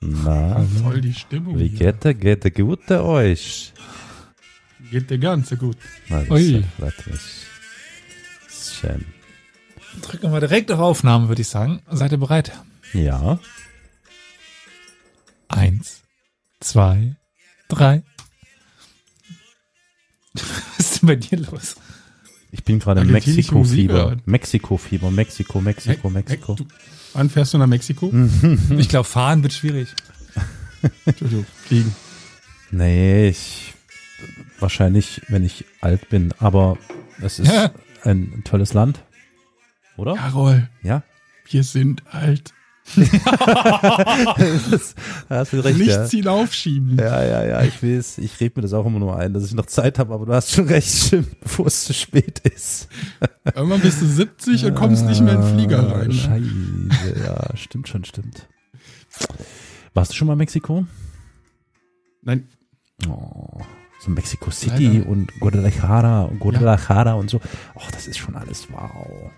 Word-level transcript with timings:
Na, 0.00 0.64
Voll 0.82 1.00
die 1.02 1.12
Stimmung. 1.14 1.58
wie 1.58 1.68
hier. 1.68 1.92
geht 1.92 2.04
der, 2.04 2.14
geht 2.14 2.44
der 2.44 2.50
gute 2.50 3.04
euch? 3.04 3.72
Geht 4.90 5.10
der 5.10 5.18
ganze 5.18 5.56
gut. 5.58 5.76
Na, 6.08 6.20
das 6.20 6.30
Ui. 6.30 6.64
Ist 8.48 8.74
schön. 8.76 9.04
Drücken 10.02 10.32
wir 10.32 10.40
direkt 10.40 10.72
auf 10.72 10.80
Aufnahme, 10.80 11.28
würde 11.28 11.42
ich 11.42 11.48
sagen. 11.48 11.82
Seid 11.90 12.12
ihr 12.12 12.18
bereit? 12.18 12.52
Ja. 12.94 13.38
Eins, 15.48 16.02
zwei, 16.60 17.16
drei. 17.68 18.02
Was 20.34 20.78
ist 20.78 21.02
denn 21.02 21.06
bei 21.08 21.16
dir 21.16 21.38
los? 21.38 21.76
Ich 22.52 22.64
bin 22.64 22.78
gerade 22.80 23.02
im 23.02 23.10
Mexiko-Fieber. 23.12 24.16
Mexiko-Fieber, 24.26 25.10
Mexiko, 25.10 25.60
Mexiko, 25.60 26.08
Hey, 26.08 26.10
Mexiko. 26.14 26.56
hey, 26.56 26.64
du, 26.66 26.74
wann 27.12 27.30
fährst 27.30 27.54
du 27.54 27.58
nach 27.58 27.66
Mexiko? 27.66 28.12
Ich 28.76 28.88
glaube, 28.88 29.04
fahren 29.08 29.42
wird 29.42 29.52
schwierig. 29.52 29.88
Entschuldigung, 31.06 31.46
fliegen. 31.66 31.94
Nee, 32.70 33.28
ich 33.28 33.74
wahrscheinlich, 34.58 35.22
wenn 35.28 35.44
ich 35.44 35.64
alt 35.80 36.08
bin, 36.08 36.32
aber 36.38 36.78
es 37.20 37.38
ist 37.38 37.52
ein 38.04 38.42
tolles 38.44 38.72
Land. 38.74 39.00
Oder? 39.96 40.14
Carol, 40.14 40.68
Ja. 40.82 41.02
wir 41.50 41.62
sind 41.64 42.02
alt. 42.12 42.52
Das, 42.96 44.94
da 45.28 45.36
hast 45.36 45.52
du 45.52 45.60
recht, 45.64 45.78
Nichts 45.78 45.94
ja. 45.94 46.18
hinaufschieben. 46.18 46.98
Ja, 46.98 47.24
ja, 47.24 47.44
ja, 47.44 47.62
ich 47.62 47.82
weiß, 47.82 48.18
ich 48.18 48.38
rede 48.40 48.54
mir 48.56 48.62
das 48.62 48.72
auch 48.72 48.86
immer 48.86 48.98
nur 48.98 49.16
ein, 49.16 49.32
dass 49.32 49.44
ich 49.44 49.54
noch 49.54 49.66
Zeit 49.66 49.98
habe, 49.98 50.14
aber 50.14 50.26
du 50.26 50.32
hast 50.32 50.52
schon 50.52 50.66
recht, 50.66 50.88
stimmt, 50.88 51.40
bevor 51.40 51.66
es 51.66 51.84
zu 51.84 51.92
spät 51.92 52.40
ist. 52.40 52.88
Irgendwann 53.54 53.80
bist 53.80 54.00
du 54.02 54.06
70 54.06 54.66
und 54.66 54.74
kommst 54.74 55.04
nicht 55.06 55.20
mehr 55.20 55.34
in 55.34 55.40
den 55.42 55.54
Flieger 55.54 55.80
Ah, 55.88 55.98
rein. 55.98 56.12
Scheiße, 56.12 57.20
ja, 57.24 57.56
stimmt 57.56 57.88
schon, 57.88 58.04
stimmt. 58.04 58.48
Warst 59.94 60.12
du 60.12 60.16
schon 60.16 60.26
mal 60.26 60.34
in 60.34 60.38
Mexiko? 60.38 60.86
Nein, 62.22 62.48
Oh, 63.08 63.60
so 64.00 64.10
Mexico 64.10 64.50
City 64.50 64.88
Leider. 64.98 65.08
und 65.08 65.32
Guadalajara 65.40 66.22
und 66.24 66.38
Guadalajara 66.38 67.14
und 67.14 67.30
so. 67.30 67.40
Och, 67.74 67.90
das 67.92 68.06
ist 68.06 68.18
schon 68.18 68.36
alles 68.36 68.68
wow. 68.70 69.30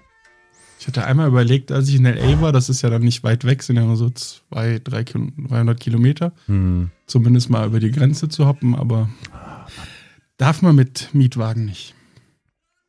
Ich 0.83 0.89
hatte 0.89 1.05
einmal 1.05 1.29
überlegt, 1.29 1.71
als 1.71 1.89
ich 1.89 1.95
in 1.95 2.05
L.A. 2.07 2.41
war, 2.41 2.51
das 2.51 2.69
ist 2.69 2.83
ja 2.83 2.91
dann 2.91 3.03
nicht 3.03 3.23
weit 3.23 3.45
weg, 3.45 3.63
sind 3.63 3.77
ja 3.77 3.85
nur 3.85 3.97
so 3.97 4.11
zwei, 4.11 4.81
drei, 4.83 5.03
Kil- 5.05 5.31
300 5.49 5.79
Kilometer, 5.79 6.33
Hm. 6.47 6.91
zumindest 7.07 7.51
mal 7.51 7.69
über 7.69 7.79
die 7.79 7.93
Grenze 7.93 8.29
zu 8.29 8.47
hoppen, 8.49 8.75
aber 8.75 9.09
darf 10.39 10.61
man 10.61 10.75
mit 10.75 11.11
Mietwagen 11.13 11.67
nicht. 11.67 11.95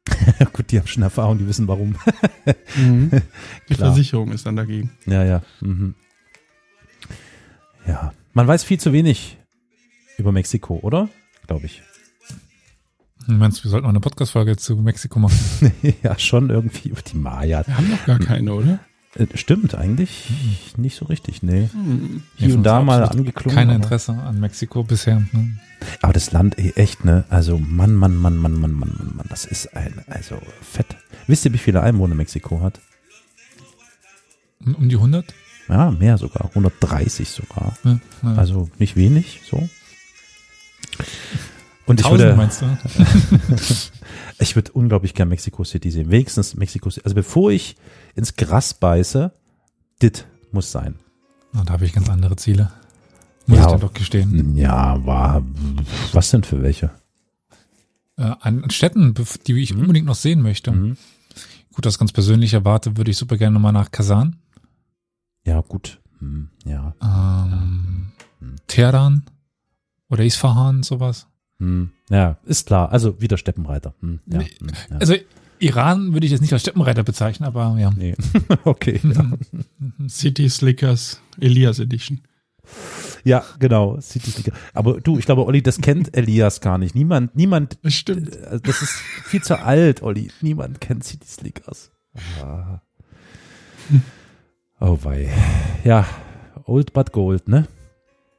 Gut, 0.54 0.72
die 0.72 0.80
haben 0.80 0.88
schon 0.88 1.04
Erfahrung, 1.04 1.38
die 1.38 1.48
wissen 1.48 1.68
warum. 1.68 1.96
Mhm. 2.76 3.12
Die. 3.70 3.76
Versicherung 3.76 4.32
ist 4.32 4.48
dann 4.48 4.56
dagegen. 4.56 4.90
Ja, 5.06 5.24
ja. 5.24 5.44
Mhm. 5.62 5.94
Ja, 7.88 8.12
man 8.34 8.48
weiß 8.48 8.64
viel 8.64 8.80
zu 8.80 8.92
wenig 8.94 9.38
über 10.18 10.32
Mexiko, 10.32 10.80
oder? 10.82 11.08
Glaube 11.46 11.68
ich. 11.68 11.84
Du 13.28 13.34
meinst, 13.34 13.64
wir 13.64 13.72
sollten 13.72 13.86
mal 13.86 13.92
eine 13.92 14.00
Podcast-Folge 14.00 14.58
zu 14.58 14.76
Mexiko 14.76 15.20
machen? 15.20 15.38
ja, 16.04 16.18
schon 16.20 16.50
irgendwie 16.50 16.90
über 16.90 17.02
die 17.02 17.18
Maya. 17.18 17.66
Wir 17.66 17.78
haben 17.78 17.90
doch 17.90 18.06
gar 18.06 18.20
keine, 18.20 18.54
oder? 18.54 18.80
Äh, 19.16 19.28
stimmt, 19.36 19.76
eigentlich 19.76 20.32
nicht 20.76 20.98
so 20.98 21.06
richtig, 21.06 21.44
nee. 21.44 21.70
Mhm. 21.74 22.24
Hier 22.36 22.50
ja, 22.50 22.56
und 22.56 22.64
da 22.64 22.82
mal 22.82 23.04
angeklungen. 23.04 23.56
Kein 23.56 23.70
Interesse 23.70 24.14
an 24.14 24.40
Mexiko 24.40 24.84
bisher. 24.84 25.22
Ne? 25.32 25.58
Aber 26.02 26.14
das 26.14 26.32
Land, 26.32 26.58
ey, 26.58 26.74
echt, 26.76 27.06
ne? 27.06 27.24
Also 27.30 27.58
Mann, 27.58 27.94
Mann, 27.94 28.16
Mann, 28.16 28.38
Mann, 28.38 28.56
Mann, 28.60 28.74
Mann, 28.74 28.96
Mann, 28.98 29.14
Mann. 29.16 29.26
Das 29.30 29.46
ist 29.46 29.76
ein, 29.76 30.04
also 30.08 30.38
fett. 30.62 30.88
Wisst 31.28 31.46
ihr, 31.46 31.54
wie 31.54 31.60
viele 31.60 31.82
Einwohner 31.82 32.16
Mexiko 32.16 32.62
hat? 32.62 32.82
Um 34.66 34.90
die 34.90 34.96
100? 34.96 35.34
Ja, 35.70 35.92
mehr 35.92 36.18
sogar. 36.18 36.50
130 36.50 37.30
sogar. 37.30 37.78
Ja, 37.84 38.00
ja. 38.24 38.36
Also 38.36 38.70
nicht 38.80 38.96
wenig, 38.96 39.42
so. 39.50 39.70
Und 41.86 42.00
ich 42.00 42.06
1000 42.06 42.30
würde, 42.30 42.38
meinst 42.38 42.62
du? 42.62 42.78
ich 44.40 44.56
würde 44.56 44.72
unglaublich 44.72 45.14
gern 45.14 45.28
Mexico 45.30 45.64
City 45.64 45.92
sehen. 45.92 46.10
Wenigstens 46.12 46.56
Mexico 46.56 46.90
City. 46.90 47.04
Also, 47.06 47.16
bevor 47.16 47.52
ich 47.52 47.76
ins 48.16 48.36
Gras 48.36 48.74
beiße, 48.74 49.32
dit 50.02 50.26
muss 50.52 50.72
sein. 50.72 50.96
Na, 51.52 51.64
da 51.64 51.74
habe 51.74 51.86
ich 51.86 51.94
ganz 51.94 52.10
andere 52.10 52.36
Ziele. 52.38 52.72
Muss 53.48 53.58
Ja. 53.60 53.66
ich 53.66 53.72
dann 53.72 53.82
doch 53.82 53.94
gestehen. 53.94 54.56
Ja, 54.56 55.06
war, 55.06 55.44
was 56.14 56.30
denn 56.32 56.44
für 56.44 56.62
welche? 56.62 56.92
Äh, 58.18 58.32
an 58.40 58.70
Städten, 58.70 59.14
die 59.48 59.62
ich 59.62 59.76
unbedingt 59.76 60.06
noch 60.06 60.16
sehen 60.16 60.42
möchte. 60.42 60.72
Mhm. 60.72 60.98
Gut, 61.74 61.86
das 61.86 61.98
ganz 62.00 62.12
persönlich 62.12 62.54
erwarte, 62.54 62.96
würde 62.98 63.12
ich 63.12 63.18
super 63.18 63.36
gerne 63.38 63.56
nochmal 63.56 63.74
nach 63.74 63.92
Kasan. 63.92 64.38
Ja, 65.46 65.60
gut. 65.62 66.00
Hm, 66.20 66.50
Ja. 66.66 66.94
Ähm, 67.02 68.12
Teheran 68.68 69.24
oder 70.10 70.24
Isfahan, 70.24 70.84
sowas. 70.84 71.28
Hm, 71.64 71.92
ja, 72.10 72.38
ist 72.46 72.68
klar. 72.68 72.92
Also 72.92 73.22
wieder 73.22 73.38
Steppenreiter. 73.38 73.94
Hm, 74.02 74.20
ja, 74.28 74.40
Nee, 74.40 74.50
hm, 74.60 74.68
ja. 74.92 74.98
Also 74.98 75.16
Iran 75.60 76.12
würde 76.14 76.26
ich 76.26 76.32
jetzt 76.34 76.42
nicht 76.42 76.52
als 76.52 76.62
Steppenreiter 76.64 77.04
bezeichnen, 77.04 77.48
aber 77.48 77.78
ja. 77.80 77.92
Nee. 77.96 78.16
okay. 78.66 79.00
Ja. 79.04 79.32
City 80.10 80.50
Slickers 80.50 81.22
Elias 81.40 81.80
Edition. 81.80 82.20
ja, 83.24 83.44
genau. 83.60 83.98
City 84.02 84.32
Slicker. 84.32 84.52
Aber 84.74 85.00
du, 85.00 85.18
ich 85.18 85.26
glaube, 85.26 85.46
Olli, 85.46 85.62
das 85.64 85.80
kennt 85.80 86.16
Elias 86.18 86.60
gar 86.60 86.78
nicht. 86.78 86.96
Niemand, 86.96 87.36
niemand, 87.38 87.78
Das 87.82 87.94
stimmt. 87.94 88.36
äh, 88.36 88.60
das 88.62 88.82
ist 88.82 88.92
viel 89.26 89.42
zu 89.42 89.60
alt, 89.60 90.02
Olli. 90.04 90.32
Niemand 90.42 90.82
kennt 90.82 91.06
City 91.06 91.28
Slickers. 91.28 91.92
Ah. 92.42 92.82
Oh 94.82 94.98
wei. 95.04 95.30
Ja, 95.86 96.06
old 96.66 96.92
but 96.94 97.12
gold, 97.14 97.48
ne? 97.48 97.68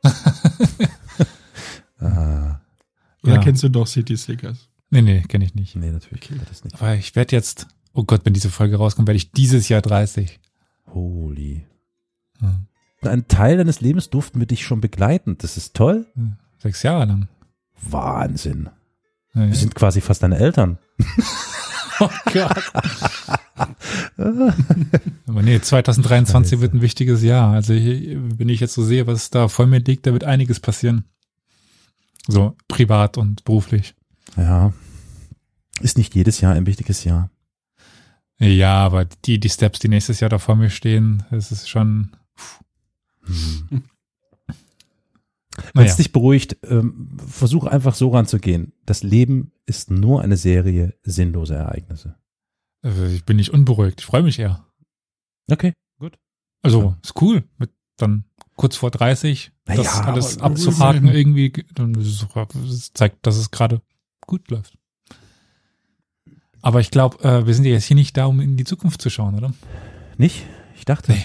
ah, 2.01 2.61
Oder 3.25 3.35
Ja. 3.35 3.41
kennst 3.43 3.63
du 3.63 3.69
doch 3.69 3.87
City 3.87 4.17
Slickers? 4.17 4.69
Nee, 4.91 5.03
nee, 5.03 5.23
kenne 5.23 5.45
ich 5.45 5.55
nicht. 5.55 5.75
nee, 5.77 5.91
natürlich 5.91 6.21
kennt 6.21 6.41
er 6.41 6.47
das 6.47 6.63
nicht. 6.65 6.81
Aber 6.81 6.95
ich 6.95 7.17
werde 7.17 7.35
jetzt, 7.35 7.67
oh 7.93 8.05
Gott, 8.05 8.21
wenn 8.25 8.33
diese 8.35 8.51
Folge 8.51 8.77
rauskommt, 8.77 9.09
werde 9.09 9.17
ich 9.17 9.33
dieses 9.33 9.69
Jahr 9.69 9.83
30. 9.83 10.39
Holy. 10.93 11.65
Hm. 12.41 12.67
Ein 13.03 13.29
Teil 13.29 13.57
deines 13.59 13.81
Lebens 13.81 14.09
durften 14.11 14.39
wir 14.41 14.47
dich 14.47 14.65
schon 14.65 14.81
begleiten. 14.81 15.37
Das 15.39 15.57
ist 15.57 15.75
toll. 15.75 16.07
Sechs 16.59 16.83
Jahre 16.83 17.05
lang. 17.07 17.29
Wahnsinn. 17.91 18.71
Ja, 19.35 19.43
ja. 19.43 19.49
Wir 19.49 19.55
sind 19.57 19.75
quasi 19.75 20.01
fast 20.01 20.23
deine 20.23 20.39
Eltern. 20.39 20.79
Oh 22.01 22.11
Gott. 22.33 22.73
Aber 24.17 25.43
nee, 25.43 25.61
2023 25.61 26.51
Scheiße. 26.51 26.61
wird 26.61 26.75
ein 26.75 26.83
wichtiges 26.83 27.23
Jahr. 27.23 27.53
Also 27.53 27.73
wenn 27.75 28.49
ich 28.49 28.59
jetzt 28.61 28.75
so 28.75 28.83
sehe, 28.83 29.07
was 29.07 29.31
da 29.31 29.47
vor 29.47 29.67
mir 29.67 29.79
liegt, 29.79 30.07
da 30.07 30.13
wird 30.13 30.25
einiges 30.25 30.59
passieren. 30.61 31.05
So 32.27 32.57
privat 32.69 33.19
und 33.19 33.45
beruflich. 33.45 33.95
Ja. 34.37 34.73
Ist 35.81 35.99
nicht 35.99 36.15
jedes 36.15 36.41
Jahr 36.41 36.55
ein 36.55 36.67
wichtiges 36.67 37.05
Jahr. 37.05 37.31
Ja, 38.39 38.77
aber 38.79 39.05
die, 39.05 39.39
die 39.39 39.49
Steps, 39.49 39.79
die 39.79 39.89
nächstes 39.89 40.21
Jahr 40.21 40.31
da 40.31 40.39
vor 40.39 40.57
mir 40.57 40.71
stehen, 40.71 41.25
das 41.31 41.53
ist 41.53 41.69
schon. 41.69 42.17
Wenn 43.27 43.83
Naja. 45.75 45.89
es 45.89 45.97
dich 45.97 46.13
beruhigt, 46.13 46.57
ähm, 46.65 47.17
versuch 47.27 47.65
einfach 47.67 47.95
so 47.95 48.09
ranzugehen. 48.09 48.73
Das 48.87 49.03
Leben 49.05 49.53
ist 49.67 49.91
nur 49.91 50.21
eine 50.23 50.37
Serie 50.37 50.99
sinnloser 51.05 51.57
Ereignisse. 51.57 52.17
Also 52.83 53.05
ich 53.05 53.25
bin 53.25 53.37
nicht 53.37 53.51
unberuhigt. 53.51 54.01
Ich 54.01 54.07
freue 54.07 54.25
mich 54.25 54.39
eher. 54.39 54.67
Okay, 55.51 55.73
gut. 55.99 56.19
Also 56.63 56.97
ist 57.03 57.21
cool. 57.23 57.45
Mit 57.57 57.71
dann 57.97 58.25
kurz 58.57 58.77
vor 58.77 58.91
30, 58.91 59.53
Na 59.67 59.75
das 59.77 60.01
alles 60.01 60.39
abzuhaken 60.39 61.09
irgendwie, 61.09 61.53
dann 61.75 61.95
zeigt, 62.95 63.27
dass 63.27 63.37
es 63.37 63.51
gerade 63.51 63.81
gut 64.27 64.51
läuft. 64.51 64.77
Aber 66.63 66.81
ich 66.81 66.91
glaube, 66.91 67.23
äh, 67.23 67.47
wir 67.47 67.55
sind 67.55 67.65
ja 67.65 67.73
jetzt 67.73 67.85
hier 67.85 67.97
nicht 67.97 68.17
da, 68.17 68.25
um 68.27 68.41
in 68.41 68.57
die 68.57 68.65
Zukunft 68.65 69.03
zu 69.03 69.11
schauen, 69.11 69.35
oder? 69.35 69.53
Nicht? 70.17 70.47
Ich 70.77 70.85
dachte. 70.85 71.13
Nee. 71.13 71.25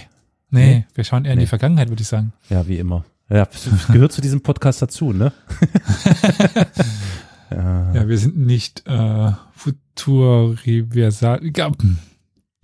Nee, 0.52 0.66
Nee. 0.74 0.86
wir 0.96 1.04
schauen 1.04 1.26
eher 1.26 1.34
in 1.34 1.38
Nee. 1.38 1.44
die 1.46 1.50
Vergangenheit, 1.50 1.90
würde 1.90 2.02
ich 2.02 2.08
sagen. 2.08 2.34
Ja, 2.50 2.68
wie 2.68 2.78
immer. 2.78 3.06
Ja, 3.30 3.48
gehört 3.92 4.12
zu 4.12 4.22
diesem 4.22 4.42
Podcast 4.42 4.82
dazu, 4.82 5.14
ne? 5.14 5.32
ja. 7.52 7.94
Ja, 7.94 8.08
wir 8.08 8.18
sind 8.18 8.38
nicht 8.38 8.86
äh, 8.88 9.32
Futuriversal. 9.54 11.40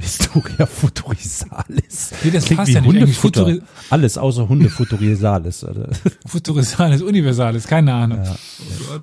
Hm. 0.05 0.11
Historia 0.11 0.65
Futurisalis. 0.67 2.13
Nee, 2.23 2.31
das 2.31 2.45
Klingt 2.45 2.59
passt 2.59 2.69
wie 2.69 2.73
ja 2.73 2.81
nicht. 2.81 2.89
Hundefutter. 2.89 3.45
Futuri 3.45 3.61
Alles 3.89 4.17
außer 4.17 4.47
Hunde 4.47 4.69
Futurisalis. 4.69 5.65
Futurisalis 6.25 7.01
Universalis, 7.01 7.67
keine 7.67 7.93
Ahnung. 7.93 8.23
Ja. 8.23 8.35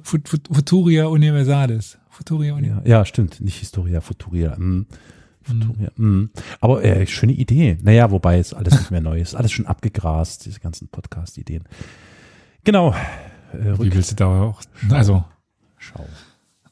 Fut, 0.03 0.29
Fut, 0.29 0.49
Futuria 0.51 1.07
Universalis. 1.07 1.99
Futuria 2.09 2.55
Universalis. 2.55 2.89
Ja, 2.89 2.99
ja, 2.99 3.05
stimmt. 3.05 3.41
Nicht 3.41 3.59
Historia, 3.59 4.01
Futuria. 4.01 4.57
Mm. 4.57 4.87
Futuria. 5.43 5.91
Mm. 5.97 6.31
Aber 6.61 6.85
äh, 6.85 7.07
schöne 7.07 7.33
Idee. 7.33 7.79
Naja, 7.83 8.11
wobei 8.11 8.39
ist 8.39 8.55
alles 8.55 8.75
nicht 8.75 8.91
mehr 8.91 9.01
neu. 9.01 9.21
Ist 9.21 9.35
alles 9.35 9.51
schon 9.51 9.67
abgegrast, 9.67 10.45
diese 10.47 10.61
ganzen 10.61 10.89
Podcast-Ideen. 10.89 11.65
Genau. 12.65 12.95
Äh, 13.53 13.79
Wie 13.79 13.93
willst 13.93 14.13
du 14.13 14.17
da 14.17 14.43
auch? 14.43 14.61
Also, 14.91 15.25
Rückschau. 15.75 16.07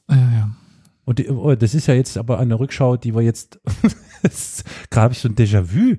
ja, 0.09 0.17
ja. 0.17 0.51
Und 1.11 1.19
die, 1.19 1.29
oh, 1.29 1.57
das 1.57 1.75
ist 1.75 1.89
ja 1.89 1.95
jetzt 1.95 2.17
aber 2.17 2.39
eine 2.39 2.61
Rückschau, 2.61 2.97
die 2.97 3.17
wir 3.17 3.23
jetzt. 3.23 3.59
Gerade 4.91 5.03
habe 5.03 5.13
ich 5.13 5.19
so 5.19 5.29
ein 5.29 5.35
Déjà-vu. 5.35 5.97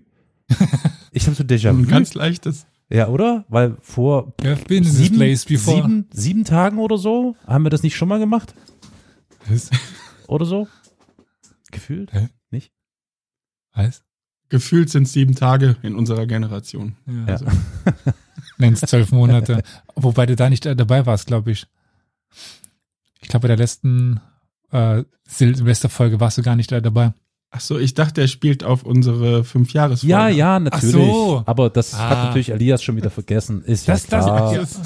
Ich 1.12 1.28
habe 1.28 1.36
so 1.36 1.44
ein 1.44 1.50
Ein 1.50 1.58
Déjà-vu. 1.58 1.86
ganz 1.86 2.14
leichtes. 2.14 2.66
Ja, 2.90 3.10
oder? 3.10 3.44
Weil 3.50 3.76
vor 3.82 4.34
sieben, 4.70 5.18
place 5.18 5.44
before. 5.44 5.76
sieben, 5.76 6.08
sieben 6.14 6.46
Tagen 6.46 6.78
oder 6.78 6.98
so 6.98 7.36
haben 7.46 7.66
wir 7.66 7.70
das 7.70 7.84
nicht 7.84 7.98
schon 7.98 8.08
mal 8.08 8.20
gemacht? 8.20 8.56
Was? 9.50 9.70
Oder 10.30 10.46
so? 10.46 10.70
Gefühlt? 11.72 12.14
Hä? 12.14 12.30
Nicht? 12.50 12.72
Was? 13.74 14.06
Gefühlt 14.48 14.90
sind 14.90 15.08
es 15.08 15.12
sieben 15.12 15.36
Tage 15.36 15.76
in 15.82 15.96
unserer 15.96 16.26
Generation. 16.26 16.96
Ja. 17.06 17.14
Ja. 17.14 17.26
Also, 17.26 17.46
Nenn's 18.58 18.80
zwölf 18.80 19.12
Monate. 19.12 19.62
Wobei 19.96 20.26
du 20.26 20.38
da 20.38 20.50
nicht 20.50 20.66
äh, 20.66 20.74
dabei 20.74 21.06
warst, 21.06 21.28
glaube 21.28 21.52
ich. 21.52 21.68
Ich 23.20 23.28
glaube, 23.28 23.42
bei 23.42 23.48
der 23.50 23.58
letzten 23.58 24.22
äh, 24.72 25.04
Silvesterfolge 25.28 26.20
warst 26.20 26.38
du 26.38 26.42
gar 26.44 26.56
nicht 26.56 26.72
da 26.72 26.82
dabei. 26.82 27.14
ach 27.54 27.60
so, 27.60 27.78
ich 27.78 27.94
dachte, 27.94 28.22
er 28.22 28.28
spielt 28.28 28.64
auf 28.64 28.84
unsere 28.84 29.44
Fünfjahresfolge. 29.44 30.12
Ja, 30.12 30.28
ja, 30.30 30.60
natürlich. 30.60 30.92
so. 30.94 31.44
Aber 31.46 31.70
das 31.70 31.94
hat 31.98 32.18
Ah. 32.18 32.24
natürlich 32.26 32.50
Elias 32.50 32.82
schon 32.82 32.96
wieder 32.96 33.10
vergessen. 33.10 33.62
Ist 33.64 33.88
ja 33.88 33.94
Das, 33.96 34.06
das, 34.08 34.26
klar. 34.26 34.54
das, 34.56 34.80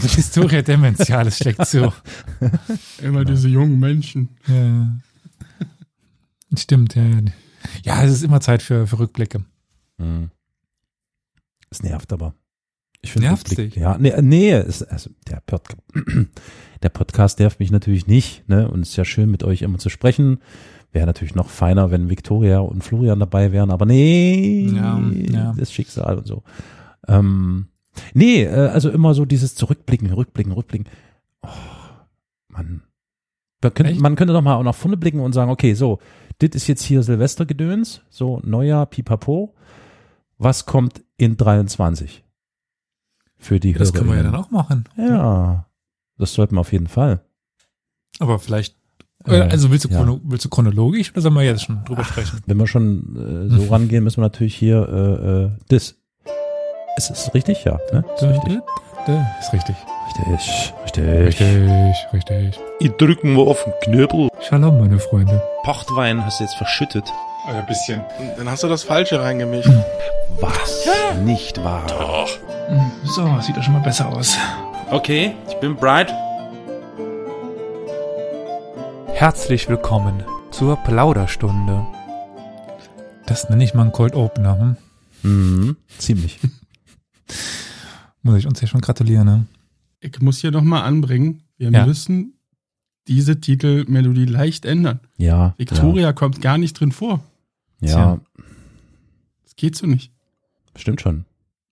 das 0.00 0.14
Historia 0.14 0.62
Dementialis 0.62 1.36
steckt 1.36 1.66
zu. 1.66 1.92
Immer 3.02 3.24
diese 3.24 3.48
jungen 3.48 3.78
Menschen. 3.80 4.28
Ja. 4.46 4.96
Stimmt, 6.56 6.94
ja. 6.94 7.02
ja. 7.02 7.20
Ja, 7.84 8.02
es 8.04 8.12
ist 8.12 8.22
immer 8.22 8.40
Zeit 8.40 8.62
für, 8.62 8.86
für 8.86 8.98
Rückblicke. 9.00 9.44
Hm. 9.98 10.30
Es 11.70 11.82
nervt 11.82 12.12
aber. 12.12 12.34
Ich 13.02 13.12
finde 13.12 13.28
Nervt's 13.28 13.50
Rückblick- 13.52 13.74
dich? 13.74 13.76
Ja, 13.76 13.98
nee, 13.98 14.14
nee 14.22 14.52
es, 14.52 14.82
also 14.82 15.10
der, 15.26 15.40
Pod, 15.44 15.62
der 16.82 16.88
Podcast 16.90 17.38
nervt 17.38 17.60
mich 17.60 17.70
natürlich 17.70 18.06
nicht, 18.06 18.48
ne? 18.48 18.68
Und 18.70 18.80
es 18.80 18.90
ist 18.90 18.96
ja 18.96 19.04
schön, 19.04 19.30
mit 19.30 19.44
euch 19.44 19.62
immer 19.62 19.78
zu 19.78 19.88
sprechen. 19.88 20.38
Wäre 20.92 21.06
natürlich 21.06 21.34
noch 21.34 21.48
feiner, 21.48 21.90
wenn 21.90 22.08
Victoria 22.08 22.60
und 22.60 22.82
Florian 22.82 23.20
dabei 23.20 23.52
wären, 23.52 23.70
aber 23.70 23.84
nee, 23.84 24.68
Ja, 24.74 24.98
ja. 24.98 25.54
das 25.56 25.72
Schicksal 25.72 26.16
und 26.18 26.26
so. 26.26 26.42
Ähm, 27.06 27.66
nee, 28.14 28.44
äh, 28.44 28.68
also 28.68 28.90
immer 28.90 29.14
so 29.14 29.24
dieses 29.24 29.54
Zurückblicken, 29.54 30.12
Rückblicken, 30.12 30.52
Rückblicken. 30.52 30.88
Oh, 31.42 31.48
Mann. 32.48 32.82
Man 33.60 33.74
könnte, 33.74 33.92
Echt? 33.92 34.00
man 34.00 34.14
könnte 34.16 34.32
doch 34.32 34.42
mal 34.42 34.54
auch 34.54 34.62
nach 34.62 34.74
vorne 34.74 34.96
blicken 34.96 35.20
und 35.20 35.32
sagen, 35.32 35.50
okay, 35.50 35.74
so, 35.74 35.98
das 36.38 36.50
ist 36.54 36.68
jetzt 36.68 36.82
hier 36.82 37.02
Silvestergedöns, 37.02 38.02
so 38.08 38.40
Neujahr, 38.44 38.86
pipapo. 38.86 39.54
Was 40.38 40.64
kommt 40.66 41.02
in 41.16 41.36
23? 41.36 42.24
Für 43.36 43.60
die 43.60 43.72
Das 43.72 43.92
können 43.92 44.08
wir 44.08 44.16
ja 44.16 44.22
dann 44.22 44.34
auch 44.36 44.50
machen. 44.50 44.84
Ja, 44.96 45.66
das 46.18 46.34
sollten 46.34 46.56
wir 46.56 46.60
auf 46.60 46.72
jeden 46.72 46.88
Fall. 46.88 47.20
Aber 48.18 48.38
vielleicht, 48.38 48.74
Äh, 49.26 49.36
äh, 49.38 49.40
also 49.42 49.70
willst 49.70 49.84
du, 49.84 49.88
ja. 49.88 49.96
chrono, 49.98 50.20
willst 50.24 50.44
du 50.44 50.48
chronologisch 50.48 51.10
oder 51.12 51.20
sollen 51.22 51.34
wir 51.34 51.42
jetzt 51.42 51.64
schon 51.64 51.84
drüber 51.84 52.04
sprechen? 52.04 52.40
Wenn 52.46 52.56
wir 52.56 52.66
schon 52.66 53.48
äh, 53.50 53.54
so 53.56 53.66
rangehen, 53.72 54.04
müssen 54.04 54.18
wir 54.18 54.26
natürlich 54.26 54.54
hier 54.56 54.88
äh, 54.88 55.44
äh, 55.44 55.50
das. 55.68 55.94
Ist 56.96 57.10
es 57.10 57.32
richtig? 57.34 57.64
Ja, 57.64 57.78
ne? 57.92 58.04
Ist 58.16 58.22
richtig. 58.24 58.58
Ist 59.40 59.52
richtig. 59.52 59.76
Richtig, 60.06 60.26
richtig. 61.06 61.46
Richtig, 61.56 62.12
richtig. 62.12 62.60
Ich 62.80 62.90
drücken 62.92 63.36
wir 63.36 63.46
auf 63.46 63.62
den 63.64 63.72
Knöbel. 63.82 64.28
Shalom, 64.40 64.78
meine 64.78 64.98
Freunde. 64.98 65.40
Pochtwein 65.62 66.24
hast 66.24 66.40
du 66.40 66.44
jetzt 66.44 66.56
verschüttet. 66.56 67.04
Ein 67.46 67.64
bisschen. 67.66 68.02
Dann 68.36 68.50
hast 68.50 68.62
du 68.64 68.68
das 68.68 68.82
Falsche 68.82 69.20
reingemischt. 69.20 69.70
Was? 70.40 70.86
Nicht 71.24 71.62
wahr? 71.64 72.26
So, 73.04 73.40
sieht 73.40 73.56
doch 73.56 73.62
schon 73.62 73.74
mal 73.74 73.82
besser 73.82 74.08
aus. 74.08 74.36
Okay, 74.90 75.34
ich 75.48 75.54
bin 75.60 75.76
bright. 75.76 76.08
Herzlich 79.08 79.68
willkommen 79.68 80.22
zur 80.50 80.76
Plauderstunde. 80.76 81.86
Das 83.26 83.48
nenne 83.50 83.64
ich 83.64 83.74
mal 83.74 83.82
einen 83.82 83.92
Cold 83.92 84.14
Opener. 84.14 84.76
Hm? 85.22 85.66
Mhm, 85.66 85.76
ziemlich. 85.98 86.38
Muss 88.22 88.36
ich 88.38 88.46
uns 88.46 88.60
ja 88.60 88.66
schon 88.68 88.80
gratulieren, 88.80 89.26
ne? 89.26 89.46
Ich 90.00 90.20
muss 90.20 90.38
hier 90.38 90.52
nochmal 90.52 90.82
anbringen, 90.82 91.42
wir 91.56 91.70
Ja. 91.70 91.84
müssen 91.84 92.34
diese 93.08 93.40
Titelmelodie 93.40 94.26
leicht 94.26 94.64
ändern. 94.64 95.00
Ja. 95.16 95.54
Victoria 95.58 96.12
kommt 96.12 96.40
gar 96.40 96.56
nicht 96.58 96.78
drin 96.78 96.92
vor. 96.92 97.20
Ja, 97.80 97.88
ja 97.88 97.94
Tja. 98.16 98.20
Das 99.44 99.56
geht 99.56 99.76
so 99.76 99.86
nicht. 99.86 100.12
stimmt 100.76 101.00
schon. 101.00 101.24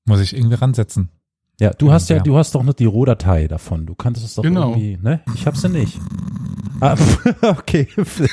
Muss 0.06 0.20
ich 0.20 0.34
irgendwie 0.36 0.54
ransetzen. 0.56 1.08
Ja, 1.58 1.70
du 1.70 1.90
hast 1.90 2.10
ja, 2.10 2.16
Ja. 2.16 2.22
du 2.22 2.36
hast 2.36 2.54
doch 2.54 2.62
noch 2.62 2.74
die 2.74 2.84
Rohdatei 2.84 3.48
davon. 3.48 3.86
Du 3.86 3.94
kanntest 3.94 4.26
es 4.26 4.34
doch 4.34 4.42
Genau. 4.42 4.70
irgendwie, 4.70 4.98
ne? 5.02 5.22
Ich 5.34 5.46
hab's 5.46 5.62
ja 5.62 5.68
nicht. 5.70 5.98
Ah, 6.80 6.96
okay, 7.42 7.88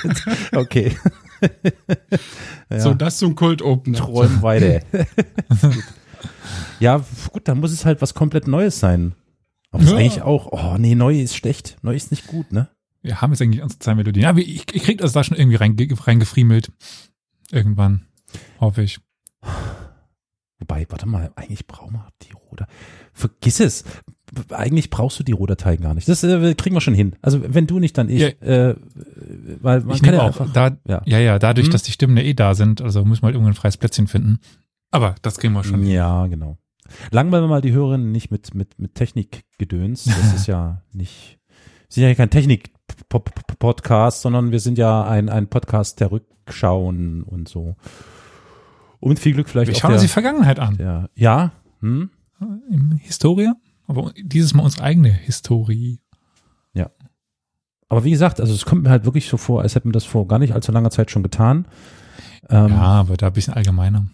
okay. 0.55 0.97
ja. 2.69 2.79
So, 2.79 2.93
das 2.93 3.17
zum 3.17 3.35
Cold 3.35 3.61
Opener. 3.61 3.97
Träum 3.99 4.41
weiter. 4.41 4.81
Ja, 6.79 7.03
gut, 7.31 7.47
dann 7.47 7.59
muss 7.59 7.71
es 7.71 7.85
halt 7.85 8.01
was 8.01 8.13
komplett 8.13 8.47
Neues 8.47 8.79
sein. 8.79 9.13
Aber 9.71 9.79
das 9.83 9.87
ist 9.87 9.93
Ja. 9.93 9.99
eigentlich 9.99 10.21
auch, 10.21 10.47
oh 10.51 10.77
nee, 10.77 10.95
neu 10.95 11.19
ist 11.19 11.35
schlecht. 11.35 11.77
Neu 11.81 11.95
ist 11.95 12.11
nicht 12.11 12.27
gut, 12.27 12.51
ne? 12.51 12.69
Wir 13.01 13.21
haben 13.21 13.31
jetzt 13.31 13.41
eigentlich 13.41 13.61
unsere 13.61 13.79
zwei 13.79 13.95
Melodien. 13.95 14.25
Aber 14.25 14.39
ich, 14.39 14.65
ich 14.73 14.83
krieg 14.83 14.97
das 14.99 15.11
da 15.13 15.23
schon 15.23 15.37
irgendwie 15.37 15.57
reinge 15.57 15.87
reingefriemelt. 15.91 16.71
Irgendwann. 17.51 18.05
Hoffe 18.59 18.81
ich. 18.83 18.99
Wobei, 20.59 20.85
warte 20.89 21.05
mal, 21.05 21.31
eigentlich 21.35 21.67
brauchen 21.67 21.93
wir 21.93 22.07
die 22.21 22.31
Rohdatei. 22.31 22.71
Vergiss 23.13 23.59
es. 23.59 23.83
Eigentlich 24.49 24.89
brauchst 24.89 25.19
du 25.19 25.23
die 25.23 25.31
Rohdatei 25.33 25.77
gar 25.77 25.93
nicht. 25.93 26.09
Das 26.09 26.23
äh, 26.23 26.55
kriegen 26.55 26.75
wir 26.75 26.81
schon 26.81 26.95
hin. 26.95 27.15
Also 27.21 27.39
wenn 27.45 27.67
du 27.67 27.77
nicht, 27.79 27.95
dann 27.97 28.09
ich. 28.09 28.21
Ja. 28.21 28.29
Äh, 28.41 28.75
weil 29.61 29.81
man 29.81 29.95
ich 29.95 30.01
kann 30.01 30.15
ja 30.15 30.21
auch, 30.21 30.27
einfach. 30.27 30.51
da, 30.51 30.75
ja. 30.87 31.01
ja, 31.05 31.19
ja, 31.19 31.37
dadurch, 31.39 31.67
Hm. 31.67 31.71
dass 31.71 31.83
die 31.83 31.91
Stimmen 31.91 32.17
ja 32.17 32.23
eh 32.23 32.33
da 32.33 32.55
sind, 32.55 32.81
also 32.81 33.05
müssen 33.05 33.21
wir 33.21 33.27
halt 33.27 33.35
irgendwo 33.35 33.51
ein 33.51 33.55
freies 33.55 33.77
Plätzchen 33.77 34.07
finden. 34.07 34.39
Aber 34.89 35.13
das 35.21 35.37
kriegen 35.37 35.53
wir 35.53 35.63
schon. 35.63 35.85
Ja, 35.85 36.25
genau. 36.27 36.57
Langweilen 37.11 37.43
wir 37.45 37.47
mal 37.49 37.61
die 37.61 37.71
Hörerinnen 37.71 38.11
nicht 38.11 38.31
mit, 38.31 38.53
mit, 38.55 38.79
mit 38.79 38.95
Technikgedöns. 38.95 40.05
Das 40.05 40.33
ist 40.33 40.47
ja 40.47 40.81
nicht, 40.93 41.39
wir 41.89 41.93
sind 41.93 42.03
ja 42.03 42.15
kein 42.15 42.29
Technik-Podcast, 42.31 44.21
sondern 44.21 44.51
wir 44.51 44.59
sind 44.59 44.77
ja 44.77 45.03
ein, 45.03 45.29
ein 45.29 45.47
Podcast 45.47 45.99
der 45.99 46.11
Rückschauen 46.11 47.23
und 47.23 47.47
so. 47.47 47.75
Und 48.99 49.09
mit 49.09 49.19
viel 49.19 49.33
Glück 49.33 49.49
vielleicht 49.49 49.71
Wir 49.71 49.75
schauen 49.75 49.93
uns 49.93 50.01
die 50.01 50.07
der, 50.07 50.13
Vergangenheit 50.13 50.59
an. 50.59 50.77
der, 50.77 51.09
ja, 51.15 51.51
hm? 51.81 52.09
Im 52.69 52.91
Historia. 52.97 53.55
Aber 53.87 54.11
dieses 54.17 54.53
Mal 54.53 54.63
unsere 54.63 54.83
eigene 54.83 55.09
Historie. 55.11 55.99
Aber 57.93 58.03
wie 58.03 58.09
gesagt, 58.09 58.41
also 58.41 58.55
es 58.55 58.65
kommt 58.65 58.81
mir 58.81 58.89
halt 58.89 59.05
wirklich 59.05 59.27
so 59.29 59.37
vor, 59.37 59.61
als 59.61 59.75
hätten 59.75 59.89
wir 59.89 59.93
das 59.93 60.03
vor 60.03 60.27
gar 60.27 60.39
nicht 60.39 60.53
allzu 60.53 60.71
langer 60.71 60.89
Zeit 60.89 61.11
schon 61.11 61.21
getan. 61.21 61.67
Ähm, 62.49 62.69
Ja, 62.69 62.81
aber 62.81 63.17
da 63.17 63.27
ein 63.27 63.33
bisschen 63.33 63.53
allgemeiner. 63.53 64.07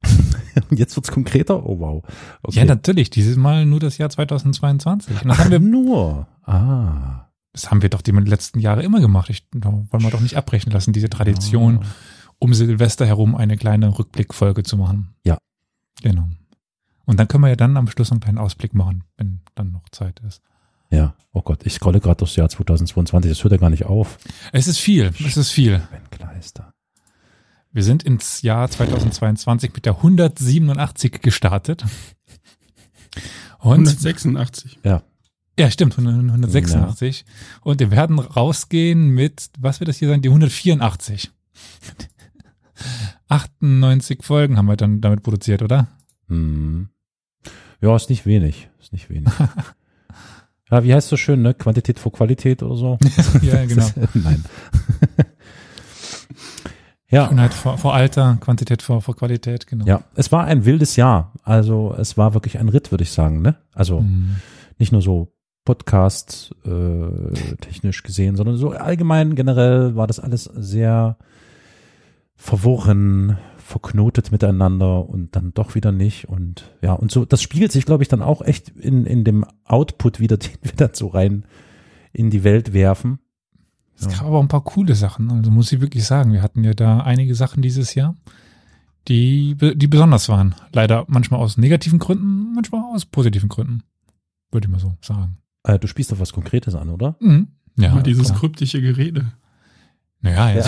Und 0.70 0.78
jetzt 0.78 0.94
wird's 0.94 1.10
konkreter? 1.10 1.66
Oh 1.66 1.80
wow. 1.80 2.04
Okay. 2.44 2.60
Ja, 2.60 2.64
natürlich. 2.64 3.10
Dieses 3.10 3.36
Mal 3.36 3.66
nur 3.66 3.80
das 3.80 3.98
Jahr 3.98 4.10
2022. 4.10 5.22
Und 5.22 5.28
das 5.28 5.38
haben 5.38 5.50
wir, 5.50 5.58
nur. 5.58 6.28
Ah. 6.44 7.26
das 7.52 7.72
haben 7.72 7.82
wir 7.82 7.88
doch 7.88 8.02
die 8.02 8.12
letzten 8.12 8.60
Jahre 8.60 8.84
immer 8.84 9.00
gemacht. 9.00 9.28
Ich, 9.28 9.44
da 9.50 9.72
wollen 9.72 10.04
wir 10.04 10.10
doch 10.10 10.20
nicht 10.20 10.36
abbrechen 10.36 10.70
lassen, 10.70 10.92
diese 10.92 11.10
Tradition, 11.10 11.80
um 12.38 12.54
Silvester 12.54 13.06
herum 13.06 13.34
eine 13.34 13.56
kleine 13.56 13.98
Rückblickfolge 13.98 14.62
zu 14.62 14.76
machen. 14.76 15.14
Ja. 15.24 15.36
Genau. 16.00 16.28
Und 17.10 17.16
dann 17.16 17.26
können 17.26 17.42
wir 17.42 17.48
ja 17.48 17.56
dann 17.56 17.76
am 17.76 17.88
Schluss 17.88 18.12
einen 18.12 18.20
kleinen 18.20 18.38
Ausblick 18.38 18.72
machen, 18.72 19.02
wenn 19.16 19.40
dann 19.56 19.72
noch 19.72 19.88
Zeit 19.90 20.20
ist. 20.20 20.42
Ja, 20.90 21.16
oh 21.32 21.42
Gott, 21.42 21.66
ich 21.66 21.72
scrolle 21.72 21.98
gerade 21.98 22.18
durchs 22.18 22.36
Jahr 22.36 22.48
2022, 22.48 23.28
das 23.28 23.42
hört 23.42 23.50
ja 23.50 23.58
gar 23.58 23.68
nicht 23.68 23.84
auf. 23.84 24.16
Es 24.52 24.68
ist 24.68 24.78
viel, 24.78 25.12
es 25.26 25.36
ist 25.36 25.50
viel. 25.50 25.82
Wenn 25.90 26.08
Kleister. 26.10 26.72
Wir 27.72 27.82
sind 27.82 28.04
ins 28.04 28.42
Jahr 28.42 28.70
2022 28.70 29.72
mit 29.74 29.86
der 29.86 29.96
187 29.96 31.20
gestartet. 31.20 31.84
Und 33.58 33.88
186. 33.88 34.78
Ja, 35.58 35.68
stimmt, 35.68 35.98
100 35.98 36.14
186. 36.14 37.24
Und 37.62 37.80
wir 37.80 37.90
werden 37.90 38.20
rausgehen 38.20 39.08
mit, 39.08 39.50
was 39.58 39.80
wird 39.80 39.88
das 39.88 39.96
hier 39.96 40.06
sein? 40.06 40.22
Die 40.22 40.28
184. 40.28 41.32
98 43.26 44.22
Folgen 44.22 44.56
haben 44.56 44.66
wir 44.66 44.76
dann 44.76 45.00
damit 45.00 45.24
produziert, 45.24 45.62
oder? 45.62 45.88
Hm. 46.28 46.88
Ja, 47.80 47.96
ist 47.96 48.10
nicht 48.10 48.26
wenig. 48.26 48.68
Ist 48.80 48.92
nicht 48.92 49.08
wenig. 49.10 49.32
ja, 50.70 50.84
wie 50.84 50.94
heißt 50.94 51.08
so 51.08 51.16
schön, 51.16 51.42
ne? 51.42 51.54
Quantität 51.54 51.98
vor 51.98 52.12
Qualität 52.12 52.62
oder 52.62 52.76
so? 52.76 52.98
ja, 53.42 53.64
genau. 53.64 53.86
Nein. 54.14 54.44
ja, 57.08 57.28
Schönheit 57.28 57.54
vor, 57.54 57.78
vor 57.78 57.94
Alter, 57.94 58.38
Quantität 58.40 58.82
vor, 58.82 59.00
vor 59.02 59.16
Qualität, 59.16 59.66
genau. 59.66 59.86
ja, 59.86 60.02
es 60.14 60.30
war 60.30 60.44
ein 60.44 60.64
wildes 60.64 60.96
Jahr. 60.96 61.32
Also 61.42 61.94
es 61.98 62.16
war 62.16 62.34
wirklich 62.34 62.58
ein 62.58 62.68
Ritt, 62.68 62.90
würde 62.90 63.04
ich 63.04 63.10
sagen, 63.12 63.42
ne? 63.42 63.56
Also 63.72 64.00
Mhm. 64.00 64.36
nicht 64.78 64.92
nur 64.92 65.02
so 65.02 65.32
Podcast 65.64 66.54
äh, 66.64 67.54
technisch 67.60 68.02
gesehen, 68.02 68.36
sondern 68.36 68.56
so 68.56 68.70
allgemein 68.70 69.34
generell 69.34 69.94
war 69.94 70.06
das 70.06 70.18
alles 70.18 70.44
sehr 70.44 71.16
verworren, 72.34 73.36
verknotet 73.70 74.32
miteinander 74.32 75.08
und 75.08 75.36
dann 75.36 75.54
doch 75.54 75.74
wieder 75.74 75.92
nicht 75.92 76.28
und 76.28 76.70
ja 76.82 76.92
und 76.92 77.10
so 77.10 77.24
das 77.24 77.40
spiegelt 77.40 77.72
sich 77.72 77.86
glaube 77.86 78.02
ich 78.02 78.08
dann 78.08 78.20
auch 78.20 78.42
echt 78.42 78.68
in 78.68 79.06
in 79.06 79.24
dem 79.24 79.44
Output 79.64 80.20
wieder, 80.20 80.36
den 80.38 80.58
wir 80.62 80.72
dann 80.76 80.94
so 80.94 81.08
rein 81.08 81.44
in 82.12 82.30
die 82.30 82.44
Welt 82.44 82.72
werfen. 82.72 83.20
Es 83.96 84.08
gab 84.08 84.22
aber 84.22 84.40
ein 84.40 84.48
paar 84.48 84.64
coole 84.64 84.94
Sachen, 84.94 85.30
also 85.30 85.50
muss 85.50 85.70
ich 85.72 85.82
wirklich 85.82 86.04
sagen. 86.04 86.32
Wir 86.32 86.40
hatten 86.40 86.64
ja 86.64 86.72
da 86.72 87.00
einige 87.00 87.34
Sachen 87.34 87.60
dieses 87.60 87.94
Jahr, 87.94 88.16
die, 89.08 89.56
die 89.74 89.88
besonders 89.88 90.30
waren. 90.30 90.54
Leider 90.72 91.04
manchmal 91.06 91.40
aus 91.40 91.58
negativen 91.58 91.98
Gründen, 91.98 92.54
manchmal 92.54 92.82
aus 92.94 93.04
positiven 93.04 93.50
Gründen. 93.50 93.82
Würde 94.50 94.66
ich 94.66 94.70
mal 94.70 94.80
so 94.80 94.94
sagen. 95.02 95.36
Äh, 95.64 95.78
du 95.78 95.86
spielst 95.86 96.10
doch 96.10 96.18
was 96.18 96.32
Konkretes 96.32 96.74
an, 96.74 96.88
oder? 96.88 97.16
Mhm. 97.20 97.48
Ja, 97.76 97.92
Immer 97.92 98.02
dieses 98.02 98.28
klar. 98.28 98.40
kryptische 98.40 98.80
Gerede. 98.80 99.32
Naja, 100.22 100.60
ja. 100.60 100.64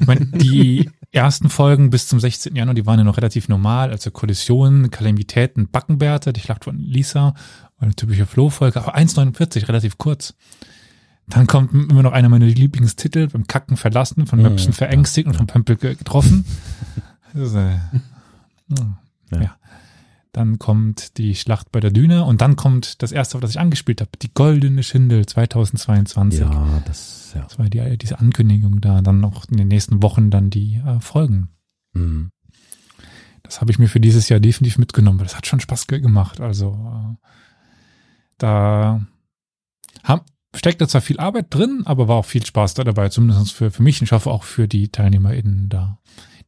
ich 0.00 0.06
meine, 0.06 0.26
die 0.26 0.90
ersten 1.12 1.48
Folgen 1.50 1.90
bis 1.90 2.08
zum 2.08 2.18
16. 2.20 2.56
Januar, 2.56 2.74
die 2.74 2.86
waren 2.86 2.98
ja 2.98 3.04
noch 3.04 3.16
relativ 3.18 3.48
normal, 3.48 3.90
also 3.90 4.10
Kollisionen, 4.10 4.90
Kalamitäten, 4.90 5.68
Backenbärte, 5.68 6.32
die 6.32 6.40
Schlacht 6.40 6.64
von 6.64 6.78
Lisa, 6.78 7.34
eine 7.78 7.94
typische 7.94 8.26
Flohfolge, 8.26 8.80
aber 8.80 8.96
1,49, 8.96 9.68
relativ 9.68 9.98
kurz. 9.98 10.34
Dann 11.28 11.46
kommt 11.46 11.72
immer 11.72 12.02
noch 12.02 12.12
einer 12.12 12.28
meiner 12.28 12.46
Lieblingstitel, 12.46 13.28
beim 13.28 13.46
Kacken 13.46 13.76
verlassen, 13.76 14.26
von 14.26 14.38
Mhm, 14.40 14.44
Möpsen 14.46 14.72
verängstigt 14.72 15.28
und 15.28 15.34
von 15.34 15.46
Pömpel 15.46 15.76
ge- 15.76 15.94
getroffen. 15.94 16.44
Das 17.34 17.48
ist, 17.48 17.54
äh, 17.54 17.70
ja. 17.70 19.40
Ja. 19.40 19.56
Dann 20.42 20.58
kommt 20.58 21.18
die 21.18 21.36
Schlacht 21.36 21.70
bei 21.70 21.78
der 21.78 21.92
Düne 21.92 22.24
und 22.24 22.40
dann 22.40 22.56
kommt 22.56 23.00
das 23.00 23.12
erste, 23.12 23.36
auf 23.36 23.42
das 23.42 23.52
ich 23.52 23.60
angespielt 23.60 24.00
habe, 24.00 24.10
die 24.20 24.34
Goldene 24.34 24.82
Schindel 24.82 25.24
2022. 25.24 26.40
Ja, 26.40 26.82
das, 26.84 27.30
ja. 27.36 27.42
Das 27.42 27.60
war 27.60 27.70
die, 27.70 27.96
diese 27.96 28.18
Ankündigung 28.18 28.80
da, 28.80 29.02
dann 29.02 29.20
noch 29.20 29.48
in 29.48 29.56
den 29.56 29.68
nächsten 29.68 30.02
Wochen 30.02 30.30
dann 30.30 30.50
die 30.50 30.82
äh, 30.84 30.98
Folgen. 30.98 31.50
Mhm. 31.92 32.30
Das 33.44 33.60
habe 33.60 33.70
ich 33.70 33.78
mir 33.78 33.86
für 33.86 34.00
dieses 34.00 34.28
Jahr 34.30 34.40
definitiv 34.40 34.78
mitgenommen, 34.78 35.20
weil 35.20 35.26
das 35.26 35.36
hat 35.36 35.46
schon 35.46 35.60
Spaß 35.60 35.86
ge- 35.86 36.00
gemacht. 36.00 36.40
Also 36.40 36.72
äh, 36.72 37.26
da 38.38 39.06
haben, 40.02 40.22
steckt 40.56 40.80
da 40.80 40.88
zwar 40.88 41.02
viel 41.02 41.20
Arbeit 41.20 41.54
drin, 41.54 41.82
aber 41.84 42.08
war 42.08 42.16
auch 42.16 42.24
viel 42.24 42.44
Spaß 42.44 42.74
da 42.74 42.82
dabei, 42.82 43.10
zumindest 43.10 43.52
für, 43.52 43.70
für 43.70 43.82
mich 43.84 44.00
und 44.00 44.06
ich 44.06 44.12
hoffe 44.12 44.28
auch 44.32 44.42
für 44.42 44.66
die 44.66 44.88
TeilnehmerInnen 44.88 45.68
da, 45.68 46.00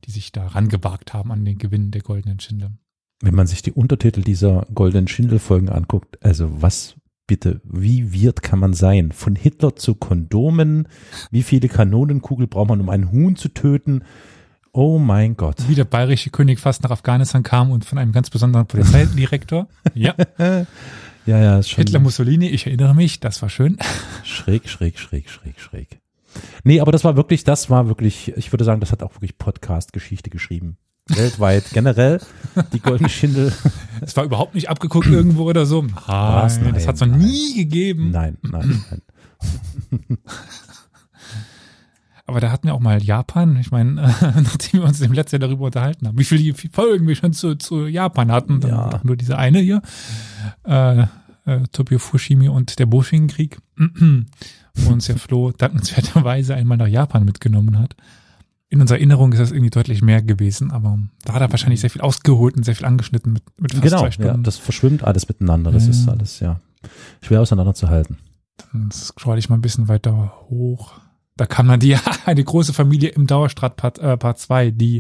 die 0.05 0.11
sich 0.11 0.33
da 0.33 0.49
rangewagt 0.49 1.15
haben 1.15 1.31
an 1.31 1.45
den 1.45 1.59
Gewinn 1.59 1.93
der 1.93 2.03
goldenen 2.03 2.41
Schindel. 2.41 2.73
Wenn 3.21 3.35
man 3.35 3.47
sich 3.47 3.63
die 3.63 3.73
Untertitel 3.73 4.23
dieser 4.23 4.67
goldenen 4.75 5.09
Schindel-Folgen 5.09 5.69
anguckt, 5.69 6.23
also 6.23 6.51
was 6.61 6.97
bitte, 7.27 7.61
wie 7.65 8.13
wird 8.13 8.43
kann 8.43 8.59
man 8.59 8.75
sein? 8.75 9.13
Von 9.13 9.37
Hitler 9.37 9.77
zu 9.77 9.95
Kondomen, 9.95 10.89
wie 11.31 11.43
viele 11.43 11.69
Kanonenkugel 11.69 12.47
braucht 12.47 12.69
man, 12.69 12.81
um 12.81 12.91
einen 12.91 13.11
Huhn 13.13 13.37
zu 13.37 13.49
töten? 13.49 14.05
Oh 14.73 14.99
mein 14.99 15.37
Gott. 15.37 15.57
Wie 15.69 15.77
der 15.77 15.85
bayerische 15.85 16.31
König 16.31 16.59
fast 16.59 16.83
nach 16.83 16.91
Afghanistan 16.91 17.43
kam 17.43 17.71
und 17.71 17.85
von 17.85 17.97
einem 17.97 18.13
ganz 18.13 18.29
besonderen 18.29 18.67
Polizeidirektor. 18.67 19.69
ja, 19.95 20.15
Ja, 21.27 21.39
ja, 21.39 21.59
ist 21.59 21.71
schon 21.71 21.85
Hitler 21.85 22.01
Mussolini, 22.01 22.49
ich 22.49 22.67
erinnere 22.67 22.95
mich, 22.95 23.21
das 23.21 23.41
war 23.41 23.49
schön. 23.49 23.79
schräg, 24.25 24.69
schräg, 24.69 24.99
schräg, 24.99 25.31
schräg, 25.31 25.59
schräg. 25.59 26.01
Nee, 26.65 26.81
aber 26.81 26.93
das 26.93 27.05
war 27.05 27.17
wirklich, 27.17 27.45
das 27.45 27.71
war 27.71 27.89
wirklich, 27.89 28.37
ich 28.37 28.53
würde 28.53 28.65
sagen, 28.65 28.81
das 28.81 28.93
hat 28.93 29.03
auch 29.03 29.15
wirklich 29.15 29.39
Podcast-Geschichte 29.39 30.29
geschrieben. 30.29 30.77
Weltweit, 31.09 31.65
generell, 31.73 32.21
die 32.73 32.81
goldene 32.81 33.09
Schindel. 33.11 33.53
Es 34.01 34.17
war 34.17 34.25
überhaupt 34.25 34.55
nicht 34.55 34.71
abgeguckt 34.71 35.07
irgendwo 35.07 35.45
oder 35.45 35.67
so. 35.67 35.85
Was? 36.07 36.59
Nein, 36.61 36.75
das 36.75 36.87
hat 36.87 36.95
es 36.95 37.01
noch 37.03 37.09
nein. 37.09 37.19
nie 37.21 37.55
gegeben. 37.55 38.11
Nein, 38.11 38.39
nein, 38.43 38.83
nein. 38.91 40.19
Aber 42.27 42.41
da 42.41 42.51
hatten 42.51 42.67
wir 42.69 42.75
auch 42.75 42.81
mal 42.81 43.03
Japan. 43.03 43.57
Ich 43.57 43.71
meine, 43.71 43.95
nachdem 44.21 44.81
wir 44.81 44.85
uns 44.89 45.01
im 45.03 45.13
letzten 45.13 45.37
Jahr 45.37 45.49
darüber 45.49 45.67
unterhalten 45.67 46.09
haben, 46.09 46.19
wie 46.19 46.25
viele 46.25 46.55
Folgen 46.73 47.07
wir 47.07 47.17
schon 47.17 47.35
zu, 47.35 47.55
zu 47.57 47.87
Japan 47.87 48.33
hatten, 48.33 48.61
dann 48.61 48.71
Ja. 48.71 49.01
nur 49.03 49.17
diese 49.17 49.37
eine 49.37 49.59
hier. 49.59 49.83
Äh, 50.67 51.03
äh, 51.45 51.61
Tokyo 51.73 51.99
Fushimi 51.99 52.49
und 52.49 52.79
der 52.79 52.87
Boshin-Krieg, 52.87 53.59
wo 53.77 54.91
uns 54.93 55.07
ja 55.09 55.17
Flo 55.17 55.53
dankenswerterweise 55.53 56.55
einmal 56.55 56.79
nach 56.79 56.87
Japan 56.87 57.27
mitgenommen 57.27 57.79
hat. 57.79 57.95
In 58.75 58.81
unserer 58.81 58.99
Erinnerung 58.99 59.33
ist 59.33 59.39
das 59.39 59.53
irgendwie 59.53 59.71
deutlich 59.71 60.03
mehr 60.03 60.21
gewesen, 60.21 60.73
aber 60.73 60.99
da 61.25 61.35
hat 61.35 61.41
er 61.43 61.51
wahrscheinlich 61.53 61.81
sehr 61.81 61.91
viel 61.91 62.01
ausgeholt 62.03 62.57
und 62.57 62.65
sehr 62.65 62.75
viel 62.75 62.87
angeschnitten 62.87 63.33
mit, 63.33 63.45
mit 63.61 63.71
fast 63.73 63.83
Genau, 63.85 63.99
zwei 64.01 64.07
ja, 64.07 64.11
Stunden. 64.13 64.43
das 64.43 64.59
verschwimmt 64.59 65.05
alles 65.05 65.29
miteinander. 65.29 65.71
Das 65.71 65.85
Ja. 65.85 65.91
ist 65.91 66.09
alles, 66.09 66.41
ja, 66.41 66.59
schwer 67.23 67.41
auseinanderzuhalten. 67.41 68.19
Dann 68.73 68.91
scroll 68.91 69.39
ich 69.39 69.49
mal 69.49 69.55
ein 69.57 69.61
bisschen 69.63 69.87
weiter 69.87 70.33
hoch. 70.51 70.93
Da 71.37 71.47
kann 71.47 71.67
man 71.67 71.79
die, 71.79 71.97
eine 72.27 72.43
große 72.43 72.73
Familie 72.73 73.11
im 73.11 73.29
Dauerstrat 73.29 73.77
Part, 73.77 74.01
äh, 74.01 74.17
Part 74.17 74.41
2, 74.41 74.73
die, 74.73 74.99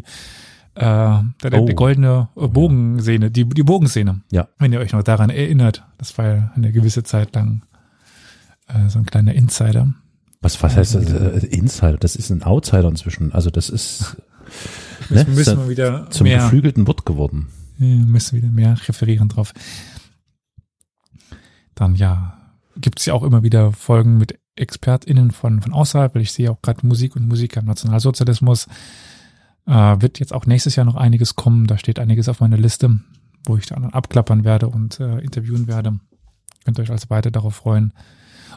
äh, 0.77 0.81
der, 0.81 1.25
der, 1.51 1.61
Oh. 1.61 1.67
goldene 1.67 2.29
äh, 2.37 2.47
Bogenszene, 2.47 3.33
die, 3.33 3.45
die 3.49 3.63
Bogenszene. 3.65 4.21
Ja. 4.31 4.47
Wenn 4.61 4.73
ihr 4.73 4.79
euch 4.79 4.93
noch 4.93 5.03
daran 5.03 5.31
erinnert, 5.31 5.83
das 5.99 6.17
war 6.17 6.27
ja 6.27 6.53
eine 6.55 6.71
gewisse 6.71 7.03
Zeit 7.03 7.35
lang 7.35 7.63
äh, 8.69 8.89
so 8.89 9.01
ein 9.01 9.07
kleiner 9.07 9.35
Insider. 9.35 9.93
Was, 10.45 10.63
was 10.63 10.77
heißt 10.77 10.95
das? 10.97 11.11
Äh, 11.11 11.47
Insider? 11.47 11.97
Das 11.97 12.17
ist 12.17 12.31
ein 12.31 12.43
Outsider 12.43 12.87
inzwischen. 12.87 13.33
Also 13.33 13.49
das 13.49 13.71
ist 13.71 14.17
ne, 15.09 15.25
Müssen, 15.25 15.35
müssen 15.35 15.59
wir 15.59 15.69
wieder 15.71 16.11
zum 16.11 16.25
mehr, 16.25 16.39
geflügelten 16.39 16.87
Wort 16.87 17.07
geworden. 17.07 17.49
Müssen 17.79 18.37
wieder 18.37 18.51
mehr 18.51 18.77
referieren 18.87 19.31
drauf. 19.31 19.55
Dann 21.75 21.95
ja, 21.95 22.39
gibt's 22.77 23.07
ja 23.07 23.15
auch 23.15 23.23
immer 23.23 23.43
wieder 23.43 23.73
Folgen 23.73 24.19
mit 24.19 24.39
ExpertInnen 24.57 25.31
von, 25.31 25.63
von 25.63 25.73
außerhalb, 25.73 26.15
weil 26.15 26.23
ich 26.23 26.33
sehe 26.33 26.51
auch 26.51 26.61
gerade 26.61 26.87
Musik 26.87 27.17
und 27.17 27.27
Musiker 27.27 27.61
im 27.61 27.67
Nationalsozialismus. 27.67 28.67
Äh, 29.67 29.73
wird 29.73 30.21
jetzt 30.21 30.35
auch 30.35 30.45
nächstes 30.45 30.77
Jahr 30.77 30.85
noch 30.85 30.97
einiges 30.97 31.37
kommen. 31.37 31.67
Da 31.67 31.79
steht 31.79 31.99
einiges 31.99 32.29
auf 32.29 32.41
meiner 32.41 32.59
Liste, 32.59 33.01
wo 33.47 33.57
ich 33.57 33.65
dann 33.65 33.87
abklappern 33.87 34.45
werde 34.45 34.69
und 34.69 35.01
äh, 35.01 35.21
interviewen 35.21 35.67
werde. 35.69 35.99
Könnt 36.65 36.79
ihr 36.79 36.83
euch 36.83 36.91
also 36.91 37.09
weiter 37.09 37.31
darauf 37.31 37.57
freuen. 37.57 37.95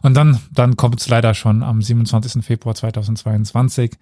Und 0.01 0.13
dann, 0.13 0.39
dann 0.51 0.77
kommt's 0.77 1.07
leider 1.07 1.33
schon 1.33 1.63
am 1.63 1.81
27. 1.81 2.43
Februar 2.45 2.75
2022 2.75 3.97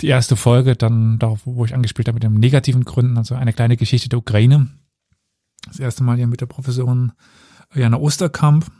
die 0.00 0.06
erste 0.08 0.36
Folge, 0.36 0.74
dann 0.74 1.18
darauf, 1.18 1.40
wo 1.44 1.64
ich 1.64 1.74
angespielt 1.74 2.08
habe 2.08 2.14
mit 2.16 2.22
den 2.22 2.34
negativen 2.34 2.84
Gründen, 2.84 3.18
also 3.18 3.34
eine 3.34 3.52
kleine 3.52 3.76
Geschichte 3.76 4.08
der 4.08 4.18
Ukraine. 4.18 4.68
Das 5.66 5.78
erste 5.78 6.02
Mal 6.02 6.16
hier 6.16 6.26
mit 6.26 6.40
der 6.40 6.46
Professorin 6.46 7.12
Jana 7.74 7.98
Osterkamp. 7.98 8.70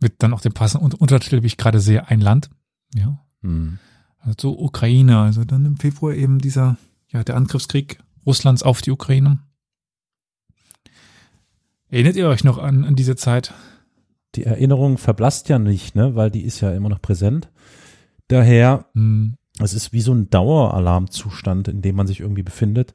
Mit 0.00 0.22
dann 0.22 0.34
auch 0.34 0.42
dem 0.42 0.52
passenden 0.52 0.84
Un- 0.84 0.92
Untertitel, 0.92 1.42
wie 1.42 1.46
ich 1.46 1.56
gerade 1.56 1.80
sehe, 1.80 2.06
ein 2.08 2.20
Land. 2.20 2.50
Ja. 2.94 3.18
Hm. 3.42 3.78
Also 4.18 4.34
zur 4.34 4.60
Ukraine. 4.60 5.18
Also 5.20 5.44
dann 5.44 5.64
im 5.64 5.78
Februar 5.78 6.12
eben 6.12 6.38
dieser, 6.38 6.76
ja, 7.08 7.24
der 7.24 7.34
Angriffskrieg 7.36 7.98
Russlands 8.26 8.62
auf 8.62 8.82
die 8.82 8.90
Ukraine. 8.90 9.38
Erinnert 11.88 12.16
ihr 12.16 12.28
euch 12.28 12.44
noch 12.44 12.58
an, 12.58 12.84
an 12.84 12.94
diese 12.96 13.16
Zeit? 13.16 13.54
Die 14.34 14.44
Erinnerung 14.44 14.98
verblasst 14.98 15.48
ja 15.48 15.58
nicht, 15.58 15.94
ne, 15.94 16.14
weil 16.14 16.30
die 16.30 16.42
ist 16.42 16.60
ja 16.60 16.72
immer 16.72 16.88
noch 16.88 17.00
präsent. 17.00 17.50
Daher, 18.28 18.86
Hm, 18.94 19.36
es 19.58 19.74
ist 19.74 19.92
wie 19.92 20.00
so 20.00 20.12
ein 20.12 20.28
Daueralarmzustand, 20.30 21.68
in 21.68 21.82
dem 21.82 21.96
man 21.96 22.06
sich 22.06 22.20
irgendwie 22.20 22.42
befindet. 22.42 22.94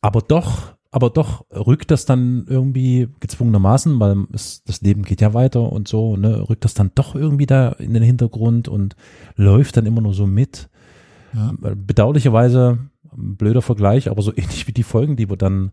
Aber 0.00 0.22
doch, 0.22 0.74
aber 0.90 1.10
doch 1.10 1.44
rückt 1.52 1.90
das 1.90 2.04
dann 2.04 2.46
irgendwie 2.48 3.08
gezwungenermaßen, 3.20 4.00
weil 4.00 4.26
es, 4.32 4.64
das 4.64 4.80
Leben 4.80 5.02
geht 5.04 5.20
ja 5.20 5.34
weiter 5.34 5.70
und 5.72 5.86
so, 5.86 6.16
ne, 6.16 6.48
rückt 6.48 6.64
das 6.64 6.74
dann 6.74 6.90
doch 6.94 7.14
irgendwie 7.14 7.46
da 7.46 7.70
in 7.72 7.94
den 7.94 8.02
Hintergrund 8.02 8.66
und 8.66 8.96
läuft 9.36 9.76
dann 9.76 9.86
immer 9.86 10.00
nur 10.00 10.14
so 10.14 10.26
mit. 10.26 10.68
ja. 11.32 11.52
bedauerlicherweise 11.60 12.78
ein 13.16 13.36
blöder 13.36 13.62
Vergleich, 13.62 14.10
aber 14.10 14.22
so 14.22 14.32
ähnlich 14.36 14.66
wie 14.66 14.72
die 14.72 14.82
Folgen, 14.82 15.16
die 15.16 15.30
wir 15.30 15.36
dann 15.36 15.70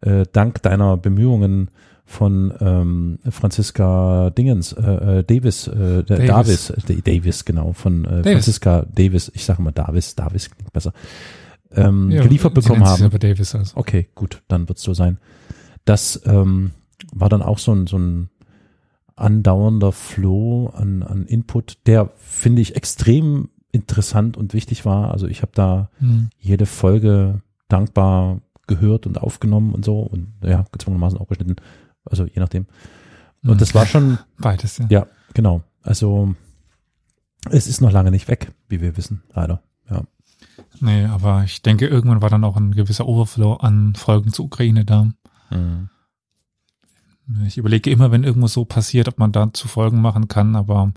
äh, 0.00 0.26
dank 0.32 0.62
deiner 0.62 0.96
Bemühungen 0.96 1.70
von 2.04 2.52
ähm, 2.60 3.18
Franziska 3.30 4.30
Dingens, 4.30 4.72
äh, 4.72 5.18
äh, 5.20 5.24
Davis, 5.24 5.66
äh, 5.68 6.02
Davis. 6.04 6.26
Davis, 6.26 6.70
äh, 6.70 7.02
Davis, 7.02 7.44
genau, 7.44 7.72
von 7.72 8.04
äh, 8.04 8.08
Davis. 8.08 8.32
Franziska 8.32 8.84
Davis, 8.94 9.30
ich 9.34 9.44
sage 9.44 9.62
mal 9.62 9.70
Davis, 9.72 10.14
Davis 10.14 10.50
klingt 10.50 10.72
besser, 10.72 10.92
ähm, 11.74 12.10
Ja, 12.10 12.22
geliefert 12.22 12.54
bekommen 12.54 12.84
haben. 12.84 13.02
aber 13.04 13.18
Davis 13.18 13.54
also. 13.54 13.76
Okay, 13.76 14.08
gut, 14.14 14.42
dann 14.48 14.68
wird's 14.68 14.82
so 14.82 14.92
sein. 14.94 15.18
Das 15.84 16.20
ähm, 16.26 16.72
war 17.14 17.28
dann 17.28 17.42
auch 17.42 17.58
so 17.58 17.72
ein, 17.72 17.86
so 17.86 17.96
ein 17.98 18.28
andauernder 19.16 19.92
Flow 19.92 20.68
an, 20.74 21.02
an 21.02 21.26
Input, 21.26 21.78
der, 21.86 22.10
finde 22.16 22.62
ich, 22.62 22.76
extrem 22.76 23.48
interessant 23.70 24.36
und 24.36 24.52
wichtig 24.54 24.84
war. 24.84 25.12
Also 25.12 25.26
ich 25.28 25.42
habe 25.42 25.52
da 25.54 25.88
Hm. 25.98 26.28
jede 26.38 26.66
Folge 26.66 27.40
dankbar 27.68 28.40
gehört 28.66 29.06
und 29.06 29.18
aufgenommen 29.20 29.72
und 29.74 29.84
so 29.84 30.00
und 30.00 30.28
ja, 30.42 30.64
gezwungenermaßen 30.72 31.18
auch 31.18 31.28
geschnitten. 31.28 31.56
Also 32.04 32.24
je 32.26 32.40
nachdem. 32.40 32.66
Und 33.44 33.60
das 33.60 33.74
war 33.74 33.86
schon, 33.86 34.18
Beides, 34.38 34.78
ja. 34.78 34.86
ja, 34.88 35.06
genau. 35.34 35.62
Also 35.82 36.34
es 37.50 37.66
ist 37.66 37.80
noch 37.80 37.90
lange 37.90 38.10
nicht 38.10 38.28
weg, 38.28 38.52
wie 38.68 38.80
wir 38.80 38.96
wissen, 38.96 39.22
leider. 39.34 39.62
Ja. 39.90 40.02
Nee, 40.80 41.04
aber 41.06 41.44
ich 41.44 41.62
denke, 41.62 41.86
irgendwann 41.86 42.22
war 42.22 42.30
dann 42.30 42.44
auch 42.44 42.56
ein 42.56 42.72
gewisser 42.72 43.06
Overflow 43.06 43.54
an 43.54 43.94
Folgen 43.94 44.32
zur 44.32 44.46
Ukraine 44.46 44.84
da. 44.84 45.08
Mhm. 45.50 45.88
Ich 47.46 47.58
überlege 47.58 47.90
immer, 47.90 48.10
wenn 48.10 48.24
irgendwas 48.24 48.52
so 48.52 48.64
passiert, 48.64 49.08
ob 49.08 49.18
man 49.18 49.32
dazu 49.32 49.68
Folgen 49.68 50.00
machen 50.00 50.28
kann, 50.28 50.56
aber 50.56 50.92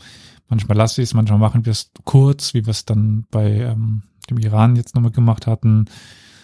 manchmal 0.50 0.77
lasse 0.77 1.01
ich 1.01 1.09
es, 1.09 1.13
manchmal 1.13 1.39
machen 1.39 1.65
wir 1.65 1.71
es 1.71 1.91
kurz, 2.03 2.53
wie 2.53 2.65
wir 2.65 2.71
es 2.71 2.85
dann 2.85 3.25
bei 3.31 3.51
ähm, 3.51 4.03
dem 4.29 4.39
Iran 4.39 4.75
jetzt 4.75 4.95
nochmal 4.95 5.12
gemacht 5.12 5.47
hatten. 5.47 5.85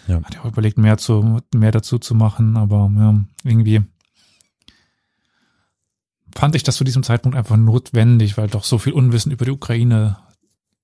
Ja. 0.06 0.22
Hat 0.22 0.34
ja 0.34 0.40
auch 0.42 0.46
überlegt, 0.46 0.78
mehr 0.78 0.98
zu, 0.98 1.40
mehr 1.54 1.72
dazu 1.72 1.98
zu 1.98 2.14
machen, 2.14 2.56
aber 2.56 2.90
ja, 2.96 3.24
irgendwie 3.44 3.82
fand 6.36 6.54
ich 6.54 6.62
das 6.62 6.76
zu 6.76 6.84
diesem 6.84 7.02
Zeitpunkt 7.02 7.36
einfach 7.36 7.56
notwendig, 7.56 8.36
weil 8.36 8.48
doch 8.48 8.64
so 8.64 8.78
viel 8.78 8.92
Unwissen 8.92 9.32
über 9.32 9.44
die 9.44 9.50
Ukraine 9.50 10.18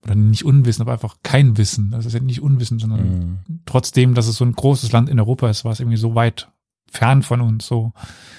oder 0.05 0.15
nicht 0.15 0.45
Unwissen, 0.45 0.83
aber 0.83 0.93
einfach 0.93 1.17
kein 1.23 1.57
Wissen. 1.57 1.93
Also 1.95 2.07
es 2.09 2.15
ist 2.15 2.21
ja 2.21 2.25
nicht 2.25 2.41
Unwissen, 2.43 2.79
sondern 2.79 3.01
Mhm. 3.47 3.61
trotzdem, 3.67 4.15
dass 4.15 4.27
es 4.29 4.37
so 4.37 4.45
ein 4.45 4.53
großes 4.55 4.93
Land 4.93 5.09
in 5.09 5.19
Europa 5.19 5.49
ist, 5.51 5.65
war 5.65 5.73
es 5.73 5.81
irgendwie 5.81 5.97
so 5.97 6.15
weit 6.15 6.49
fern 6.91 7.23
von 7.23 7.41
uns, 7.41 7.67
so, 7.67 7.93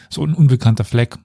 so 0.10 0.24
ein 0.26 0.34
unbekannter 0.34 0.84
Fleck. 0.84 1.18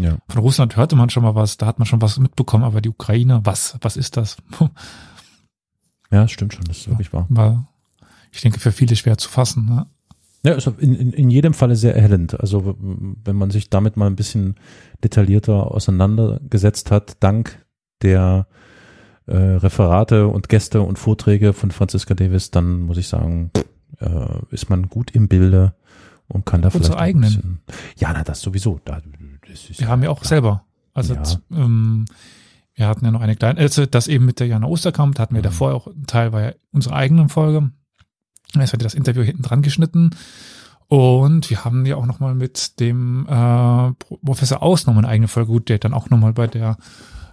Ja. 0.00 0.16
Von 0.28 0.40
Russland 0.40 0.76
hörte 0.76 0.96
man 0.96 1.10
schon 1.10 1.22
mal 1.22 1.34
was, 1.34 1.56
da 1.58 1.66
hat 1.66 1.78
man 1.78 1.86
schon 1.86 2.02
was 2.02 2.18
mitbekommen, 2.18 2.64
aber 2.64 2.80
die 2.80 2.88
Ukraine, 2.88 3.40
was, 3.44 3.76
was 3.80 3.96
ist 3.96 4.16
das? 4.16 4.36
Ja, 6.10 6.22
das 6.22 6.30
stimmt 6.32 6.54
schon, 6.54 6.64
das 6.64 6.78
ist 6.78 6.88
wirklich 6.88 7.12
wahr. 7.12 7.26
War, 7.28 7.68
ich 8.30 8.40
denke, 8.40 8.60
für 8.60 8.72
viele 8.72 8.94
schwer 8.96 9.18
zu 9.18 9.28
fassen. 9.28 9.66
Ne? 9.66 9.86
Ja, 10.46 10.54
ist 10.54 10.66
in, 10.78 10.94
in, 10.94 11.12
in 11.12 11.30
jedem 11.30 11.54
Falle 11.54 11.76
sehr 11.76 11.94
erhellend. 11.96 12.38
Also 12.40 12.76
wenn 12.78 13.36
man 13.36 13.50
sich 13.50 13.68
damit 13.70 13.96
mal 13.96 14.06
ein 14.06 14.16
bisschen 14.16 14.54
detaillierter 15.04 15.70
auseinandergesetzt 15.72 16.90
hat, 16.90 17.16
dank 17.22 17.64
der 18.02 18.46
äh, 19.26 19.36
Referate 19.36 20.28
und 20.28 20.48
Gäste 20.48 20.82
und 20.82 20.98
Vorträge 20.98 21.52
von 21.52 21.70
Franziska 21.70 22.14
Davis, 22.14 22.50
dann 22.50 22.80
muss 22.82 22.96
ich 22.96 23.08
sagen, 23.08 23.50
äh, 23.98 24.08
ist 24.50 24.70
man 24.70 24.88
gut 24.88 25.10
im 25.12 25.28
Bilde 25.28 25.74
und 26.28 26.46
kann 26.46 26.62
da 26.62 26.68
Unsere 26.68 26.84
vielleicht 26.84 26.98
ein 26.98 27.02
eigenen. 27.04 27.24
bisschen. 27.28 27.60
Ja, 27.98 28.12
na 28.12 28.22
das 28.22 28.40
sowieso. 28.40 28.80
Da, 28.84 29.00
das 29.48 29.70
ist 29.70 29.80
Wir 29.80 29.88
haben 29.88 30.02
ja 30.02 30.10
auch 30.10 30.24
selber. 30.24 30.64
Also 30.94 31.14
Ja. 31.14 31.22
ähm, 31.52 32.04
wir 32.74 32.88
hatten 32.88 33.04
ja 33.04 33.10
noch 33.10 33.20
eine 33.22 33.36
kleine, 33.36 33.58
also 33.60 33.86
das 33.86 34.06
eben 34.06 34.26
mit 34.26 34.38
der 34.38 34.46
Jana 34.46 34.66
Osterkamp, 34.66 35.14
da 35.14 35.22
hatten 35.22 35.34
wir 35.34 35.40
Mhm. 35.40 35.44
davor 35.44 35.74
auch 35.74 35.86
einen 35.86 36.06
Teil 36.06 36.32
war 36.32 36.42
ja 36.42 36.52
unsere 36.72 36.94
eigenen 36.94 37.28
Folge. 37.28 37.70
Jetzt 38.60 38.72
wird 38.72 38.84
das 38.84 38.94
Interview 38.94 39.22
hinten 39.22 39.42
dran 39.42 39.62
geschnitten. 39.62 40.10
Und 40.88 41.50
wir 41.50 41.64
haben 41.64 41.84
ja 41.84 41.96
auch 41.96 42.06
nochmal 42.06 42.34
mit 42.34 42.78
dem 42.78 43.26
äh, 43.26 43.92
Pro- 43.92 44.18
Professor 44.24 44.62
Aus 44.62 44.86
nochmal 44.86 45.04
eine 45.04 45.12
eigene 45.12 45.28
Folge, 45.28 45.50
gut, 45.50 45.68
der 45.68 45.78
dann 45.78 45.92
auch 45.94 46.10
nochmal 46.10 46.32
bei 46.32 46.46
der 46.46 46.76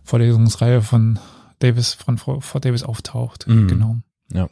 Vorlesungsreihe 0.03 0.81
von 0.81 1.19
Davis, 1.59 1.93
von 1.93 2.17
Frau, 2.17 2.39
Frau 2.39 2.59
Davis 2.59 2.81
auftaucht. 2.83 3.47
Mhm. 3.47 3.67
Genau. 3.67 3.95
Ja. 4.31 4.49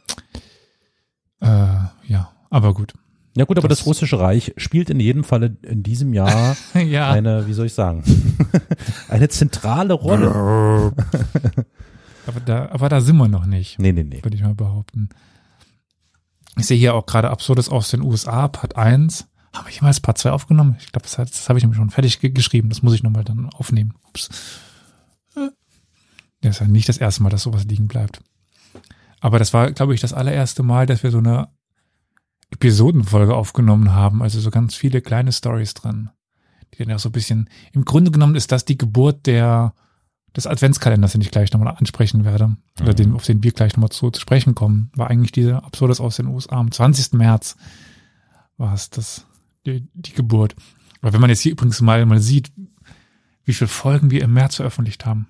Äh, 1.40 1.88
ja, 2.06 2.30
aber 2.50 2.74
gut. 2.74 2.92
Ja 3.34 3.44
gut, 3.46 3.58
aber 3.58 3.66
das, 3.68 3.78
Das- 3.78 3.86
russische 3.86 4.20
Reich 4.20 4.52
spielt 4.56 4.90
in 4.90 5.00
jedem 5.00 5.24
Falle 5.24 5.56
in 5.62 5.82
diesem 5.82 6.12
Jahr 6.14 6.54
ja. 6.74 7.10
eine, 7.10 7.46
wie 7.48 7.54
soll 7.54 7.66
ich 7.66 7.74
sagen, 7.74 8.04
eine 9.08 9.28
zentrale 9.30 9.94
Rolle. 9.94 10.28
aber, 12.26 12.40
da, 12.44 12.68
aber 12.70 12.88
da 12.88 13.00
sind 13.00 13.16
wir 13.16 13.28
noch 13.28 13.46
nicht. 13.46 13.78
Nee, 13.78 13.92
nee, 13.92 14.04
nee. 14.04 14.22
würde 14.22 14.36
ich 14.36 14.42
mal 14.42 14.54
behaupten. 14.54 15.08
Ich 16.56 16.66
sehe 16.66 16.78
hier 16.78 16.94
auch 16.94 17.06
gerade 17.06 17.30
Absurdes 17.30 17.68
aus 17.68 17.90
den 17.90 18.02
USA, 18.02 18.48
Part 18.48 18.76
1. 18.76 19.26
Haben 19.54 19.66
wir 19.66 19.72
jemals 19.72 20.00
Part 20.00 20.18
2 20.18 20.30
aufgenommen? 20.30 20.76
Ich 20.78 20.92
glaube, 20.92 21.06
das, 21.06 21.16
das 21.16 21.48
habe 21.48 21.58
ich 21.58 21.64
nämlich 21.64 21.78
schon 21.78 21.90
fertig 21.90 22.20
ge 22.20 22.30
geschrieben. 22.30 22.68
Das 22.68 22.82
muss 22.82 22.94
ich 22.94 23.02
nochmal 23.02 23.24
dann 23.24 23.50
aufnehmen. 23.50 23.94
Ups. 24.08 24.28
Das 26.40 26.56
ist 26.56 26.60
ja 26.60 26.66
nicht 26.66 26.88
das 26.88 26.98
erste 26.98 27.22
Mal, 27.22 27.30
dass 27.30 27.42
sowas 27.42 27.64
liegen 27.64 27.88
bleibt. 27.88 28.20
Aber 29.20 29.38
das 29.38 29.54
war, 29.54 29.70
glaube 29.70 29.94
ich, 29.94 30.00
das 30.00 30.12
allererste 30.12 30.62
Mal, 30.62 30.86
dass 30.86 31.02
wir 31.02 31.10
so 31.10 31.18
eine 31.18 31.48
Episodenfolge 32.50 33.34
aufgenommen 33.34 33.92
haben. 33.92 34.22
Also 34.22 34.40
so 34.40 34.50
ganz 34.50 34.74
viele 34.74 35.00
kleine 35.00 35.32
Stories 35.32 35.74
dran. 35.74 36.10
Die 36.74 36.84
dann 36.84 36.94
auch 36.94 36.98
so 36.98 37.10
ein 37.10 37.12
bisschen, 37.12 37.48
im 37.72 37.84
Grunde 37.84 38.10
genommen 38.10 38.34
ist 38.34 38.50
das 38.50 38.64
die 38.64 38.78
Geburt 38.78 39.26
der, 39.26 39.74
des 40.36 40.46
Adventskalenders, 40.46 41.12
den 41.12 41.20
ich 41.20 41.30
gleich 41.30 41.52
nochmal 41.52 41.74
ansprechen 41.76 42.24
werde. 42.24 42.56
Oder 42.80 42.92
Mhm. 42.92 42.96
den, 42.96 43.12
auf 43.14 43.24
den 43.24 43.42
wir 43.42 43.52
gleich 43.52 43.72
nochmal 43.74 43.90
zu, 43.90 44.10
zu 44.10 44.20
sprechen 44.20 44.54
kommen. 44.54 44.90
War 44.96 45.08
eigentlich 45.10 45.32
diese 45.32 45.62
Absurdes 45.62 46.00
aus 46.00 46.16
den 46.16 46.26
USA. 46.26 46.56
Am 46.56 46.70
20. 46.72 47.12
März 47.18 47.56
war 48.56 48.72
es 48.74 48.90
das, 48.90 49.26
die, 49.66 49.86
die 49.94 50.12
Geburt. 50.12 50.54
Aber 51.00 51.12
wenn 51.12 51.20
man 51.20 51.30
jetzt 51.30 51.40
hier 51.40 51.52
übrigens 51.52 51.80
mal, 51.80 52.04
mal 52.06 52.20
sieht, 52.20 52.52
wie 53.44 53.52
viele 53.54 53.68
Folgen 53.68 54.10
wir 54.10 54.22
im 54.22 54.32
März 54.32 54.56
veröffentlicht 54.56 55.04
haben. 55.04 55.26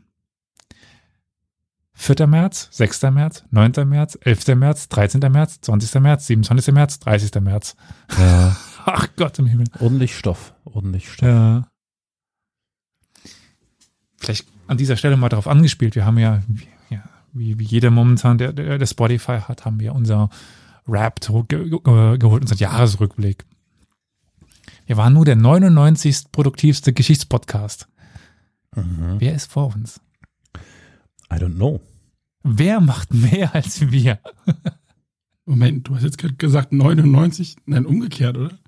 4. 1.94 2.26
März, 2.26 2.68
6. 2.72 3.02
März, 3.10 3.44
9. 3.50 3.72
März, 3.88 4.18
11. 4.22 4.54
März, 4.56 4.88
13. 4.88 5.20
März, 5.30 5.60
20. 5.60 6.00
März, 6.00 6.26
27. 6.26 6.72
März, 6.74 6.98
30. 7.00 7.34
März. 7.40 7.76
Ja, 8.18 8.56
Ach 8.84 9.08
Gott 9.16 9.38
im 9.38 9.46
Himmel. 9.46 9.66
ordentlich 9.78 10.16
Stoff, 10.16 10.54
ordentlich 10.64 11.10
Stoff. 11.12 11.28
Ja. 11.28 11.68
Vielleicht 14.16 14.46
an 14.66 14.76
dieser 14.76 14.96
Stelle 14.96 15.16
mal 15.16 15.28
darauf 15.28 15.46
angespielt. 15.48 15.94
Wir 15.94 16.04
haben 16.04 16.18
ja, 16.18 16.42
wie- 16.48 16.68
ja 16.90 17.02
wie, 17.32 17.58
wie 17.58 17.64
jeder 17.64 17.90
momentan, 17.90 18.38
der, 18.38 18.52
der, 18.52 18.78
der 18.78 18.86
Spotify 18.86 19.38
hat, 19.40 19.64
haben 19.64 19.80
wir 19.80 19.94
unser 19.94 20.30
Rap 20.86 21.20
ge 21.48 21.68
geholt, 21.70 22.42
unseren 22.42 22.58
Jahresrückblick. 22.58 23.44
Wir 24.86 24.96
waren 24.96 25.12
nur 25.12 25.24
der 25.24 25.36
99. 25.36 26.32
produktivste 26.32 26.92
Geschichtspodcast. 26.92 27.88
Mhm. 28.74 29.16
Wer 29.18 29.34
ist 29.34 29.50
vor 29.50 29.72
uns? 29.74 30.00
I 31.32 31.36
don't 31.36 31.54
know. 31.54 31.80
Wer 32.42 32.80
macht 32.80 33.14
mehr 33.14 33.54
als 33.54 33.90
wir? 33.92 34.18
Moment, 35.44 35.88
du 35.88 35.94
hast 35.94 36.02
jetzt 36.04 36.18
gerade 36.18 36.34
gesagt 36.34 36.72
99, 36.72 37.56
nein, 37.66 37.86
umgekehrt, 37.86 38.36
oder? 38.36 38.58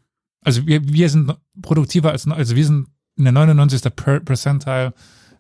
Also 0.43 0.67
wir, 0.67 0.87
wir 0.87 1.09
sind 1.09 1.35
produktiver 1.63 2.11
als, 2.13 2.27
also 2.29 2.55
wir 2.57 2.65
sind 2.67 2.89
in 3.17 3.25
der 3.25 3.33
99. 3.33 3.83
Per 3.95 4.21
Percentile 4.21 4.93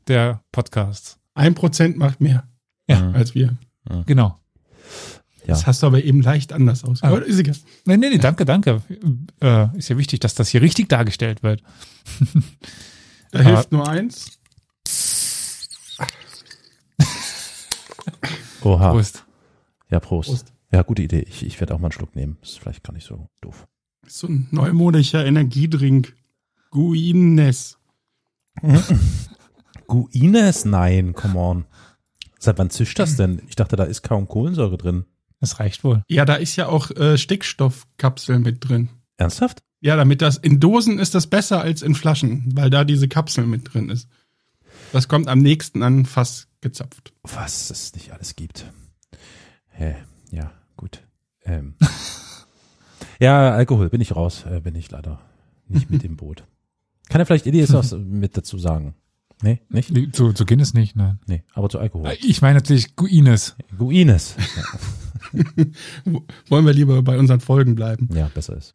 der 0.09 0.43
Podcasts. 0.53 1.19
Ein 1.35 1.55
Prozent 1.55 1.97
macht 1.97 2.21
mehr 2.21 2.47
Ja. 2.89 3.01
Mhm. 3.01 3.15
als 3.15 3.35
wir. 3.35 3.57
Genau. 4.07 4.39
Ja. 5.41 5.49
Das 5.49 5.67
hast 5.67 5.83
du 5.83 5.87
aber 5.89 6.03
eben 6.03 6.23
leicht 6.23 6.53
anders 6.55 6.85
aus. 6.85 7.03
Ah. 7.03 7.15
Ist 7.19 7.39
egal. 7.39 7.55
Nee, 7.85 7.97
nee, 7.99 8.09
nee, 8.11 8.19
danke, 8.19 8.45
danke. 8.47 8.81
Äh, 9.43 9.77
ist 9.77 9.89
ja 9.91 9.99
wichtig, 9.99 10.21
dass 10.21 10.35
das 10.35 10.49
hier 10.49 10.63
richtig 10.63 10.89
dargestellt 10.89 11.43
wird. 11.43 11.63
Da 13.33 13.41
Ah. 13.41 13.43
hilft 13.43 13.73
nur 13.73 13.89
eins. 13.89 14.39
Oha. 18.63 18.91
Prost. 18.93 19.25
Ja, 19.91 20.01
Prost. 20.01 20.29
Prost. 20.31 20.53
Ja, 20.73 20.83
gute 20.83 21.03
Idee. 21.03 21.25
Ich, 21.29 21.45
ich 21.45 21.61
werde 21.61 21.75
auch 21.75 21.79
mal 21.79 21.87
einen 21.89 21.93
Schluck 21.93 22.15
nehmen. 22.17 22.39
Ist 22.43 22.59
vielleicht 22.59 22.83
gar 22.83 22.93
nicht 22.93 23.07
so 23.07 23.29
doof. 23.41 23.67
So 24.07 24.27
ein 24.29 24.49
neumodischer 24.51 25.25
Energiedrink. 25.27 26.15
Guinness. 26.71 27.79
Guinness? 29.87 30.65
Nein, 30.65 31.15
come 31.15 31.39
on. 31.39 31.65
Seit 32.39 32.59
wann 32.59 32.71
zischt 32.71 32.99
das 32.99 33.17
denn? 33.17 33.43
Ich 33.49 33.57
dachte, 33.57 33.77
da 33.77 33.85
ist 33.85 34.03
kaum 34.03 34.29
Kohlensäure 34.29 34.77
drin. 34.77 35.05
Das 35.41 35.61
reicht 35.61 35.85
wohl. 35.85 36.03
Ja, 36.09 36.25
da 36.25 36.35
ist 36.35 36.57
ja 36.57 36.69
auch 36.69 36.91
äh, 36.91 37.19
Stickstoffkapseln 37.19 38.43
mit 38.43 38.69
drin. 38.69 38.89
Ernsthaft? 39.17 39.63
Ja, 39.81 39.97
damit 39.97 40.23
das 40.23 40.39
in 40.39 40.61
Dosen 40.61 40.99
ist 40.99 41.15
das 41.15 41.27
besser 41.27 41.61
als 41.61 41.83
in 41.83 41.95
Flaschen, 41.95 42.53
weil 42.55 42.71
da 42.71 42.85
diese 42.85 43.09
Kapsel 43.09 43.47
mit 43.47 43.75
drin 43.75 43.91
ist. 43.91 44.09
Das 44.93 45.09
kommt 45.09 45.29
am 45.29 45.41
nächsten 45.41 45.83
an 45.83 46.07
Fass 46.07 46.49
gezapft. 46.61 47.13
Was 47.23 47.71
es 47.71 47.95
nicht 47.95 48.13
alles 48.13 48.37
gibt. 48.37 48.65
Hä, 49.69 49.97
ja, 50.31 50.53
gut. 50.77 51.03
Ähm. 51.45 51.75
ja, 53.21 53.53
Alkohol, 53.53 53.91
bin 53.91 54.01
ich 54.01 54.17
raus, 54.17 54.45
äh, 54.51 54.61
bin 54.61 54.75
ich 54.75 54.91
leider 54.91 55.21
nicht 55.69 55.91
mit 55.91 56.05
im 56.05 56.17
Boot. 56.17 56.45
Kann 57.09 57.21
er 57.21 57.27
vielleicht 57.27 57.47
Elias 57.47 57.73
was 57.73 57.93
mit 57.93 58.37
dazu 58.37 58.59
sagen? 58.59 58.95
Nee, 59.43 59.61
nicht? 59.69 59.93
Zu, 60.15 60.33
zu 60.33 60.47
Guinness 60.47 60.73
nicht, 60.75 60.97
nein. 60.97 61.19
Nee, 61.27 61.43
aber 61.55 61.69
zu 61.69 61.79
Alkohol. 61.79 62.13
Ich 62.23 62.41
meine 62.41 62.55
natürlich 62.55 62.97
Guinness. 62.97 63.57
Guinness. 63.79 64.37
Wollen 66.49 66.67
wir 66.67 66.73
lieber 66.73 67.03
bei 67.03 67.19
unseren 67.19 67.41
Folgen 67.41 67.75
bleiben. 67.75 68.09
Ja, 68.15 68.31
besser 68.33 68.57
ist. 68.57 68.75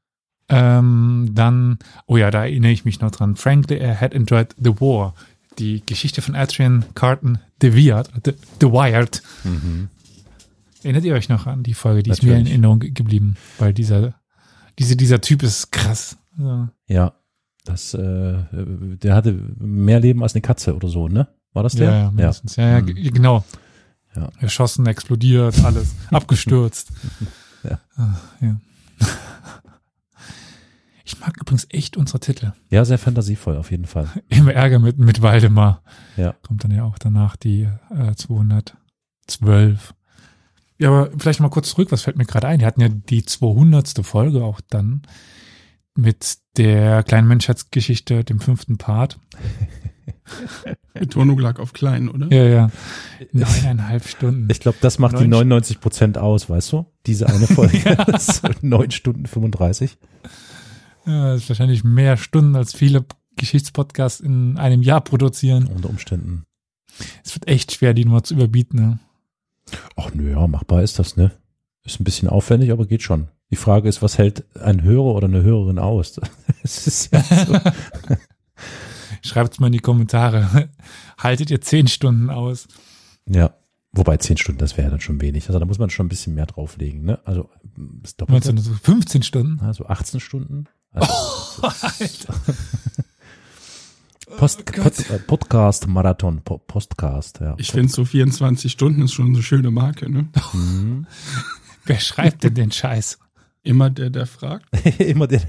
Ähm, 0.50 1.30
dann, 1.34 1.78
oh 2.08 2.17
ja, 2.17 2.32
da 2.32 2.43
erinnere 2.43 2.72
ich 2.72 2.86
mich 2.86 3.00
noch 3.02 3.12
dran. 3.12 3.36
Frankly, 3.36 3.78
I 3.78 3.95
had 3.95 4.13
enjoyed 4.13 4.56
the 4.58 4.72
war. 4.80 5.13
Die 5.60 5.84
Geschichte 5.86 6.22
von 6.22 6.36
Adrian 6.36 6.86
Carton 6.95 7.38
The 7.62 7.74
Wired, 7.76 8.10
The, 8.26 8.32
the 8.62 8.67
Wired. 8.67 9.22
Mhm. 9.43 9.89
Erinnert 10.84 11.04
ihr 11.04 11.13
euch 11.13 11.28
noch 11.30 11.45
an 11.45 11.62
die 11.63 11.74
Folge? 11.74 12.04
Die 12.04 12.10
ist 12.10 12.24
mir 12.24 12.30
in 12.30 12.34
Natürlich. 12.38 12.52
Erinnerung 12.54 12.80
ge- 12.80 12.91
geblieben, 12.91 13.36
weil 13.60 13.74
dieser, 13.74 14.15
diese, 14.80 14.95
dieser 14.95 15.19
Typ 15.22 15.43
ist 15.43 15.72
krass. 15.72 16.17
Also, 16.38 16.69
Ja, 16.88 17.13
das, 17.69 17.93
äh, 17.93 18.36
der 18.51 19.15
hatte 19.15 19.34
mehr 19.60 19.99
Leben 19.99 20.21
als 20.23 20.34
eine 20.36 20.41
Katze 20.41 20.75
oder 20.75 20.88
so, 20.89 21.08
ne? 21.08 21.27
War 21.53 21.63
das 21.63 21.73
der? 21.73 21.89
ja, 21.91 21.97
ja, 21.99 22.12
mindestens. 22.12 22.55
Ja, 22.58 22.69
ja, 22.69 22.82
Mhm. 22.82 22.86
ge- 22.88 23.10
genau. 23.12 23.43
Ja. 24.15 24.29
Erschossen, 24.39 24.86
explodiert, 24.88 25.63
alles. 25.63 25.95
abgestürzt. 26.12 26.91
Ja. 27.63 27.77
Ah, 27.97 28.15
ja. 28.39 28.55
Ich 31.03 31.19
mag 31.19 31.36
übrigens 31.41 31.65
echt 31.71 31.97
unsere 31.97 32.19
Titel. 32.19 32.53
Ja, 32.69 32.86
sehr 32.86 32.97
fantasievoll, 32.99 33.58
auf 33.58 33.71
jeden 33.71 33.86
Fall. 33.86 34.08
Immer 34.29 34.53
Ärger 34.53 34.79
mit, 34.79 34.97
mit 34.99 35.21
Waldemar. 35.21 35.82
Ja. 36.17 36.36
Kommt 36.47 36.63
dann 36.63 36.71
ja 36.71 36.84
auch 36.84 36.99
danach 36.99 37.36
die 37.36 37.67
äh, 37.89 38.13
212. 38.15 39.93
Ja, 40.77 40.89
aber 40.89 41.10
vielleicht 41.17 41.39
mal 41.41 41.49
kurz 41.49 41.71
zurück, 41.71 41.91
was 41.91 42.03
fällt 42.03 42.15
mir 42.17 42.25
gerade 42.25 42.47
ein? 42.47 42.60
Wir 42.60 42.67
hatten 42.67 42.82
ja 42.82 42.89
die 42.89 43.25
200. 43.25 44.05
Folge 44.05 44.43
auch 44.43 44.62
dann 44.69 45.01
mit 45.95 46.38
der 46.58 47.04
kleinen 47.04 47.28
Menschheitsgeschichte, 47.28 48.23
dem 48.23 48.39
fünften 48.39 48.78
Part. 48.78 49.19
Betonung 50.93 51.39
lag 51.39 51.60
auf 51.60 51.73
klein, 51.73 52.10
oder? 52.10 52.28
Ja, 52.32 52.43
ja. 52.45 52.71
Neuneinhalb 53.32 54.08
Stunden. 54.08 54.47
Ich 54.52 54.60
glaube, 54.60 54.78
das 54.82 54.99
macht 54.99 55.13
die 55.19 55.28
Neun- 55.28 55.47
99 55.47 55.80
Prozent 55.80 56.17
aus, 56.17 56.49
weißt 56.49 56.71
du? 56.73 56.86
Diese 57.06 57.28
eine 57.28 57.47
Folge. 57.47 57.97
Neun 58.62 58.91
Stunden 58.91 59.25
35. 59.25 59.97
Ja, 61.06 61.34
das 61.34 61.43
ist 61.43 61.49
wahrscheinlich 61.49 61.84
mehr 61.84 62.17
Stunden, 62.17 62.56
als 62.56 62.73
viele 62.73 63.06
Geschichtspodcasts 63.38 64.19
in 64.19 64.58
einem 64.58 64.82
Jahr 64.84 65.02
produzieren. 65.02 65.67
Unter 65.67 65.89
Umständen. 65.89 66.43
Es 67.23 67.34
wird 67.36 67.47
echt 67.47 67.71
schwer, 67.71 67.93
die 67.93 68.06
Nummer 68.06 68.23
zu 68.23 68.34
überbieten. 68.34 68.80
Ne? 68.80 68.99
Ach 69.95 70.13
nö, 70.13 70.32
ja, 70.32 70.45
machbar 70.47 70.84
ist 70.84 70.99
das, 70.99 71.15
ne? 71.15 71.32
Ist 71.86 71.99
ein 71.99 72.04
bisschen 72.04 72.28
aufwendig, 72.28 72.71
aber 72.71 72.86
geht 72.86 73.02
schon. 73.02 73.30
Die 73.52 73.56
Frage 73.56 73.90
ist, 73.90 74.02
was 74.02 74.18
hält 74.18 74.46
ein 74.58 74.84
Hörer 74.84 75.16
oder 75.16 75.28
eine 75.28 75.42
Hörerin 75.44 75.80
aus? 75.80 76.20
Es 76.64 76.88
ist 76.88 77.14
ja 77.14 77.24
so. 77.24 77.58
Schreibt's 79.24 79.60
mal 79.60 79.68
in 79.68 79.74
die 79.74 79.80
Kommentare. 79.80 80.70
Haltet 81.18 81.50
ihr 81.52 81.62
zehn 81.62 81.88
Stunden 81.88 82.30
aus? 82.30 82.68
ja. 83.28 83.54
Wobei 83.92 84.18
zehn 84.18 84.38
Stunden, 84.38 84.60
das 84.60 84.78
wäre 84.78 84.84
ja 84.86 84.92
dann 84.92 85.02
schon 85.02 85.20
wenig. 85.20 85.48
Also 85.48 85.58
da 85.58 85.66
muss 85.66 85.80
man 85.80 85.90
schon 85.90 86.06
ein 86.06 86.10
bisschen 86.10 86.36
mehr 86.36 86.46
drauflegen, 86.46 87.02
ne? 87.06 87.20
Also 87.26 87.50
das 88.16 88.28
Meinst 88.30 88.48
du 88.48 88.56
so 88.60 88.72
15 88.76 89.24
Stunden? 89.24 89.60
also 89.62 89.88
18 89.88 90.20
Stunden. 90.20 90.66
Also, 90.92 91.12
Alter. 91.64 92.36
Post, 94.38 94.64
Oh. 94.78 94.82
Pod, 94.84 95.10
äh, 95.10 95.18
Podcast 95.18 95.88
Marathon, 95.88 96.42
Po- 96.44 96.60
Postcast, 96.60 97.40
ja. 97.40 97.56
Ich 97.58 97.72
finde 97.72 97.92
so 97.92 98.06
24 98.06 98.72
Stunden 98.72 99.02
ist 99.02 99.14
schon 99.14 99.30
eine 99.34 99.42
schöne 99.42 99.72
Marke, 99.72 100.08
ne? 100.08 100.28
Mhm. 100.54 101.08
Wer 101.86 102.00
schreibt 102.00 102.44
denn 102.44 102.54
den 102.54 102.72
Scheiß? 102.72 103.18
Immer 103.63 103.89
der, 103.89 104.10
der 104.10 104.26
fragt. 104.26 104.65
Immer 105.00 105.28
der. 105.28 105.41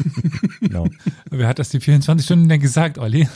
genau. 0.60 0.86
Wer 1.30 1.48
hat 1.48 1.58
das 1.58 1.70
die 1.70 1.80
24 1.80 2.24
Stunden 2.24 2.48
denn 2.48 2.60
gesagt, 2.60 2.98
Olli? 2.98 3.28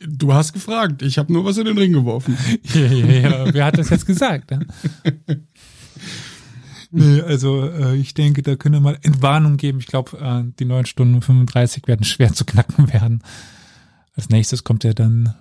Du 0.00 0.32
hast 0.32 0.52
gefragt. 0.52 1.02
Ich 1.02 1.18
habe 1.18 1.32
nur 1.32 1.44
was 1.44 1.58
in 1.58 1.64
den 1.64 1.78
Ring 1.78 1.92
geworfen. 1.92 2.36
Ja, 2.74 2.86
ja, 2.86 3.06
ja. 3.06 3.54
Wer 3.54 3.64
hat 3.64 3.78
das 3.78 3.90
jetzt 3.90 4.06
gesagt? 4.06 4.50
Nee, 6.90 7.20
also 7.20 7.68
äh, 7.68 7.96
ich 7.96 8.14
denke, 8.14 8.42
da 8.42 8.56
können 8.56 8.74
wir 8.74 8.80
mal 8.80 8.98
Entwarnung 9.02 9.56
geben. 9.56 9.78
Ich 9.78 9.86
glaube, 9.86 10.18
äh, 10.18 10.52
die 10.58 10.64
9 10.64 10.86
Stunden 10.86 11.22
35 11.22 11.86
werden 11.86 12.04
schwer 12.04 12.32
zu 12.32 12.44
knacken 12.44 12.92
werden. 12.92 13.22
Als 14.14 14.28
nächstes 14.28 14.64
kommt 14.64 14.84
ja 14.84 14.92
dann 14.92 15.34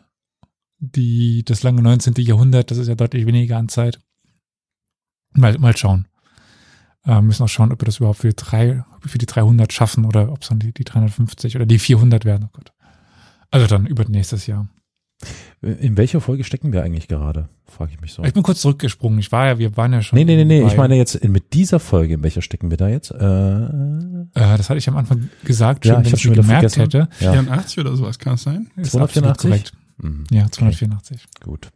die, 0.80 1.44
das 1.44 1.64
lange 1.64 1.82
19. 1.82 2.14
Jahrhundert. 2.18 2.72
Das 2.72 2.78
ist 2.78 2.88
ja 2.88 2.96
deutlich 2.96 3.26
weniger 3.26 3.58
an 3.58 3.70
Zeit. 3.70 4.00
Mal, 5.32 5.58
mal 5.58 5.76
schauen. 5.76 6.09
Äh, 7.06 7.22
müssen 7.22 7.44
auch 7.44 7.48
schauen, 7.50 7.72
ob 7.72 7.82
wir 7.82 7.86
das 7.86 7.98
überhaupt 7.98 8.20
für, 8.20 8.34
drei, 8.34 8.84
für 9.06 9.18
die 9.18 9.26
300 9.26 9.72
schaffen 9.72 10.06
oder 10.06 10.32
ob 10.32 10.42
es 10.42 10.50
dann 10.50 10.60
die, 10.60 10.74
die 10.74 10.84
350 10.84 11.56
oder 11.56 11.66
die 11.66 11.80
400 11.80 12.26
werden. 12.26 12.46
Oh 12.48 12.52
Gott. 12.54 12.74
Also 13.52 13.68
dann 13.68 13.86
über 13.86 14.04
nächstes 14.06 14.48
Jahr. 14.48 14.68
In 15.62 15.98
welcher 15.98 16.22
Folge 16.22 16.46
stecken 16.46 16.72
wir 16.72 16.82
eigentlich 16.84 17.08
gerade? 17.10 17.50
Frage 17.66 17.92
ich 17.94 18.00
mich 18.00 18.14
so. 18.14 18.24
Ich 18.24 18.34
bin 18.34 18.42
kurz 18.44 18.62
zurückgesprungen. 18.62 19.20
Ich 19.20 19.32
war 19.34 19.48
ja, 19.48 19.60
wir 19.60 19.76
waren 19.76 19.92
ja 19.92 20.02
schon. 20.02 20.18
Nee, 20.18 20.24
nee, 20.24 20.38
nee, 20.38 20.46
nee. 20.46 20.66
Ich 20.66 20.78
meine 20.78 20.96
jetzt 20.96 21.22
mit 21.28 21.54
dieser 21.54 21.80
Folge, 21.82 22.14
in 22.16 22.24
welcher 22.24 22.42
stecken 22.42 22.70
wir 22.70 22.78
da 22.78 22.88
jetzt? 22.88 23.12
Äh, 23.12 23.16
Äh, 23.18 24.28
das 24.34 24.70
hatte 24.70 24.78
ich 24.78 24.88
am 24.88 24.96
Anfang 24.96 25.30
gesagt, 25.44 25.86
Ja, 25.86 25.96
schon, 25.96 26.04
ich 26.04 26.08
wenn 26.12 26.16
ich 26.16 26.22
schon 26.22 26.34
gemerkt 26.34 26.72
vergessen. 26.74 26.82
hätte. 27.02 27.26
ja. 27.26 27.32
84 27.34 27.80
oder 27.80 27.96
sowas 27.98 28.18
kann 28.20 28.36
es 28.36 28.44
sein? 28.44 28.70
Ist 28.78 28.92
284? 28.92 29.30
absolut 29.30 29.38
korrekt. 29.38 29.74
Mhm. 29.98 30.24
Ja, 30.32 30.50
284. 30.50 31.26
Gut. 31.44 31.70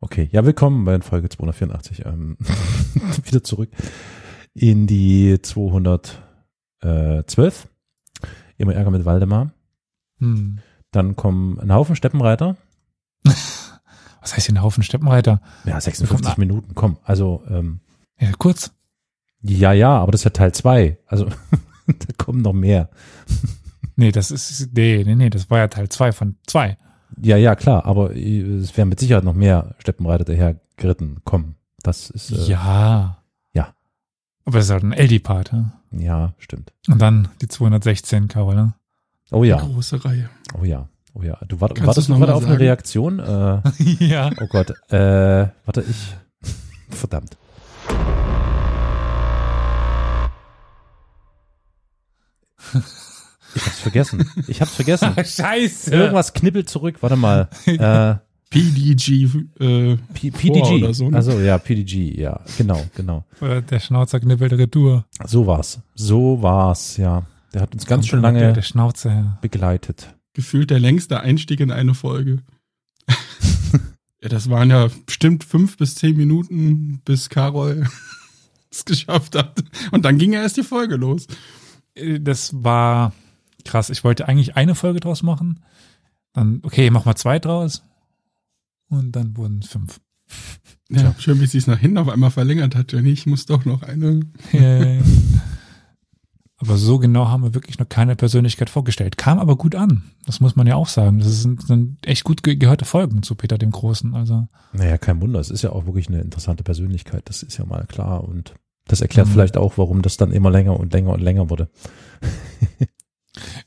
Okay, 0.00 0.28
ja, 0.32 0.44
willkommen 0.44 0.84
bei 0.84 1.00
Folge 1.00 1.28
284. 1.30 2.04
Ähm, 2.06 2.36
wieder 3.24 3.42
zurück 3.42 3.70
in 4.54 4.86
die 4.86 5.38
212. 5.42 7.68
Immer 8.58 8.74
Ärger 8.74 8.90
mit 8.90 9.04
Waldemar. 9.04 9.52
Hm. 10.18 10.58
Dann 10.90 11.16
kommen 11.16 11.58
ein 11.58 11.72
Haufen 11.72 11.96
Steppenreiter. 11.96 12.56
Was 13.24 14.36
heißt 14.36 14.46
hier 14.46 14.54
ein 14.54 14.62
Haufen 14.62 14.82
Steppenreiter? 14.82 15.40
Ja, 15.64 15.80
56 15.80 16.24
Kommt- 16.26 16.38
Minuten, 16.38 16.74
komm. 16.74 16.98
Also, 17.02 17.42
ähm, 17.48 17.80
Ja, 18.20 18.30
kurz. 18.38 18.72
ja, 19.40 19.72
ja, 19.72 19.98
aber 19.98 20.12
das 20.12 20.20
ist 20.20 20.24
ja 20.26 20.30
Teil 20.30 20.52
2. 20.52 20.98
Also, 21.06 21.26
da 21.86 22.06
kommen 22.18 22.42
noch 22.42 22.52
mehr. 22.52 22.90
Nee, 23.94 24.10
das 24.10 24.30
ist, 24.30 24.70
nee, 24.74 25.04
nee, 25.04 25.14
nee, 25.14 25.28
das 25.28 25.50
war 25.50 25.58
ja 25.58 25.68
Teil 25.68 25.90
2 25.90 26.12
von 26.12 26.36
2. 26.46 26.78
Ja, 27.20 27.36
ja, 27.36 27.54
klar, 27.54 27.84
aber 27.84 28.16
es 28.16 28.74
werden 28.74 28.88
mit 28.88 28.98
Sicherheit 28.98 29.22
noch 29.22 29.34
mehr 29.34 29.74
Steppenreiter 29.80 30.24
daher 30.24 30.58
geritten 30.78 31.18
kommen. 31.26 31.56
Das 31.82 32.08
ist, 32.08 32.32
äh. 32.32 32.42
Ja. 32.50 33.21
Aber 34.44 34.58
das 34.58 34.66
ist 34.66 34.70
halt 34.72 34.82
ein 34.82 34.92
LD-Part, 34.92 35.52
ja? 35.52 35.72
ja, 35.92 36.34
stimmt. 36.38 36.72
Und 36.88 37.00
dann 37.00 37.28
die 37.40 37.48
216, 37.48 38.28
Carol, 38.28 38.54
ne? 38.54 38.74
Oh 39.30 39.44
ja, 39.44 39.56
Große 39.58 40.04
Reihe. 40.04 40.28
oh 40.60 40.64
ja, 40.64 40.88
oh 41.14 41.22
ja. 41.22 41.38
Du 41.48 41.60
wart, 41.60 41.74
Kannst 41.74 41.86
wartest 41.86 42.08
noch 42.08 42.18
gerade 42.18 42.32
mal 42.32 42.36
auf 42.38 42.44
eine? 42.44 42.58
Reaktion? 42.58 43.18
Äh, 43.18 43.60
ja. 44.04 44.30
oh 44.40 44.46
Gott, 44.46 44.70
äh, 44.90 45.46
warte, 45.64 45.84
ich, 45.88 46.16
verdammt. 46.90 47.36
Ich 53.54 53.66
hab's 53.66 53.80
vergessen. 53.80 54.30
Ich 54.48 54.60
hab's 54.60 54.74
vergessen. 54.74 55.14
Scheiße. 55.24 55.94
Irgendwas 55.94 56.32
knibbelt 56.32 56.68
zurück. 56.68 56.96
Warte 57.00 57.16
mal. 57.16 57.48
Äh, 57.66 58.14
PDG, 58.52 59.24
äh, 59.60 59.96
P 60.14 60.30
PDG. 60.30 60.82
oder 60.82 60.94
so, 60.94 61.08
ne? 61.10 61.16
Also 61.16 61.38
ja, 61.40 61.58
PDG. 61.58 62.20
Ja, 62.20 62.40
genau, 62.58 62.84
genau. 62.94 63.24
Oder 63.40 63.62
Der 63.62 63.80
Schnauzer 63.80 64.20
knibbelt 64.20 64.52
Retour. 64.52 65.04
So 65.26 65.46
war's. 65.46 65.80
So 65.94 66.40
war's. 66.42 66.96
Ja, 66.96 67.24
der 67.54 67.62
hat 67.62 67.72
uns 67.74 67.86
ganz 67.86 68.06
schön 68.06 68.18
immer 68.20 68.32
Der, 68.32 68.40
lange 68.42 68.52
der 68.54 68.62
Schnauzer 68.62 69.10
her. 69.10 69.38
begleitet. 69.40 70.14
gefühlt 70.34 70.70
der 70.70 70.80
längste 70.80 71.20
Einstieg 71.20 71.60
in 71.60 71.70
eine 71.70 71.94
Folge. 71.94 72.38
ja, 74.22 74.28
das 74.28 74.48
waren 74.50 74.70
ja 74.70 74.88
bestimmt 75.06 75.44
fünf 75.44 75.76
bis 75.76 75.94
zehn 75.96 76.16
Minuten, 76.16 77.00
bis 77.04 77.28
Carol 77.28 77.86
es 78.70 78.84
geschafft 78.84 79.36
hat. 79.36 79.62
Und 79.90 80.04
dann 80.04 80.18
ging 80.18 80.32
ja 80.32 80.42
erst 80.42 80.56
die 80.56 80.62
Folge 80.62 80.96
los. 80.96 81.26
Äh, 81.94 82.20
Das 82.20 82.52
war 82.62 83.12
krass. 83.64 83.90
Ich 83.90 84.04
wollte 84.04 84.28
eigentlich 84.28 84.56
eine 84.56 84.74
Folge 84.74 85.00
draus 85.00 85.22
machen. 85.22 85.60
Dann, 86.32 86.60
okay, 86.62 86.90
mach 86.90 87.04
mal 87.04 87.14
zwei 87.16 87.38
draus. 87.38 87.82
Und 88.92 89.12
dann 89.12 89.36
wurden 89.38 89.60
es 89.62 89.68
fünf. 89.68 90.00
Ja, 90.90 91.14
schön, 91.18 91.40
wie 91.40 91.46
sie 91.46 91.56
es 91.58 91.66
nach 91.66 91.78
hinten 91.78 91.96
auf 91.98 92.08
einmal 92.10 92.30
verlängert 92.30 92.74
hat. 92.74 92.92
Jenny, 92.92 93.10
ich 93.10 93.24
muss 93.26 93.46
doch 93.46 93.64
noch 93.64 93.82
eine. 93.82 94.20
Äh, 94.52 95.00
aber 96.58 96.76
so 96.76 96.98
genau 96.98 97.26
haben 97.28 97.42
wir 97.42 97.54
wirklich 97.54 97.78
noch 97.78 97.88
keine 97.88 98.16
Persönlichkeit 98.16 98.68
vorgestellt. 98.70 99.16
Kam 99.16 99.38
aber 99.38 99.56
gut 99.56 99.74
an. 99.74 100.02
Das 100.26 100.40
muss 100.40 100.54
man 100.54 100.66
ja 100.66 100.76
auch 100.76 100.88
sagen. 100.88 101.18
Das 101.20 101.42
sind, 101.42 101.62
sind 101.66 102.06
echt 102.06 102.24
gut 102.24 102.42
ge 102.42 102.56
gehörte 102.56 102.84
Folgen 102.84 103.22
zu 103.22 103.34
Peter 103.34 103.56
dem 103.58 103.70
Großen. 103.70 104.14
Also 104.14 104.46
Naja, 104.74 104.98
kein 104.98 105.20
Wunder. 105.22 105.40
Es 105.40 105.50
ist 105.50 105.62
ja 105.62 105.70
auch 105.70 105.86
wirklich 105.86 106.08
eine 106.08 106.20
interessante 106.20 106.62
Persönlichkeit. 106.62 107.22
Das 107.24 107.42
ist 107.42 107.56
ja 107.56 107.64
mal 107.64 107.86
klar. 107.86 108.22
Und 108.24 108.54
das 108.86 109.00
erklärt 109.00 109.28
Mhm. 109.28 109.32
vielleicht 109.32 109.56
auch, 109.56 109.78
warum 109.78 110.02
das 110.02 110.18
dann 110.18 110.32
immer 110.32 110.50
länger 110.50 110.78
und 110.78 110.92
länger 110.92 111.12
und 111.12 111.20
länger 111.22 111.48
wurde. 111.48 111.70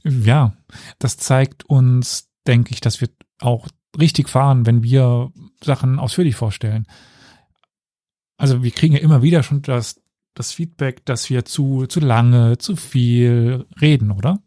ja, 0.04 0.54
das 1.00 1.18
zeigt 1.18 1.66
uns, 1.66 2.30
denke 2.48 2.74
ich, 2.74 2.82
dass 2.82 3.02
wir 3.02 3.10
auch 3.42 3.68
richtig 4.00 4.30
fahren, 4.30 4.66
wenn 4.66 4.84
wir 4.84 5.32
Sachen 5.64 6.00
ausführlich 6.00 6.36
vorstellen. 6.36 6.88
Also 8.38 8.64
wir 8.64 8.72
kriegen 8.72 8.94
ja 8.96 9.02
immer 9.02 9.22
wieder 9.22 9.44
schon 9.44 9.62
das, 9.62 10.02
das 10.34 10.52
Feedback, 10.52 11.06
dass 11.06 11.30
wir 11.30 11.46
zu, 11.46 11.88
zu 11.88 12.00
lange, 12.00 12.58
zu 12.58 12.76
viel 12.76 13.66
reden, 13.80 14.12
oder? 14.12 14.40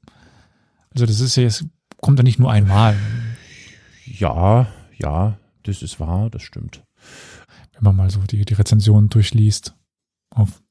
Also 0.91 1.07
das 1.07 1.21
ist 1.21 1.37
ja, 1.37 1.45
es 1.45 1.67
kommt 2.01 2.19
ja 2.19 2.23
nicht 2.23 2.39
nur 2.39 2.51
einmal. 2.51 2.97
Ja, 4.05 4.69
ja, 4.97 5.39
das 5.63 5.83
ist 5.83 6.01
wahr, 6.01 6.31
das 6.31 6.43
stimmt. 6.43 6.85
wenn 7.75 7.85
man 7.85 7.97
mal 7.97 8.11
so 8.11 8.21
die, 8.21 8.45
die 8.45 8.55
Rezensionen 8.55 9.09
durchliest. 9.09 9.75
Auf 10.31 10.63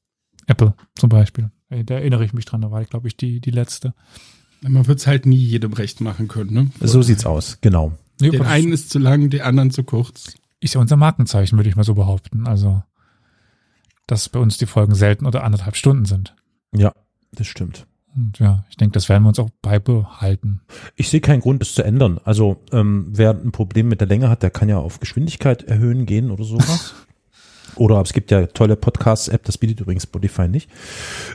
Apple 0.46 0.74
zum 0.94 1.08
Beispiel. 1.08 1.50
Da 1.68 1.94
erinnere 1.94 2.24
ich 2.24 2.32
mich 2.32 2.46
dran, 2.46 2.62
da 2.62 2.70
war, 2.70 2.84
glaube 2.84 3.08
ich, 3.08 3.16
die, 3.16 3.40
die 3.40 3.50
letzte. 3.50 3.94
Man 4.62 4.86
wird 4.86 5.00
es 5.00 5.06
halt 5.06 5.26
nie 5.26 5.36
jedem 5.36 5.72
recht 5.72 6.00
machen 6.00 6.28
können. 6.28 6.52
Ne? 6.52 6.70
So 6.80 7.02
sieht's 7.02 7.26
aus, 7.26 7.58
genau. 7.60 7.92
Nee, 8.20 8.30
Den 8.30 8.42
einen 8.42 8.72
ist 8.72 8.90
zu 8.90 8.98
lang, 8.98 9.30
den 9.30 9.40
anderen 9.42 9.70
zu 9.70 9.84
kurz. 9.84 10.34
ist 10.60 10.74
ja 10.74 10.80
unser 10.80 10.96
Markenzeichen, 10.96 11.56
würde 11.58 11.68
ich 11.68 11.76
mal 11.76 11.84
so 11.84 11.94
behaupten. 11.94 12.46
Also, 12.46 12.82
dass 14.06 14.28
bei 14.28 14.40
uns 14.40 14.58
die 14.58 14.66
Folgen 14.66 14.94
selten 14.94 15.26
oder 15.26 15.44
anderthalb 15.44 15.76
Stunden 15.76 16.04
sind. 16.04 16.34
Ja, 16.74 16.92
das 17.32 17.46
stimmt. 17.46 17.86
Und 18.16 18.38
ja, 18.38 18.64
ich 18.70 18.76
denke, 18.76 18.92
das 18.94 19.08
werden 19.08 19.22
wir 19.22 19.28
uns 19.28 19.38
auch 19.38 19.50
beibehalten. 19.62 20.62
Ich 20.96 21.08
sehe 21.08 21.20
keinen 21.20 21.40
Grund, 21.40 21.60
das 21.60 21.74
zu 21.74 21.84
ändern. 21.84 22.18
Also, 22.24 22.60
ähm, 22.72 23.06
wer 23.10 23.30
ein 23.30 23.52
Problem 23.52 23.88
mit 23.88 24.00
der 24.00 24.08
Länge 24.08 24.28
hat, 24.28 24.42
der 24.42 24.50
kann 24.50 24.68
ja 24.68 24.78
auf 24.78 24.98
Geschwindigkeit 24.98 25.62
erhöhen 25.64 26.06
gehen 26.06 26.30
oder 26.30 26.42
sowas. 26.44 26.94
oder 27.76 28.00
es 28.00 28.12
gibt 28.12 28.30
ja 28.30 28.46
tolle 28.46 28.76
Podcasts-App, 28.76 29.44
das 29.44 29.58
bietet 29.58 29.80
übrigens 29.80 30.04
Spotify 30.04 30.48
nicht, 30.48 30.68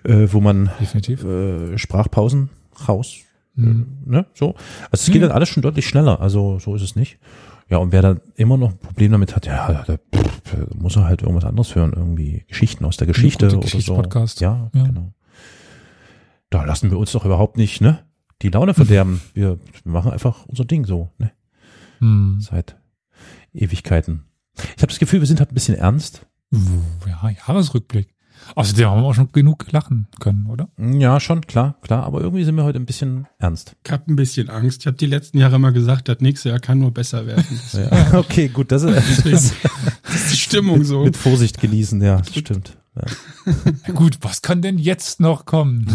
äh, 0.04 0.28
wo 0.32 0.42
man 0.42 0.72
Definitiv. 0.80 1.24
äh, 1.24 1.78
Sprachpausen 1.78 2.50
raus, 2.90 3.18
Mhm. 3.56 3.98
ne, 4.06 4.26
so. 4.34 4.56
Also 4.92 5.04
es 5.04 5.06
geht 5.08 5.22
Ja. 5.22 5.28
dann 5.28 5.32
alles 5.38 5.50
schon 5.50 5.62
deutlich 5.64 5.88
schneller, 5.88 6.20
also 6.22 6.60
so 6.60 6.76
ist 6.76 6.82
es 6.82 6.96
nicht. 6.96 7.20
Ja, 7.70 7.78
und 7.78 7.92
wer 7.92 8.02
dann 8.02 8.20
immer 8.36 8.58
noch 8.58 8.72
ein 8.72 8.78
Problem 8.78 9.12
damit 9.12 9.36
hat, 9.36 9.46
ja, 9.46 9.84
da 9.88 9.98
muss 10.76 10.96
er 10.96 11.06
halt 11.06 11.22
irgendwas 11.22 11.46
anderes 11.46 11.74
hören, 11.76 11.94
irgendwie 11.96 12.44
Geschichten 12.48 12.84
aus 12.86 12.98
der 12.98 13.08
Geschichte 13.08 13.46
oder 13.46 13.56
so. 13.56 13.60
Geschichtspodcast. 13.62 14.42
Ja, 14.42 14.70
Ja. 14.74 14.84
genau. 14.84 15.14
Da 16.50 16.64
lassen 16.66 16.92
wir 16.92 17.00
uns 17.00 17.12
doch 17.14 17.26
überhaupt 17.26 17.58
nicht, 17.58 17.82
ne, 17.82 18.00
die 18.42 18.50
Laune 18.50 18.74
verderben. 18.74 19.22
Wir 19.34 19.60
machen 19.86 20.12
einfach 20.12 20.46
unser 20.46 20.66
Ding 20.66 20.86
so, 20.86 21.10
ne, 21.18 21.32
Hm. 22.00 22.40
seit 22.42 22.76
Ewigkeiten. 23.54 24.26
Ich 24.76 24.84
habe 24.84 24.88
das 24.88 25.00
Gefühl, 25.00 25.22
wir 25.22 25.28
sind 25.28 25.40
halt 25.40 25.52
ein 25.52 25.56
bisschen 25.56 25.76
ernst. 25.76 26.28
Ja, 27.08 27.30
Jahresrückblick. 27.48 28.13
Außerdem 28.56 28.88
haben 28.90 29.02
wir 29.02 29.08
auch 29.08 29.14
schon 29.14 29.32
genug 29.32 29.72
lachen 29.72 30.08
können, 30.20 30.46
oder? 30.48 30.68
Ja, 30.78 31.20
schon, 31.20 31.42
klar, 31.42 31.76
klar. 31.82 32.04
Aber 32.04 32.22
irgendwie 32.22 32.44
sind 32.44 32.56
wir 32.56 32.64
heute 32.64 32.80
ein 32.80 32.86
bisschen 32.86 33.28
ernst. 33.40 33.76
Ich 33.86 33.92
habe 33.92 34.04
ein 34.12 34.16
bisschen 34.16 34.50
Angst. 34.50 34.82
Ich 34.82 34.88
habe 34.88 34.98
die 34.98 35.06
letzten 35.06 35.38
Jahre 35.38 35.56
immer 35.56 35.72
gesagt, 35.72 36.08
das 36.10 36.20
nächste 36.20 36.50
Jahr 36.50 36.60
kann 36.60 36.80
nur 36.80 36.92
besser 36.92 37.26
werden. 37.26 37.44
Ja. 37.74 38.14
Okay, 38.20 38.48
gut, 38.50 38.72
das 38.72 38.84
ist, 38.84 38.96
das 38.96 39.20
ist 39.26 39.54
Das 40.04 40.16
ist 40.16 40.32
die 40.34 40.38
Stimmung 40.38 40.84
so. 40.84 41.04
mit 41.04 41.18
Vorsicht 41.18 41.60
genießen, 41.60 42.02
ja, 42.02 42.18
das 42.18 42.30
stimmt. 42.36 42.78
Ja. 42.96 43.94
Gut, 43.94 44.20
was 44.22 44.42
kann 44.44 44.62
denn 44.62 44.78
jetzt 44.78 45.20
noch 45.20 45.46
kommen? 45.46 45.88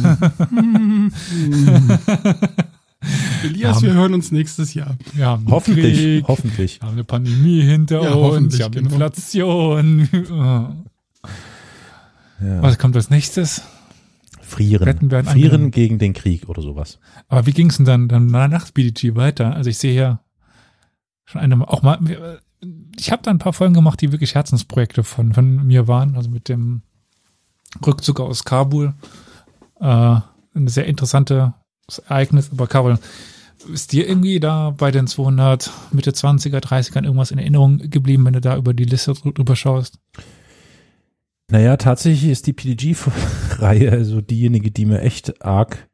Elias, 3.44 3.80
Ja. 3.80 3.86
wir 3.88 3.94
hören 3.94 4.14
uns 4.14 4.32
nächstes 4.32 4.74
Jahr. 4.74 4.96
Wir 5.14 5.26
haben 5.26 5.44
einen 5.44 5.52
Hoffentlich, 5.52 5.96
Krieg, 5.96 6.24
hoffentlich. 6.26 6.80
wir 6.80 6.88
haben 6.88 6.94
eine 6.94 7.04
Pandemie 7.04 7.62
hinter 7.62 8.02
Ja, 8.02 8.14
uns, 8.14 8.58
wir 8.58 8.64
haben 8.64 8.72
genau. 8.74 8.90
Inflation. 8.90 10.08
Ja. 12.40 12.62
Was 12.62 12.78
kommt 12.78 12.96
als 12.96 13.10
nächstes? 13.10 13.62
Frieren. 14.40 14.84
Frieren 15.32 15.70
gegen 15.70 15.98
den 15.98 16.14
Krieg 16.14 16.48
oder 16.48 16.62
sowas. 16.62 16.98
Aber 17.28 17.46
wie 17.46 17.52
ging 17.52 17.68
es 17.70 17.76
denn 17.76 17.84
dann, 17.86 18.08
dann 18.08 18.26
nach 18.28 18.70
BDG 18.70 19.14
weiter? 19.14 19.54
Also 19.54 19.68
ich 19.70 19.78
sehe 19.78 19.92
hier 19.92 20.20
schon 21.26 21.40
eine, 21.40 21.68
auch 21.68 21.82
mal, 21.82 21.98
ich 22.98 23.12
habe 23.12 23.22
da 23.22 23.30
ein 23.30 23.38
paar 23.38 23.52
Folgen 23.52 23.74
gemacht, 23.74 24.00
die 24.00 24.10
wirklich 24.12 24.34
Herzensprojekte 24.34 25.04
von, 25.04 25.34
von 25.34 25.66
mir 25.66 25.86
waren, 25.86 26.16
also 26.16 26.30
mit 26.30 26.48
dem 26.48 26.82
Rückzug 27.86 28.20
aus 28.20 28.44
Kabul. 28.44 28.94
Äh, 29.80 30.16
ein 30.54 30.66
sehr 30.68 30.86
interessantes 30.86 31.52
Ereignis, 32.08 32.50
aber 32.50 32.66
Carol, 32.66 32.98
ist 33.72 33.92
dir 33.92 34.08
irgendwie 34.08 34.40
da 34.40 34.70
bei 34.70 34.90
den 34.90 35.06
200 35.06 35.70
Mitte 35.92 36.12
20er, 36.12 36.60
30ern 36.60 37.04
irgendwas 37.04 37.32
in 37.32 37.38
Erinnerung 37.38 37.78
geblieben, 37.78 38.24
wenn 38.24 38.32
du 38.32 38.40
da 38.40 38.56
über 38.56 38.72
die 38.72 38.84
Liste 38.84 39.12
drü- 39.12 39.34
drüber 39.34 39.56
schaust? 39.56 39.98
Naja, 41.50 41.76
tatsächlich 41.76 42.30
ist 42.30 42.46
die 42.46 42.52
PDG-Reihe 42.52 43.90
also 43.90 44.20
diejenige, 44.20 44.70
die 44.70 44.84
mir 44.84 45.00
echt 45.00 45.42
arg 45.44 45.88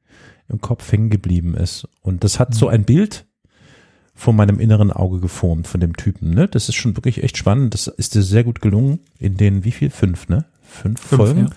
im 0.48 0.60
Kopf 0.60 0.90
hängen 0.90 1.10
geblieben 1.10 1.54
ist. 1.54 1.88
Und 2.00 2.24
das 2.24 2.38
hat 2.38 2.54
so 2.54 2.68
ein 2.68 2.84
Bild 2.84 3.26
vor 4.14 4.32
meinem 4.32 4.60
inneren 4.60 4.92
Auge 4.92 5.20
geformt 5.20 5.66
von 5.66 5.80
dem 5.80 5.96
Typen. 5.96 6.30
Ne? 6.30 6.48
Das 6.48 6.68
ist 6.68 6.76
schon 6.76 6.96
wirklich 6.96 7.22
echt 7.22 7.36
spannend. 7.36 7.74
Das 7.74 7.86
ist 7.86 8.14
dir 8.14 8.22
sehr 8.22 8.44
gut 8.44 8.60
gelungen 8.60 9.00
in 9.18 9.36
den, 9.36 9.64
wie 9.64 9.72
viel? 9.72 9.90
Fünf, 9.90 10.28
ne? 10.28 10.44
Fünf, 10.62 11.00
Folgen. 11.00 11.46
ja. 11.46 11.50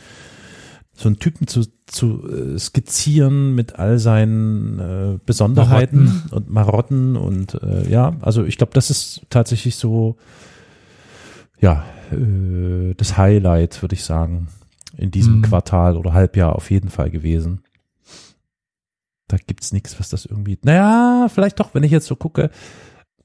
So 0.96 1.10
einen 1.10 1.20
Typen 1.20 1.46
zu, 1.46 1.62
zu 1.86 2.28
äh, 2.28 2.58
skizzieren 2.58 3.54
mit 3.54 3.78
all 3.78 4.00
seinen 4.00 4.80
äh, 4.80 5.20
Besonderheiten 5.24 6.06
Marotten. 6.06 6.34
und 6.34 6.50
Marotten 6.50 7.16
und 7.16 7.54
äh, 7.62 7.88
ja, 7.88 8.16
also 8.22 8.44
ich 8.44 8.58
glaube, 8.58 8.74
das 8.74 8.90
ist 8.90 9.22
tatsächlich 9.30 9.76
so, 9.76 10.18
ja, 11.62 11.86
äh, 12.12 12.93
das 12.96 13.17
Highlight, 13.17 13.82
würde 13.82 13.96
ich 13.96 14.04
sagen, 14.04 14.48
in 14.98 15.12
diesem 15.12 15.38
Mhm. 15.38 15.41
Quartal 15.43 15.98
oder 15.98 16.13
Halbjahr 16.13 16.56
auf 16.56 16.72
jeden 16.72 16.89
Fall 16.89 17.10
gewesen. 17.12 17.62
Da 19.28 19.38
gibt's 19.38 19.74
nichts, 19.74 20.00
was 20.00 20.10
das 20.10 20.26
irgendwie. 20.26 20.58
Naja, 20.63 21.28
vielleicht 21.30 21.60
doch, 21.60 21.74
wenn 21.74 21.84
ich 21.84 21.91
jetzt 21.91 22.08
so 22.08 22.15
gucke. 22.15 22.50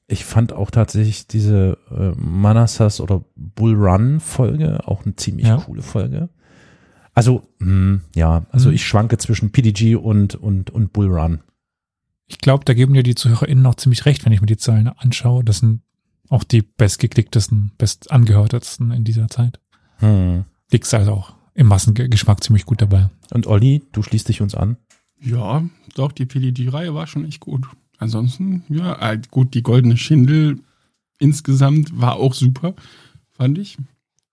Ich 0.07 0.25
fand 0.25 0.51
auch 0.51 0.69
tatsächlich 0.69 1.27
diese 1.27 1.77
äh, 1.89 2.11
Manassas 2.19 2.99
oder 2.99 3.23
Bull 3.35 3.73
Run 3.75 4.19
Folge 4.19 4.85
auch 4.85 5.05
eine 5.05 5.15
ziemlich 5.15 5.47
Ja. 5.47 5.57
coole 5.57 5.81
Folge. 5.81 6.27
Also, 7.13 7.43
mh, 7.59 8.01
ja, 8.15 8.45
also 8.51 8.69
Mhm. 8.69 8.75
ich 8.75 8.85
schwanke 8.85 9.17
zwischen 9.17 9.51
PDG 9.51 9.95
und, 9.95 10.35
und, 10.35 10.71
und 10.71 10.91
Bull 10.91 11.07
Run. 11.07 11.39
Ich 12.27 12.39
glaube, 12.39 12.65
da 12.65 12.73
geben 12.73 12.93
dir 12.93 13.03
die 13.03 13.15
ZuhörerInnen 13.15 13.65
auch 13.65 13.75
ziemlich 13.75 14.05
recht, 14.05 14.25
wenn 14.25 14.33
ich 14.33 14.41
mir 14.41 14.47
die 14.47 14.57
Zahlen 14.57 14.87
anschaue. 14.89 15.43
Das 15.43 15.59
sind 15.59 15.81
auch 16.33 16.43
die 16.43 16.63
bestgeklicktesten, 16.63 17.71
bestangehörtesten 17.77 18.91
in 18.91 19.03
dieser 19.03 19.27
Zeit. 19.27 19.59
Hm. 19.97 20.45
Liegst 20.71 20.93
also 20.93 21.11
auch 21.11 21.33
im 21.53 21.67
Massengeschmack 21.67 22.43
ziemlich 22.43 22.65
gut 22.65 22.81
dabei. 22.81 23.11
Und 23.31 23.45
Olli, 23.45 23.83
du 23.91 24.01
schließt 24.01 24.27
dich 24.29 24.41
uns 24.41 24.55
an. 24.55 24.77
Ja, 25.21 25.63
doch, 25.93 26.11
die 26.11 26.25
PDG-Reihe 26.25 26.95
war 26.95 27.05
schon 27.05 27.25
echt 27.25 27.39
gut. 27.39 27.67
Ansonsten, 27.99 28.63
ja, 28.67 29.11
äh, 29.11 29.21
gut, 29.29 29.53
die 29.53 29.61
Goldene 29.61 29.95
Schindel 29.95 30.59
insgesamt 31.19 32.01
war 32.01 32.15
auch 32.15 32.33
super, 32.33 32.73
fand 33.31 33.59
ich. 33.59 33.77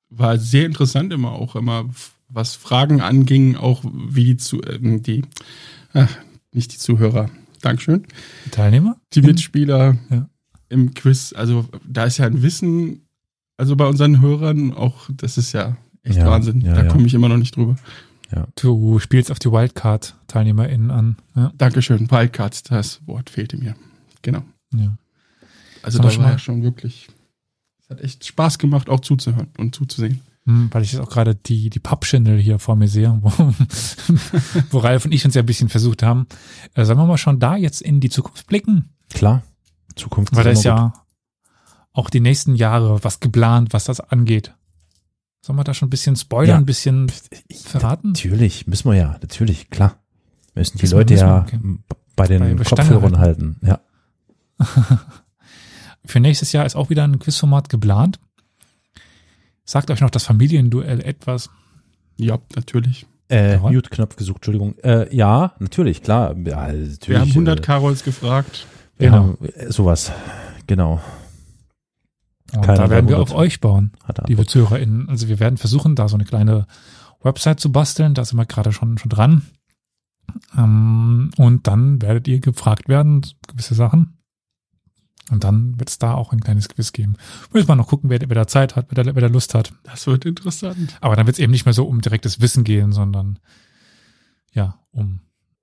War 0.09 0.39
sehr 0.39 0.65
interessant 0.65 1.13
immer 1.13 1.33
auch, 1.33 1.55
immer 1.55 1.85
was 2.29 2.55
Fragen 2.55 3.03
anging, 3.03 3.57
auch 3.57 3.85
wie 3.85 4.25
die, 4.25 4.37
zu, 4.39 4.63
ähm, 4.63 5.03
die 5.03 5.23
ach, 5.93 6.17
nicht 6.53 6.73
die 6.73 6.79
Zuhörer, 6.79 7.31
Dankeschön, 7.61 8.07
Die 8.47 8.51
Teilnehmer? 8.51 8.97
die 9.13 9.21
Mitspieler 9.21 9.99
Ja. 10.09 10.31
Im 10.71 10.95
Quiz. 10.95 11.35
Also 11.37 11.69
da 11.87 12.05
ist 12.05 12.17
ja 12.17 12.27
ein 12.27 12.43
Wissen, 12.43 13.03
also 13.59 13.77
bei 13.77 13.87
unseren 13.87 14.23
Hörern 14.23 14.73
auch, 14.73 15.11
das 15.13 15.37
ist 15.37 15.53
ja 15.53 15.77
echt 16.03 16.17
Ja, 16.19 16.27
Wahnsinn. 16.27 16.63
ja, 16.63 16.75
da 16.75 16.85
ja. 16.85 16.89
komme 16.89 17.07
ich 17.07 17.13
immer 17.15 17.29
noch 17.29 17.37
nicht 17.37 17.55
drüber. 17.57 17.77
Du 18.55 19.01
spielst 19.01 19.33
auf 19.33 19.41
die 19.41 19.51
Wildcard-TeilnehmerInnen 19.51 20.93
an. 20.93 21.17
Ja. 21.35 21.53
Dankeschön, 21.59 22.09
Wildcards, 22.11 22.63
das 22.63 23.01
Wort 23.07 23.29
fehlte 23.29 23.57
mir. 23.57 23.75
Genau. 24.23 24.45
ja. 24.73 24.97
Also 25.83 25.97
Sollen 25.97 26.05
wir 26.05 26.09
da 26.09 26.11
schon 26.11 26.25
war 26.25 26.31
ja 26.31 26.39
schon 26.39 26.63
wirklich, 26.63 27.09
es 27.83 27.91
hat 27.91 28.01
echt 28.01 28.25
Spaß 28.25 28.59
gemacht, 28.59 28.89
auch 28.89 29.01
zuzuhören 29.01 29.49
und 29.59 29.75
zuzusehen. 29.75 30.21
Hm, 30.47 30.69
weil 30.71 30.83
ich 30.83 30.93
jetzt 30.93 31.01
auch 31.01 31.11
gerade 31.11 31.35
die, 31.35 31.71
die 31.71 31.81
Pappschindel 31.81 32.39
hier 32.39 32.59
vor 32.61 32.77
mir 32.77 32.87
sehe, 32.89 33.19
wo, 33.21 33.31
wo 34.71 34.79
Ralf 34.79 35.05
und 35.07 35.13
ich 35.13 35.25
uns 35.25 35.35
ja 35.35 35.43
ein 35.43 35.47
bisschen 35.47 35.69
versucht 35.69 36.03
haben. 36.05 36.27
Äh, 36.75 36.85
sollen 36.85 36.99
wir 36.99 37.07
mal 37.07 37.19
schon 37.19 37.41
da 37.41 37.57
jetzt 37.57 37.83
in 37.83 38.01
die 38.01 38.11
Zukunft 38.11 38.47
blicken? 38.47 38.91
Klar. 39.13 39.43
Zukunft 39.97 40.35
Weil 40.35 40.45
da 40.45 40.51
ist 40.51 40.65
ja 40.65 40.93
auch 41.93 42.11
die 42.11 42.21
nächsten 42.21 42.55
Jahre 42.55 43.03
was 43.03 43.21
geplant, 43.21 43.73
was 43.73 43.85
das 43.85 44.01
angeht. 44.01 44.55
Sollen 45.43 45.59
wir 45.59 45.65
da 45.65 45.75
schon 45.75 45.87
ein 45.87 45.91
bisschen 45.91 46.17
spoilern, 46.17 46.49
Ja. 46.51 46.57
ein 46.59 46.67
bisschen 46.67 47.11
verraten? 47.65 48.09
Natürlich, 48.09 48.67
müssen 48.67 48.91
wir 48.91 48.97
ja, 48.97 49.19
natürlich, 49.23 49.71
klar. 49.71 49.97
Müssen 50.55 50.79
die 50.79 50.83
Müssen 50.83 50.97
Leute 50.97 51.15
müssen 51.15 51.27
ja 51.27 51.41
okay. 51.43 51.61
bei 52.17 52.27
den 52.27 52.57
Bei- 52.57 52.65
Kopfhörern 52.65 53.19
halten. 53.19 53.57
Ja. 53.63 53.81
Für 56.05 56.21
nächstes 56.21 56.53
Jahr 56.53 56.67
ist 56.67 56.77
auch 56.77 56.91
wieder 56.91 57.05
ein 57.05 57.19
Quizformat 57.19 57.69
geplant. 57.69 58.19
Sagt 59.65 59.91
euch 59.91 60.01
noch 60.01 60.11
das 60.11 60.25
Familienduell 60.25 61.01
etwas? 61.01 61.51
Ja, 62.17 62.39
natürlich. 62.57 63.07
Äh. 63.29 63.59
Mute-Knopf 63.59 64.17
gesucht, 64.17 64.39
Entschuldigung. 64.39 64.77
Äh, 64.79 65.15
ja, 65.15 65.55
natürlich, 65.61 66.03
klar. 66.03 66.35
Ja, 66.45 66.67
natürlich, 66.73 67.09
Wir 67.09 67.21
haben 67.21 67.31
100 67.31 67.59
äh, 67.61 67.63
Karols 67.63 68.03
gefragt. 68.03 68.67
Genau. 69.01 69.17
haben, 69.17 69.39
äh, 69.55 69.73
sowas. 69.73 70.13
Genau. 70.67 71.01
Und 72.53 72.63
Keiner 72.63 72.85
da 72.85 72.91
werden 72.91 73.09
wir 73.09 73.19
auf 73.19 73.31
100. 73.31 73.47
euch 73.47 73.61
bauen, 73.61 73.93
liebe 74.27 74.45
ZuhörerInnen. 74.45 75.09
Also 75.09 75.29
wir 75.29 75.39
werden 75.39 75.57
versuchen, 75.57 75.95
da 75.95 76.09
so 76.09 76.17
eine 76.17 76.25
kleine 76.25 76.67
Website 77.23 77.61
zu 77.61 77.71
basteln. 77.71 78.15
Da 78.15 78.25
sind 78.25 78.39
wir 78.39 78.47
gerade 78.47 78.73
schon, 78.73 78.99
schon 78.99 79.09
dran. 79.09 79.43
Ähm, 80.57 81.31
und 81.37 81.67
dann 81.67 82.03
werdet 82.03 82.29
ihr 82.29 82.41
gefragt 82.41 82.89
werden, 82.89 83.25
gewisse 83.47 83.75
Sachen. 83.75 84.19
Und 85.31 85.45
dann 85.45 85.79
wird 85.79 85.91
es 85.91 85.99
da 85.99 86.15
auch 86.15 86.33
ein 86.33 86.41
kleines 86.41 86.69
Quiz 86.69 86.93
geben. 86.93 87.17
Müssen 87.53 87.69
wir 87.69 87.77
noch 87.77 87.87
gucken, 87.87 88.11
wer, 88.11 88.21
wer 88.21 88.35
da 88.35 88.49
Zeit 88.49 88.75
hat, 88.75 88.87
wer 88.91 89.05
da, 89.05 89.15
wer 89.15 89.23
da 89.23 89.29
Lust 89.29 89.55
hat. 89.55 89.73
Das 89.85 90.07
wird 90.09 90.25
interessant. 90.25 90.97
Aber 91.01 91.15
dann 91.15 91.27
wird 91.27 91.37
es 91.37 91.41
eben 91.41 91.53
nicht 91.53 91.67
mehr 91.67 91.73
so 91.73 91.87
um 91.87 92.01
direktes 92.01 92.41
Wissen 92.41 92.65
gehen, 92.65 92.91
sondern 92.93 93.39
ja, 94.53 94.81
um 94.91 95.21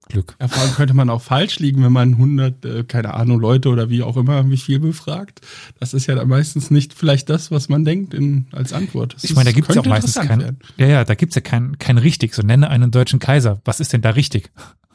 Glück. 0.09 0.35
Ja, 0.39 0.47
vor 0.47 0.61
allem 0.63 0.73
könnte 0.73 0.93
man 0.93 1.09
auch 1.09 1.21
falsch 1.21 1.59
liegen, 1.59 1.83
wenn 1.83 1.91
man 1.91 2.13
100, 2.13 2.63
äh, 2.65 2.83
keine 2.85 3.13
Ahnung, 3.13 3.39
Leute 3.39 3.69
oder 3.69 3.89
wie 3.89 4.03
auch 4.03 4.15
immer, 4.17 4.49
wie 4.49 4.57
viel 4.57 4.79
befragt. 4.79 5.41
Das 5.79 5.93
ist 5.93 6.07
ja 6.07 6.15
dann 6.15 6.27
meistens 6.29 6.71
nicht 6.71 6.93
vielleicht 6.93 7.29
das, 7.29 7.51
was 7.51 7.67
man 7.69 7.83
denkt 7.83 8.13
in, 8.13 8.47
als 8.51 8.71
Antwort. 8.73 9.15
Das 9.15 9.23
Ich 9.25 9.35
meine, 9.35 9.49
da 9.49 9.53
gibt 9.53 9.69
es 9.69 9.75
ja 9.75 9.81
auch 9.81 9.85
meistens 9.85 10.15
kein, 10.15 10.39
werden. 10.39 10.59
ja, 10.77 10.87
ja, 10.87 11.03
da 11.03 11.13
gibt's 11.15 11.35
ja 11.35 11.41
kein, 11.41 11.77
kein 11.77 11.97
richtig. 11.97 12.33
So 12.33 12.41
nenne 12.41 12.69
einen 12.69 12.91
deutschen 12.91 13.19
Kaiser. 13.19 13.59
Was 13.65 13.79
ist 13.79 13.91
denn 13.93 14.01
da 14.01 14.11
richtig? 14.11 14.49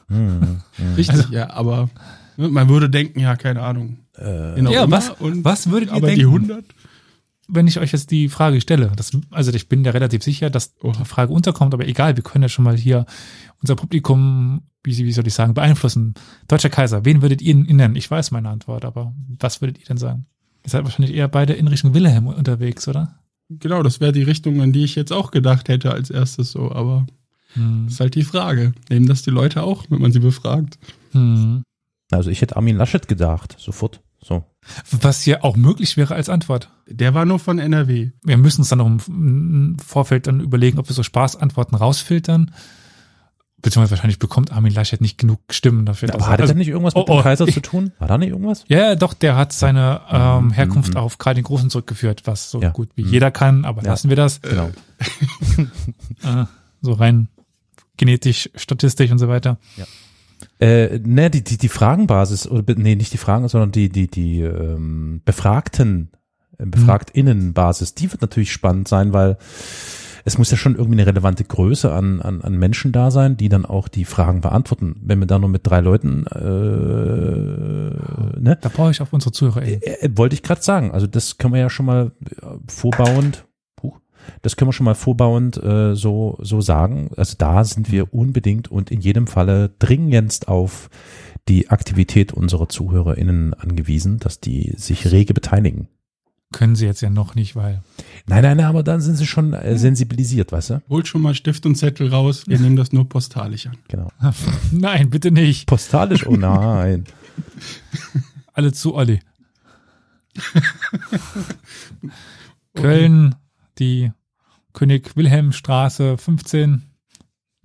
Hm, 0.08 0.60
hm. 0.76 0.94
Richtig, 0.96 1.16
Also- 1.16 1.32
ja, 1.32 1.50
aber 1.50 1.90
ne, 2.36 2.48
man 2.48 2.68
würde 2.68 2.88
denken, 2.90 3.20
ja, 3.20 3.36
keine 3.36 3.62
Ahnung. 3.62 3.98
Äh, 4.16 4.54
Genau, 4.56 4.72
Ja, 4.72 4.90
was- 4.90 5.10
und, 5.10 5.44
was 5.44 5.70
würdet 5.70 5.90
ihr 5.90 5.96
aber 5.96 6.08
die 6.08 6.16
denken? 6.16 6.32
100? 6.32 6.64
Wenn 7.48 7.66
ich 7.66 7.78
euch 7.78 7.92
jetzt 7.92 8.10
die 8.10 8.28
Frage 8.28 8.60
stelle, 8.60 8.92
das, 8.96 9.10
also 9.30 9.52
ich 9.52 9.68
bin 9.68 9.84
ja 9.84 9.90
relativ 9.92 10.22
sicher, 10.22 10.50
dass 10.50 10.74
Oha. 10.82 10.92
die 10.98 11.04
Frage 11.04 11.32
unterkommt, 11.32 11.74
aber 11.74 11.86
egal, 11.86 12.16
wir 12.16 12.22
können 12.22 12.42
ja 12.42 12.48
schon 12.48 12.64
mal 12.64 12.76
hier 12.76 13.04
unser 13.60 13.76
Publikum, 13.76 14.62
wie, 14.84 14.96
wie 14.96 15.12
soll 15.12 15.26
ich 15.26 15.34
sagen, 15.34 15.54
beeinflussen. 15.54 16.14
Deutscher 16.48 16.70
Kaiser, 16.70 17.04
wen 17.04 17.22
würdet 17.22 17.42
ihr 17.42 17.54
ihn 17.54 17.76
nennen? 17.76 17.96
Ich 17.96 18.10
weiß 18.10 18.30
meine 18.30 18.48
Antwort, 18.48 18.84
aber 18.84 19.12
was 19.38 19.60
würdet 19.60 19.78
ihr 19.78 19.86
denn 19.86 19.96
sagen? 19.98 20.26
Ihr 20.64 20.70
seid 20.70 20.84
wahrscheinlich 20.84 21.14
eher 21.14 21.28
beide 21.28 21.52
in 21.54 21.68
Richtung 21.68 21.94
Wilhelm 21.94 22.26
unterwegs, 22.28 22.86
oder? 22.88 23.18
Genau, 23.48 23.82
das 23.82 24.00
wäre 24.00 24.12
die 24.12 24.22
Richtung, 24.22 24.60
an 24.60 24.72
die 24.72 24.84
ich 24.84 24.94
jetzt 24.94 25.12
auch 25.12 25.30
gedacht 25.30 25.68
hätte 25.68 25.92
als 25.92 26.10
erstes 26.10 26.52
so, 26.52 26.70
aber 26.72 27.06
Hm. 27.54 27.84
das 27.84 27.94
ist 27.94 28.00
halt 28.00 28.14
die 28.14 28.22
Frage. 28.24 28.72
Nehmen 28.88 29.06
das 29.06 29.22
die 29.22 29.30
Leute 29.30 29.62
auch, 29.62 29.84
wenn 29.90 30.00
man 30.00 30.12
sie 30.12 30.20
befragt? 30.20 30.78
Hm. 31.12 31.62
Also 32.10 32.30
ich 32.30 32.40
hätte 32.40 32.56
Armin 32.56 32.76
Laschet 32.76 33.08
gedacht, 33.08 33.56
sofort. 33.58 34.00
So. 34.22 34.44
Was 34.92 35.22
hier 35.22 35.44
auch 35.44 35.56
möglich 35.56 35.96
wäre 35.96 36.14
als 36.14 36.28
Antwort. 36.28 36.70
Der 36.86 37.14
war 37.14 37.24
nur 37.24 37.38
von 37.40 37.58
NRW. 37.58 38.10
Wir 38.22 38.36
müssen 38.36 38.60
uns 38.60 38.68
dann 38.68 38.78
noch 38.78 38.86
im- 39.08 39.76
Vorfeld 39.84 40.26
dann 40.28 40.40
überlegen, 40.40 40.78
ob 40.78 40.88
wir 40.88 40.94
so 40.94 41.02
Spaßantworten 41.02 41.76
rausfiltern. 41.76 42.52
Beziehungsweise 43.60 43.92
wahrscheinlich 43.92 44.18
bekommt 44.18 44.50
Armin 44.52 44.72
Laschet 44.72 45.00
nicht 45.00 45.18
genug 45.18 45.40
Stimmen 45.50 45.86
dafür. 45.86 46.08
Aber 46.10 46.18
dass 46.18 46.28
er- 46.28 46.40
also- 46.42 46.54
nicht 46.54 46.68
irgendwas 46.68 46.94
mit 46.94 47.02
Oh, 47.02 47.06
dem 47.06 47.18
oh, 47.18 47.22
Kaiser 47.22 47.46
ich- 47.46 47.54
zu 47.54 47.60
tun? 47.62 47.92
War 48.00 48.08
da 48.08 48.18
nicht 48.18 48.30
irgendwas? 48.30 48.64
Ja, 48.68 48.78
ja, 48.78 48.94
doch, 48.96 49.14
der 49.14 49.36
hat 49.36 49.52
seine 49.52 50.00
ähm, 50.10 50.46
Mhm, 50.46 50.50
Herkunft 50.52 50.90
mhm. 50.94 50.96
auf 51.00 51.18
Karl 51.18 51.34
den 51.34 51.44
Großen 51.44 51.70
zurückgeführt, 51.70 52.22
was 52.24 52.50
so 52.50 52.60
Ja. 52.60 52.70
gut 52.70 52.90
wie 52.96 53.04
Mhm. 53.04 53.10
jeder 53.12 53.30
kann, 53.30 53.64
aber 53.64 53.82
Ja. 53.82 53.90
lassen 53.90 54.08
wir 54.08 54.16
das. 54.16 54.40
Genau. 54.42 54.70
Äh, 56.24 56.44
so 56.80 56.92
rein 56.92 57.28
genetisch, 57.96 58.50
statistisch 58.54 59.10
und 59.10 59.18
so 59.18 59.28
weiter. 59.28 59.58
Äh, 60.60 61.00
ne, 61.04 61.30
die, 61.30 61.42
die, 61.42 61.58
die 61.58 61.68
Fragenbasis, 61.68 62.46
oder 62.48 62.74
nee, 62.76 62.94
nicht 62.94 63.12
die 63.12 63.18
Fragen, 63.18 63.48
sondern 63.48 63.72
die, 63.72 63.88
die, 63.88 64.08
die 64.08 64.40
ähm, 64.40 65.20
Befragten, 65.24 66.10
äh, 66.58 66.66
BefragtInnenbasis, 66.66 67.94
die 67.94 68.10
wird 68.10 68.22
natürlich 68.22 68.52
spannend 68.52 68.88
sein, 68.88 69.12
weil 69.12 69.38
es 70.24 70.38
muss 70.38 70.50
ja 70.50 70.56
schon 70.56 70.76
irgendwie 70.76 71.00
eine 71.00 71.06
relevante 71.06 71.44
Größe 71.44 71.92
an, 71.92 72.20
an, 72.20 72.42
an 72.42 72.56
Menschen 72.56 72.92
da 72.92 73.10
sein, 73.10 73.36
die 73.36 73.48
dann 73.48 73.66
auch 73.66 73.88
die 73.88 74.04
Fragen 74.04 74.40
beantworten. 74.40 74.94
Wenn 75.02 75.18
wir 75.18 75.26
da 75.26 75.38
nur 75.38 75.48
mit 75.48 75.66
drei 75.66 75.80
Leuten, 75.80 76.26
äh, 76.26 76.40
ne? 78.40 78.58
Da 78.60 78.68
brauche 78.68 78.92
ich 78.92 79.00
auf 79.00 79.12
unsere 79.12 79.32
Zuhörer. 79.32 79.62
Äh, 79.62 79.80
äh, 79.82 80.10
wollte 80.14 80.34
ich 80.34 80.42
gerade 80.42 80.62
sagen. 80.62 80.92
Also 80.92 81.06
das 81.06 81.38
können 81.38 81.54
wir 81.54 81.60
ja 81.60 81.70
schon 81.70 81.86
mal 81.86 82.12
äh, 82.20 82.46
vorbauend, 82.68 83.44
das 84.42 84.56
können 84.56 84.68
wir 84.68 84.72
schon 84.72 84.84
mal 84.84 84.94
vorbauend 84.94 85.62
äh, 85.62 85.94
so 85.94 86.38
so 86.40 86.60
sagen. 86.60 87.10
Also 87.16 87.34
da 87.38 87.64
sind 87.64 87.90
wir 87.90 88.12
unbedingt 88.14 88.70
und 88.70 88.90
in 88.90 89.00
jedem 89.00 89.26
Falle 89.26 89.70
dringendst 89.78 90.48
auf 90.48 90.90
die 91.48 91.70
Aktivität 91.70 92.32
unserer 92.32 92.68
ZuhörerInnen 92.68 93.54
angewiesen, 93.54 94.18
dass 94.18 94.40
die 94.40 94.74
sich 94.76 95.10
rege 95.10 95.34
beteiligen. 95.34 95.88
Können 96.52 96.76
sie 96.76 96.84
jetzt 96.84 97.00
ja 97.00 97.10
noch 97.10 97.34
nicht, 97.34 97.56
weil. 97.56 97.82
Nein, 98.26 98.42
nein, 98.42 98.58
nein, 98.58 98.66
aber 98.66 98.82
dann 98.82 99.00
sind 99.00 99.16
sie 99.16 99.26
schon 99.26 99.54
äh, 99.54 99.76
sensibilisiert, 99.78 100.52
weißt 100.52 100.70
du? 100.70 100.82
Holt 100.88 101.08
schon 101.08 101.22
mal 101.22 101.34
Stift 101.34 101.64
und 101.64 101.76
Zettel 101.76 102.08
raus. 102.08 102.44
Wir 102.46 102.58
nehmen 102.58 102.76
das 102.76 102.92
nur 102.92 103.08
postalisch 103.08 103.66
an. 103.66 103.78
Genau. 103.88 104.08
Nein, 104.70 105.08
bitte 105.10 105.30
nicht. 105.30 105.66
Postalisch, 105.66 106.26
oh 106.26 106.36
nein. 106.36 107.04
Alle 108.52 108.72
zu 108.72 108.94
Olli. 108.94 109.20
Köln, 112.74 113.34
die 113.82 114.12
König 114.72 115.16
Wilhelm 115.16 115.52
Straße 115.52 116.16
15. 116.16 116.82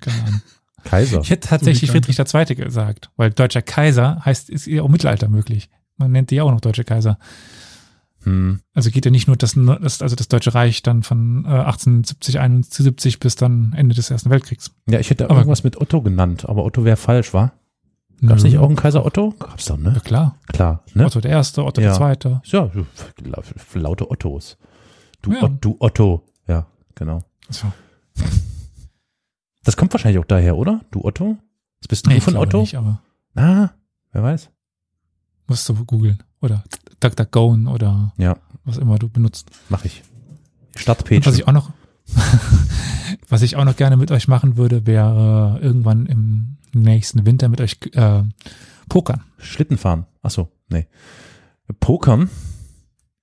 Keine 0.02 0.24
Ahnung. 0.24 0.42
Kaiser. 0.84 1.22
Ich 1.22 1.30
hätte 1.30 1.48
tatsächlich 1.50 1.90
So 1.92 1.94
Friedrich 1.94 2.18
II. 2.20 2.56
gesagt, 2.56 3.12
weil 3.18 3.30
deutscher 3.32 3.62
Kaiser 3.62 4.22
heißt, 4.26 4.50
ist 4.50 4.68
ja 4.68 4.82
auch 4.82 4.86
im 4.86 4.92
Mittelalter 4.92 5.28
möglich. 5.28 5.70
Man 5.98 6.12
nennt 6.12 6.32
die 6.32 6.36
ja 6.36 6.44
auch 6.44 6.52
noch 6.52 6.62
deutsche 6.62 6.84
Kaiser. 6.84 7.18
Hm. 8.24 8.62
Also 8.74 8.90
geht 8.92 9.06
ja 9.06 9.12
nicht 9.12 9.28
nur 9.28 9.36
das, 9.38 9.54
das 9.56 10.02
also 10.02 10.16
das 10.16 10.28
Deutsche 10.28 10.54
Reich 10.54 10.84
dann 10.84 11.04
von 11.04 11.46
äh, 11.46 11.50
1870, 11.50 12.40
71 12.40 13.20
bis 13.20 13.36
dann 13.36 13.74
Ende 13.76 13.96
des 13.96 14.10
Ersten 14.10 14.30
Weltkriegs. 14.30 14.72
Ja, 14.90 15.00
ich 15.00 15.10
hätte 15.10 15.26
Aber- 15.26 15.36
irgendwas 15.40 15.64
mit 15.64 15.80
Otto 15.80 16.02
genannt, 16.02 16.48
aber 16.48 16.64
Otto 16.66 16.84
wäre 16.84 16.98
falsch, 16.98 17.34
war? 17.34 17.54
Gab's 18.26 18.44
Nö. 18.44 18.50
nicht 18.50 18.58
auch 18.58 18.66
einen 18.68 18.76
Kaiser 18.76 19.06
Otto? 19.06 19.34
Gab's 19.40 19.66
doch, 19.66 19.78
Ja 19.78 19.92
ne? 19.92 20.02
klar. 20.04 20.38
Klar, 20.48 20.84
ne? 20.94 21.06
Otto 21.06 21.20
der 21.22 21.32
Erste, 21.32 21.64
Otto 21.64 21.82
Ja. 21.82 21.90
der 21.90 21.98
Zweite. 21.98 22.42
Ja, 22.46 22.70
laute 23.76 24.10
Ottos. 24.10 24.58
Du, 25.28 25.34
Ja. 25.34 25.44
Ot- 25.44 25.58
du 25.66 25.76
Otto. 25.80 26.24
Ja, 26.48 26.68
genau. 26.96 27.24
So. 27.50 27.72
Das 29.64 29.76
kommt 29.76 29.94
wahrscheinlich 29.94 30.20
auch 30.20 30.26
daher, 30.28 30.58
oder? 30.58 30.82
Du 30.92 31.04
Otto? 31.04 31.38
Was 31.82 31.88
bist 31.90 32.06
du 32.06 32.10
Nee, 32.12 32.22
von 32.22 32.38
Otto? 32.38 32.62
Nicht, 32.62 32.76
aber 32.76 33.02
Ah, 33.36 33.70
wer 34.14 34.24
weiß. 34.24 34.50
musst 35.48 35.68
du 35.70 35.76
googeln. 35.86 36.24
Oder 36.42 36.64
DuckDuckGo 37.00 37.56
oder 37.70 38.14
Ja, 38.18 38.38
was 38.64 38.78
immer 38.78 38.98
du 38.98 39.10
benutzt. 39.10 39.50
mach 39.70 39.84
ich. 39.86 40.04
Und 40.76 40.80
Stadtpage. 40.82 41.26
was 41.26 41.36
ich 41.36 41.48
auch 41.48 41.52
noch, 41.52 41.72
was 43.30 43.42
ich 43.42 43.56
auch 43.58 43.66
noch 43.66 43.76
gerne 43.76 43.98
mit 43.98 44.12
euch 44.12 44.28
machen 44.28 44.56
würde, 44.58 44.86
wäre 44.88 45.60
irgendwann 45.62 46.06
im 46.06 46.58
nächsten 46.74 47.26
Winter 47.26 47.50
mit 47.50 47.60
euch 47.62 47.78
äh, 47.94 48.24
pokern. 48.90 49.24
Schlittenfahren. 49.40 50.06
Ach 50.22 50.32
so, 50.32 50.50
nee. 50.70 50.88
Pokern? 51.80 52.30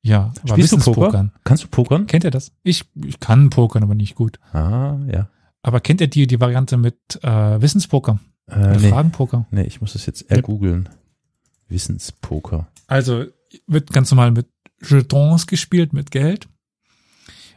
Ja, 0.05 0.35
aber 0.43 0.55
Spielst 0.55 0.73
du 0.73 0.77
Poker? 0.77 1.01
Wissenspokern. 1.01 1.33
Kannst 1.45 1.65
du 1.65 1.69
pokern? 1.69 2.07
Kennt 2.07 2.25
ihr 2.25 2.31
das? 2.31 2.53
Ich, 2.63 2.85
ich 3.07 3.21
kann 3.21 3.49
pokern, 3.49 3.83
aber 3.83 3.95
nicht 3.95 4.15
gut. 4.15 4.39
Ah, 4.53 4.99
ja. 5.11 5.31
Aber 5.63 5.81
kennt 5.81 6.03
ihr 6.03 6.09
die, 6.09 6.27
die 6.27 6.41
Variante 6.41 6.77
mit 6.77 6.99
äh, 7.23 7.63
Wissenspoker? 7.63 8.21
Äh, 8.47 8.77
nee. 8.77 8.91
Fragenpoker? 8.91 9.47
nee, 9.51 9.63
ich 9.63 9.81
muss 9.81 9.95
das 9.95 10.05
jetzt 10.05 10.31
ergoogeln. 10.31 10.91
Wissenspoker. 11.69 12.69
Also 12.87 13.25
wird 13.67 13.95
ganz 13.95 14.11
normal 14.11 14.31
mit 14.31 14.47
Jetons 14.87 15.47
gespielt, 15.47 15.95
mit 15.95 16.11
Geld. 16.11 16.49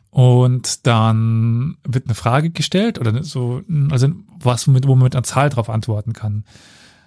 Und 0.10 0.88
dann 0.88 1.75
wird 1.86 2.05
eine 2.05 2.15
Frage 2.15 2.49
gestellt 2.49 2.97
oder 2.97 3.25
so, 3.25 3.62
also 3.91 4.07
was, 4.39 4.67
mit, 4.67 4.88
wo 4.88 4.95
man 4.95 5.03
mit 5.03 5.15
einer 5.15 5.23
Zahl 5.23 5.49
drauf 5.49 5.69
antworten 5.69 6.13
kann. 6.13 6.45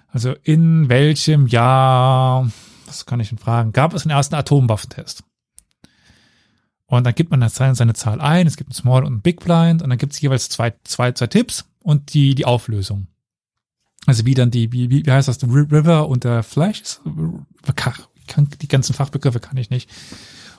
Also 0.07 0.35
in 0.43 0.87
welchem 0.87 1.47
Jahr, 1.47 2.51
was 2.85 3.07
kann 3.07 3.19
ich 3.19 3.29
denn 3.29 3.39
fragen, 3.39 3.71
gab 3.71 3.95
es 3.95 4.03
den 4.03 4.11
ersten 4.11 4.35
Atomwaffentest? 4.35 5.23
Und 6.97 7.05
dann 7.05 7.15
gibt 7.15 7.31
man 7.31 7.47
seine, 7.47 7.73
seine 7.73 7.93
Zahl 7.93 8.19
ein, 8.19 8.47
es 8.47 8.57
gibt 8.57 8.71
ein 8.71 8.73
Small 8.73 9.05
und 9.05 9.13
ein 9.13 9.21
Big 9.21 9.39
Blind 9.39 9.81
und 9.81 9.89
dann 9.89 9.97
gibt 9.97 10.11
es 10.11 10.19
jeweils 10.19 10.49
zwei, 10.49 10.73
zwei, 10.83 11.13
zwei 11.13 11.27
Tipps 11.27 11.65
und 11.79 12.13
die, 12.13 12.35
die 12.35 12.45
Auflösung. 12.45 13.07
Also 14.07 14.25
wie 14.25 14.33
dann 14.33 14.51
die, 14.51 14.73
wie, 14.73 14.89
wie 14.89 15.09
heißt 15.09 15.29
das, 15.29 15.41
River 15.41 16.09
und 16.09 16.25
der 16.25 16.43
Flash? 16.43 16.99
kann, 18.27 18.49
die 18.61 18.67
ganzen 18.67 18.93
Fachbegriffe 18.93 19.39
kann 19.39 19.55
ich 19.55 19.69
nicht. 19.69 19.89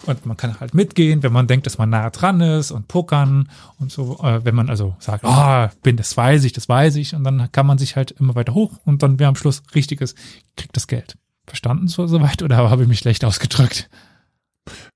Und 0.07 0.25
man 0.25 0.39
kann 0.39 0.59
halt 0.59 0.73
mitgehen, 0.73 1.23
wenn 1.23 1.35
man 1.35 1.49
denkt, 1.49 1.67
dass 1.67 1.77
man 1.77 1.91
nah 1.91 2.09
dran 2.09 2.41
ist 2.41 2.71
und 2.71 2.89
pokern 2.89 3.51
und 3.79 3.93
so. 3.93 4.19
Äh, 4.23 4.43
wenn 4.43 4.55
man 4.55 4.71
also 4.71 4.97
sagt, 5.01 5.27
ah, 5.27 5.71
bin, 5.83 5.99
das 5.99 6.17
weiß 6.17 6.45
ich, 6.45 6.55
das 6.55 6.67
weiß 6.67 6.97
ich. 6.97 7.15
Und 7.15 7.25
dann 7.25 7.53
kann 7.53 7.67
man 7.67 7.77
sich 7.77 7.95
halt 7.95 8.11
immer 8.13 8.35
weiter 8.35 8.55
hoch 8.55 8.73
und 8.87 9.03
dann 9.03 9.19
wer 9.19 9.29
am 9.29 9.37
Schluss 9.37 9.63
richtiges, 9.75 10.15
kriegt 10.57 10.77
das 10.77 10.87
Geld. 10.87 11.19
Verstanden 11.47 11.89
so 11.89 12.07
soweit 12.07 12.43
oder 12.43 12.57
habe 12.71 12.83
ich 12.83 12.89
mich 12.89 13.01
schlecht 13.01 13.23
ausgedrückt? 13.23 13.91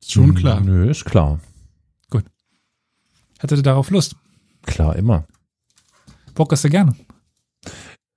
Ist 0.00 0.12
schon 0.12 0.35
klar. 0.35 0.61
Nö, 0.61 0.90
ist 0.90 1.05
klar. 1.05 1.40
Hättet 3.38 3.59
ihr 3.59 3.62
darauf 3.62 3.90
Lust? 3.90 4.16
Klar, 4.62 4.96
immer. 4.96 5.26
Pokerst 6.35 6.64
du 6.64 6.70
gerne? 6.70 6.96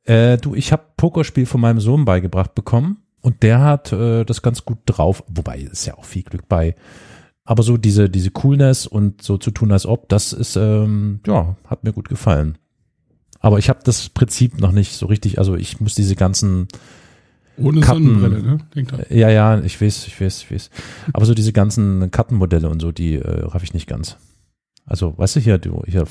Äh, 0.04 0.38
du, 0.38 0.56
ich 0.56 0.72
habe 0.72 0.84
Pokerspiel 0.98 1.46
von 1.46 1.62
meinem 1.62 1.80
Sohn 1.80 2.06
beigebracht 2.06 2.56
bekommen 2.56 3.04
und 3.22 3.44
der 3.44 3.60
hat 3.60 3.92
äh, 3.92 4.24
das 4.24 4.42
ganz 4.42 4.66
gut 4.66 4.80
drauf, 4.86 5.24
wobei 5.28 5.60
ist 5.60 5.86
ja 5.86 5.98
auch 5.98 6.06
viel 6.06 6.24
Glück 6.24 6.48
bei. 6.48 6.76
Aber 7.44 7.64
so 7.64 7.78
diese 7.78 8.10
diese 8.10 8.32
Coolness 8.32 8.88
und 8.88 9.22
so 9.22 9.38
zu 9.38 9.52
tun 9.52 9.72
als 9.72 9.86
ob, 9.86 10.08
das 10.10 10.34
ist 10.34 10.56
ähm, 10.56 11.20
ja 11.26 11.56
hat 11.66 11.84
mir 11.84 11.94
gut 11.94 12.08
gefallen. 12.08 12.58
Aber 13.40 13.58
ich 13.58 13.70
habe 13.70 13.80
das 13.84 14.10
Prinzip 14.10 14.60
noch 14.60 14.72
nicht 14.72 14.94
so 14.94 15.06
richtig. 15.08 15.38
Also 15.38 15.56
ich 15.56 15.80
muss 15.80 15.96
diese 15.96 16.16
ganzen 16.16 16.68
Ohne 17.62 17.82
Karten- 17.82 18.06
Sonnenbrille, 18.06 18.42
ne? 18.42 18.58
Denk 18.76 18.90
dran. 18.90 19.04
ja 19.10 19.30
ja 19.30 19.60
ich 19.60 19.82
weiß 19.82 20.08
ich 20.08 20.20
weiß 20.20 20.44
ich 20.44 20.52
weiß. 20.52 20.70
Aber 21.14 21.26
so 21.26 21.34
diese 21.34 21.54
ganzen 21.54 22.12
Kartenmodelle 22.12 22.70
und 22.70 22.80
so 22.82 22.92
die 22.92 23.16
äh, 23.16 23.42
raff 23.46 23.64
ich 23.64 23.74
nicht 23.74 23.88
ganz. 23.88 24.18
Also 24.86 25.16
weißt 25.18 25.36
du 25.36 25.40
hier 25.40 25.58
du 25.60 25.84
hier 25.86 26.06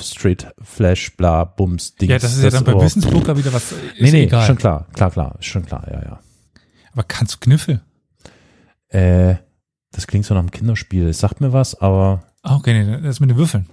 Straight 0.00 0.46
Flash 0.62 1.16
bla 1.16 1.44
Bums 1.44 1.96
Dings. 1.96 2.10
Ja, 2.10 2.18
das 2.18 2.36
ist 2.36 2.42
ja 2.44 2.50
dann 2.50 2.64
bei 2.64 2.74
oh, 2.74 2.82
Wissenspoker 2.82 3.36
wieder 3.36 3.52
was. 3.52 3.72
Ist 3.72 3.80
Nee, 4.00 4.12
nee, 4.12 4.22
egal. 4.24 4.46
schon 4.46 4.56
klar, 4.56 4.86
klar, 4.92 5.10
klar, 5.10 5.36
ist 5.40 5.46
schon 5.46 5.66
klar, 5.66 5.84
ja, 5.90 6.02
ja. 6.02 6.20
Aber 6.92 7.02
kannst 7.02 7.34
du 7.34 7.38
Kniffel? 7.40 7.80
Äh, 8.88 9.36
das 9.92 10.06
klingt 10.06 10.24
so 10.26 10.34
nach 10.34 10.40
einem 10.40 10.50
Kinderspiel. 10.50 11.08
Es 11.08 11.18
sagt 11.18 11.40
mir 11.40 11.52
was, 11.52 11.80
aber. 11.80 12.22
Ah, 12.42 12.56
okay, 12.56 12.84
nee, 12.84 13.00
das 13.02 13.20
mit 13.20 13.30
den 13.30 13.36
Würfeln. 13.36 13.68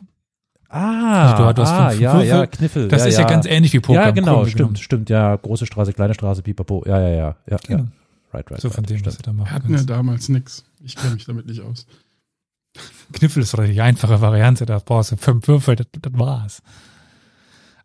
Ah, 0.78 1.32
Also 1.32 1.48
du- 1.48 1.54
du 1.54 1.62
hast 1.62 1.72
ah 1.72 1.90
fünf 1.90 2.02
ja, 2.02 2.14
Würfel. 2.14 2.28
ja, 2.28 2.46
Kniffel. 2.48 2.88
Das 2.88 3.02
ja, 3.02 3.08
ist 3.08 3.18
ja, 3.18 3.28
ganz 3.28 3.46
ähnlich 3.46 3.74
wie 3.74 3.80
Poker. 3.80 4.00
Ja, 4.02 4.12
genau, 4.12 4.44
stimmt, 4.46 4.58
genommen. 4.58 4.76
stimmt. 4.78 5.10
Ja, 5.10 5.36
große 5.36 5.66
Straße, 5.66 5.94
kleine 5.94 6.14
Straße, 6.14 6.42
pipapo. 6.42 6.84
Ja, 6.86 7.00
ja, 7.00 7.10
ja, 7.10 7.36
ja. 7.50 7.58
Genau. 7.68 7.84
ja. 7.84 7.88
Right, 8.34 8.52
right. 8.52 8.62
So 8.62 8.70
von 8.70 8.86
right, 8.86 8.90
dem, 9.00 9.06
was 9.06 9.18
du 9.18 9.24
da 9.24 9.34
machen 9.34 9.48
Wir 9.50 9.54
hatten 9.56 9.74
ja 9.74 9.84
damals 9.84 10.30
nix. 10.30 10.66
Ich 10.84 10.96
kenne 10.96 11.14
mich 11.14 11.26
damit 11.26 11.46
nicht 11.48 11.62
aus. 11.62 11.88
Kniffel 13.14 13.42
ist 13.42 13.54
doch 13.54 13.64
die 13.66 13.82
einfache 13.82 14.22
Variante, 14.22 14.66
da 14.66 14.80
brauchst 14.80 15.12
du 15.12 15.18
fünf 15.18 15.48
Würfel, 15.48 15.76
das, 15.78 15.88
das 16.00 16.14
war's. 16.14 16.62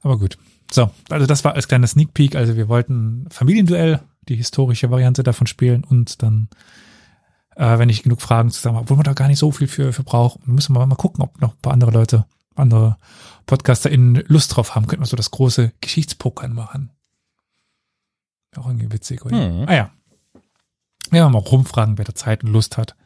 Aber 0.02 0.18
gut. 0.18 0.37
So, 0.70 0.90
also 1.11 1.26
das 1.26 1.44
war 1.44 1.55
als 1.55 1.68
kleiner 1.68 1.87
Sneak 1.87 2.12
Peek. 2.14 2.35
Also 2.35 2.57
wir 2.57 2.68
wollten 2.68 3.26
Familienduell, 3.31 4.00
die 4.28 4.37
historische 4.37 4.90
Variante 4.90 5.22
davon 5.22 5.46
spielen 5.46 5.85
und 5.85 6.22
dann, 6.22 6.48
äh, 7.57 7.78
wenn 7.78 7.88
ich 7.88 8.02
genug 8.02 8.20
Fragen 8.20 8.50
zusammen 8.50 8.76
habe, 8.76 8.85
obwohl 8.85 8.96
man 8.96 9.05
da 9.05 9.12
gar 9.12 9.28
nicht 9.28 9.38
so 9.38 9.50
viel 9.52 9.68
für, 9.68 9.92
für 9.92 10.02
braucht, 10.02 10.46
müssen 10.46 10.74
wir 10.74 10.85
mal 10.87 10.96
gucken, 10.96 11.22
ob 11.22 11.40
noch 11.40 11.52
ein 11.55 11.61
paar 11.62 11.72
andere 11.72 11.90
Leute, 11.90 12.24
andere 12.54 12.98
PodcasterInnen 13.46 14.24
Lust 14.26 14.56
drauf 14.56 14.74
haben, 14.74 14.86
könnten 14.86 15.02
wir 15.02 15.08
so 15.08 15.16
das 15.16 15.30
große 15.30 15.72
Geschichtspokern 15.80 16.52
machen. 16.52 16.90
Auch 18.56 18.66
irgendwie 18.66 18.92
witzig, 18.92 19.24
oder? 19.24 19.36
Hm. 19.36 19.68
Ah 19.68 19.74
ja. 19.74 19.90
Ja, 21.10 21.28
mal 21.28 21.38
rumfragen, 21.38 21.98
wer 21.98 22.04
da 22.04 22.14
Zeit 22.14 22.44
und 22.44 22.52
Lust 22.52 22.78
hat. 22.78 22.96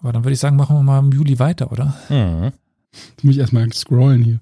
Aber 0.00 0.12
dann 0.12 0.24
würde 0.24 0.34
ich 0.34 0.40
sagen, 0.40 0.56
machen 0.56 0.76
wir 0.76 0.82
mal 0.82 0.98
im 0.98 1.12
Juli 1.12 1.38
weiter, 1.38 1.72
oder? 1.72 1.96
Mhm. 2.08 2.52
Jetzt 2.92 3.24
muss 3.24 3.34
ich 3.34 3.40
erstmal 3.40 3.72
scrollen 3.72 4.22
hier. 4.22 4.40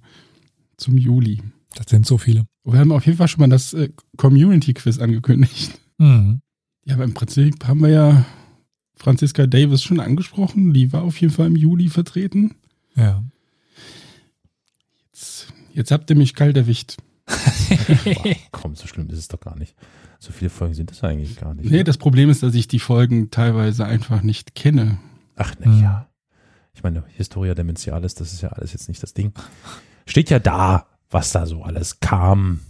Zum 0.76 0.98
Juli. 0.98 1.42
Das 1.74 1.86
sind 1.88 2.06
so 2.06 2.18
viele. 2.18 2.46
Wir 2.64 2.78
haben 2.78 2.92
auf 2.92 3.06
jeden 3.06 3.18
Fall 3.18 3.28
schon 3.28 3.40
mal 3.40 3.48
das 3.48 3.74
äh, 3.74 3.90
Community-Quiz 4.16 4.98
angekündigt. 4.98 5.78
Mhm. 5.98 6.40
Ja, 6.84 6.94
aber 6.94 7.04
im 7.04 7.14
Prinzip 7.14 7.66
haben 7.66 7.80
wir 7.80 7.88
ja 7.90 8.24
Franziska 8.96 9.46
Davis 9.46 9.82
schon 9.82 10.00
angesprochen. 10.00 10.72
Die 10.72 10.92
war 10.92 11.02
auf 11.02 11.20
jeden 11.20 11.32
Fall 11.32 11.46
im 11.46 11.56
Juli 11.56 11.88
vertreten. 11.88 12.54
Ja. 12.96 13.22
Jetzt, 15.12 15.48
jetzt 15.72 15.90
habt 15.90 16.10
ihr 16.10 16.16
mich 16.16 16.34
kalt 16.34 16.56
erwischt. 16.56 16.96
Boah, 17.26 18.34
komm, 18.50 18.74
so 18.74 18.86
schlimm 18.86 19.08
ist 19.10 19.18
es 19.18 19.28
doch 19.28 19.40
gar 19.40 19.56
nicht. 19.56 19.74
So 20.18 20.32
viele 20.32 20.50
Folgen 20.50 20.74
sind 20.74 20.90
es 20.90 21.02
eigentlich 21.02 21.36
gar 21.36 21.54
nicht. 21.54 21.70
Nee, 21.70 21.84
das 21.84 21.98
Problem 21.98 22.30
ist, 22.30 22.42
dass 22.42 22.54
ich 22.54 22.68
die 22.68 22.78
Folgen 22.78 23.30
teilweise 23.30 23.84
einfach 23.84 24.22
nicht 24.22 24.54
kenne. 24.54 24.98
Ach, 25.36 25.54
na 25.58 25.72
ja. 25.80 26.08
Ich 26.74 26.82
meine, 26.82 27.04
Historia 27.08 27.54
Dementialis, 27.54 28.14
das 28.14 28.32
ist 28.32 28.42
ja 28.42 28.50
alles 28.50 28.72
jetzt 28.72 28.88
nicht 28.88 29.02
das 29.02 29.14
Ding. 29.14 29.32
Steht 30.06 30.30
ja 30.30 30.38
da, 30.38 30.86
was 31.10 31.32
da 31.32 31.46
so 31.46 31.62
alles 31.62 32.00
kam. 32.00 32.60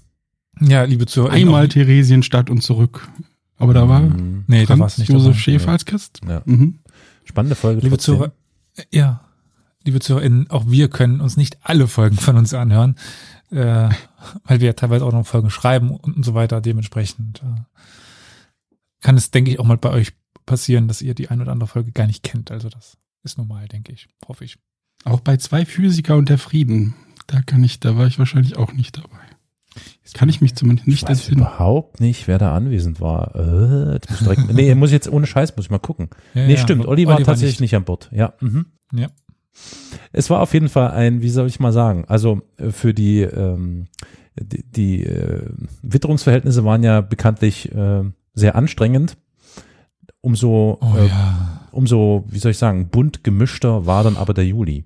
Ja, 0.61 0.85
liebe 0.85 1.07
Zuhörer. 1.07 1.33
Einmal 1.33 1.69
Theresienstadt 1.69 2.51
und 2.51 2.63
zurück. 2.63 3.09
Aber 3.57 3.73
da 3.75 3.89
war 3.89 4.01
Mhm. 4.01 4.45
Nee, 4.47 4.67
da 4.67 4.79
war 4.79 4.87
es 4.87 4.95
Franz 4.95 4.99
nicht 4.99 5.09
Josef 5.11 5.27
dabei. 5.29 5.39
Schäfer 5.39 5.71
als 5.73 5.85
Gast. 5.85 6.21
Ja. 6.29 6.43
Mhm. 6.45 6.81
Spannende 7.25 7.55
Folge. 7.55 7.81
Liebe. 7.81 7.99
Zuhörer, 7.99 8.33
ja, 8.93 9.24
liebe 9.85 10.01
ZuhörerInnen, 10.01 10.51
auch 10.51 10.65
wir 10.67 10.89
können 10.89 11.21
uns 11.21 11.37
nicht 11.37 11.59
alle 11.63 11.87
Folgen 11.89 12.17
von 12.17 12.37
uns 12.37 12.55
anhören, 12.55 12.97
äh, 13.51 13.89
weil 14.45 14.61
wir 14.61 14.67
ja 14.69 14.73
teilweise 14.73 15.05
auch 15.05 15.13
noch 15.13 15.27
Folgen 15.27 15.51
schreiben 15.51 15.91
und, 15.91 16.17
und 16.17 16.23
so 16.25 16.35
weiter. 16.35 16.61
Dementsprechend 16.61 17.43
äh, 17.43 17.61
kann 19.01 19.17
es, 19.17 19.31
denke 19.31 19.51
ich, 19.51 19.61
auch 19.61 19.67
mal 19.67 19.77
bei 19.77 19.91
euch 19.91 20.13
passieren, 20.47 20.89
dass 20.89 21.03
ihr 21.03 21.15
die 21.15 21.29
ein 21.29 21.41
oder 21.41 21.53
andere 21.53 21.69
Folge 21.69 21.93
gar 21.93 22.07
nicht 22.07 22.23
kennt. 22.23 22.51
Also 22.51 22.69
das 22.69 22.97
ist 23.23 23.39
normal, 23.39 23.69
denke 23.69 23.93
ich, 23.93 24.09
hoffe 24.27 24.45
ich. 24.45 24.59
Auch 25.05 25.21
bei 25.21 25.37
zwei 25.37 25.67
Physiker 25.67 26.17
und 26.17 26.29
der 26.29 26.39
Frieden. 26.39 26.95
Da 27.27 27.43
kann 27.43 27.63
ich, 27.65 27.81
da 27.81 27.97
war 27.97 28.07
ich 28.07 28.19
wahrscheinlich 28.19 28.57
auch 28.57 28.73
nicht 28.73 28.97
dabei. 28.97 29.19
Kann 30.13 30.29
ich 30.29 30.41
mich 30.41 30.55
zumindest 30.55 30.87
Ich 30.87 30.93
nicht 30.95 31.03
weiß 31.09 31.19
entsinnen. 31.19 31.41
überhaupt 31.41 31.99
nicht, 32.01 32.29
wer 32.29 32.39
da 32.39 32.55
anwesend 32.55 33.01
war. 33.01 33.35
Äh, 33.35 33.95
jetzt 33.95 34.09
muss 34.11 34.21
ich 34.21 34.27
direkt, 34.27 34.53
nee, 34.55 34.75
muss 34.75 34.91
ich 34.91 34.95
jetzt 34.95 35.09
ohne 35.09 35.27
Scheiß, 35.27 35.57
muss 35.57 35.67
ich 35.67 35.71
mal 35.71 35.79
gucken. 35.79 36.11
Ja, 36.35 36.47
nee, 36.47 36.55
ja, 36.55 36.61
stimmt. 36.61 36.87
Olli 36.87 37.07
war 37.09 37.21
tatsächlich 37.21 37.61
nicht. 37.61 37.75
an 37.75 37.85
Bord. 37.85 38.09
Ja. 38.13 38.35
Mhm. 38.41 38.67
Ja. 38.93 39.09
Es 40.13 40.31
war 40.31 40.41
auf 40.41 40.53
jeden 40.55 40.69
Fall 40.69 40.91
ein, 40.93 41.23
wie 41.23 41.31
soll 41.31 41.47
ich 41.47 41.61
mal 41.61 41.73
sagen, 41.73 42.05
also 42.09 42.43
äh, 42.57 42.71
für 42.71 42.95
die, 42.95 43.21
ähm, 43.23 43.87
die, 44.41 44.65
die 44.71 45.05
äh, 45.05 45.43
Witterungsverhältnisse 45.83 46.65
waren 46.65 46.83
ja 46.83 47.01
bekanntlich 47.01 47.73
äh, 47.75 48.03
sehr 48.35 48.57
anstrengend. 48.57 49.17
Umso, 50.21 50.79
Oh 50.81 50.97
äh, 50.97 51.07
ja. 51.09 51.69
umso, 51.73 52.25
wie 52.29 52.39
soll 52.39 52.53
ich 52.53 52.59
sagen, 52.59 52.89
bunt 52.89 53.25
gemischter 53.25 53.87
war 53.87 54.05
dann 54.05 54.17
aber 54.17 54.33
der 54.35 54.47
Juli. 54.47 54.85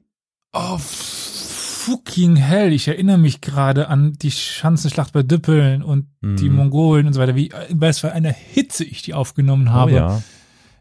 Oh, 0.52 0.78
fucking 0.78 2.36
hell. 2.36 2.72
Ich 2.72 2.88
erinnere 2.88 3.18
mich 3.18 3.40
gerade 3.40 3.88
an 3.88 4.14
die 4.14 4.30
Schanzenschlacht 4.30 5.12
bei 5.12 5.22
Düppeln 5.22 5.82
und 5.82 6.06
die 6.22 6.48
Mhm. 6.48 6.56
Mongolen 6.56 7.06
und 7.06 7.12
so 7.12 7.20
weiter. 7.20 7.36
Wie, 7.36 7.50
in 7.68 7.80
was 7.80 8.00
für 8.00 8.12
einer 8.12 8.32
Hitze 8.32 8.84
ich 8.84 9.02
die 9.02 9.14
aufgenommen 9.14 9.70
habe. 9.72 9.92
Oh 9.92 9.94
ja. 9.96 10.22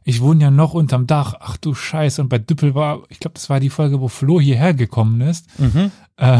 Ich 0.10 0.22
wohne 0.22 0.42
ja 0.44 0.52
noch 0.52 0.74
unterm 0.74 1.06
Dach. 1.06 1.36
Ach 1.40 1.58
du 1.58 1.74
Scheiße. 1.74 2.22
Und 2.22 2.30
bei 2.30 2.38
Düppel 2.40 2.74
war, 2.76 3.04
ich 3.10 3.20
glaube, 3.20 3.34
das 3.34 3.50
war 3.50 3.60
die 3.60 3.70
Folge, 3.70 4.00
wo 4.00 4.08
Flo 4.08 4.40
hierher 4.40 4.74
gekommen 4.74 5.20
ist. 5.22 5.48
Mhm. 5.60 5.92
Äh, 6.16 6.40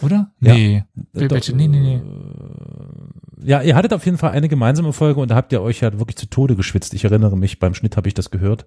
oder? 0.00 0.32
Ja. 0.40 0.54
Nee. 0.54 0.84
Wel- 1.12 1.28
Doch, 1.28 1.34
welche? 1.34 1.54
Nee, 1.54 1.68
nee, 1.68 1.80
nee. 1.80 1.96
äh, 1.96 3.46
Ja, 3.50 3.62
ihr 3.62 3.76
hattet 3.76 3.92
auf 3.92 4.04
jeden 4.04 4.18
Fall 4.18 4.30
eine 4.30 4.48
gemeinsame 4.48 4.92
Folge 4.92 5.20
und 5.20 5.30
da 5.30 5.34
habt 5.36 5.52
ihr 5.52 5.60
euch 5.60 5.80
ja 5.80 5.98
wirklich 5.98 6.16
zu 6.16 6.26
Tode 6.30 6.56
geschwitzt. 6.56 6.94
Ich 6.94 7.04
erinnere 7.04 7.36
mich, 7.36 7.58
beim 7.58 7.74
Schnitt 7.74 7.96
habe 7.96 8.08
ich 8.08 8.14
das 8.14 8.30
gehört. 8.30 8.66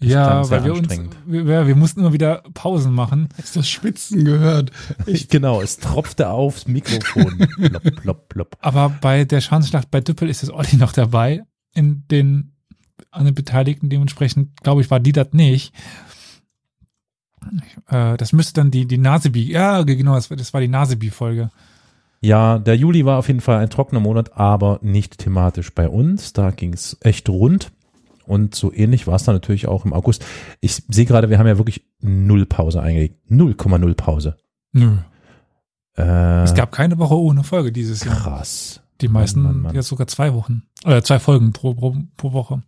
Das 0.00 0.10
Ja, 0.10 0.44
sehr 0.44 0.58
weil 0.58 0.64
wir 0.66 0.72
uns, 0.72 0.80
anstrengend. 0.90 1.16
wir, 1.24 1.66
wir 1.66 1.76
mussten 1.76 2.00
immer 2.00 2.12
wieder 2.12 2.42
Pausen 2.52 2.92
machen. 2.92 3.28
Hast 3.40 3.56
das 3.56 3.68
Schwitzen 3.68 4.24
gehört? 4.24 4.72
Ich, 5.06 5.28
genau, 5.28 5.62
es 5.62 5.78
tropfte 5.78 6.28
aufs 6.30 6.66
Mikrofon. 6.66 7.38
plopp, 7.56 7.96
plopp, 8.02 8.28
plopp. 8.28 8.56
Aber 8.60 8.90
bei 9.00 9.24
der 9.24 9.40
Schanzenschlacht 9.40 9.90
bei 9.90 10.00
Düppel 10.00 10.28
ist 10.28 10.42
es 10.42 10.52
Olli 10.52 10.76
noch 10.76 10.92
dabei. 10.92 11.44
In 11.72 12.04
den, 12.10 12.53
an 13.10 13.24
den 13.24 13.34
Beteiligten 13.34 13.88
dementsprechend, 13.88 14.62
glaube 14.62 14.80
ich, 14.80 14.90
war 14.90 15.00
die 15.00 15.12
das 15.12 15.32
nicht. 15.32 15.72
Äh, 17.88 18.16
das 18.16 18.32
müsste 18.32 18.54
dann 18.54 18.70
die, 18.70 18.86
die 18.86 18.98
Nasebi, 18.98 19.50
ja, 19.50 19.82
genau, 19.82 20.14
das 20.14 20.30
war, 20.30 20.36
das 20.36 20.52
war 20.54 20.60
die 20.60 20.68
Nasebi-Folge. 20.68 21.50
Ja, 22.20 22.58
der 22.58 22.76
Juli 22.76 23.04
war 23.04 23.18
auf 23.18 23.28
jeden 23.28 23.42
Fall 23.42 23.58
ein 23.58 23.68
trockener 23.68 24.00
Monat, 24.00 24.36
aber 24.36 24.78
nicht 24.82 25.18
thematisch 25.18 25.74
bei 25.74 25.88
uns. 25.88 26.32
Da 26.32 26.50
ging 26.52 26.72
es 26.72 26.96
echt 27.00 27.28
rund. 27.28 27.70
Und 28.26 28.54
so 28.54 28.72
ähnlich 28.72 29.06
war 29.06 29.16
es 29.16 29.24
dann 29.24 29.34
natürlich 29.34 29.68
auch 29.68 29.84
im 29.84 29.92
August. 29.92 30.24
Ich 30.60 30.82
sehe 30.88 31.04
gerade, 31.04 31.28
wir 31.28 31.38
haben 31.38 31.46
ja 31.46 31.58
wirklich 31.58 31.84
null 32.00 32.46
Pause 32.46 32.80
eingelegt. 32.80 33.18
0,0 33.30 33.94
Pause. 33.94 34.38
Nö. 34.72 34.96
Äh, 35.98 36.44
Es 36.44 36.54
gab 36.54 36.72
keine 36.72 36.96
Woche 36.98 37.14
ohne 37.18 37.44
Folge 37.44 37.70
dieses 37.72 38.02
Jahr. 38.04 38.16
krass. 38.16 38.80
Die 39.00 39.08
meisten, 39.08 39.42
Mann, 39.42 39.54
Mann, 39.54 39.62
Mann. 39.62 39.74
ja 39.74 39.82
sogar 39.82 40.06
zwei 40.06 40.34
Wochen. 40.34 40.62
Oder 40.84 41.02
zwei 41.02 41.18
Folgen 41.18 41.52
pro, 41.52 41.74
pro, 41.74 41.96
pro 42.16 42.32
Woche. 42.32 42.62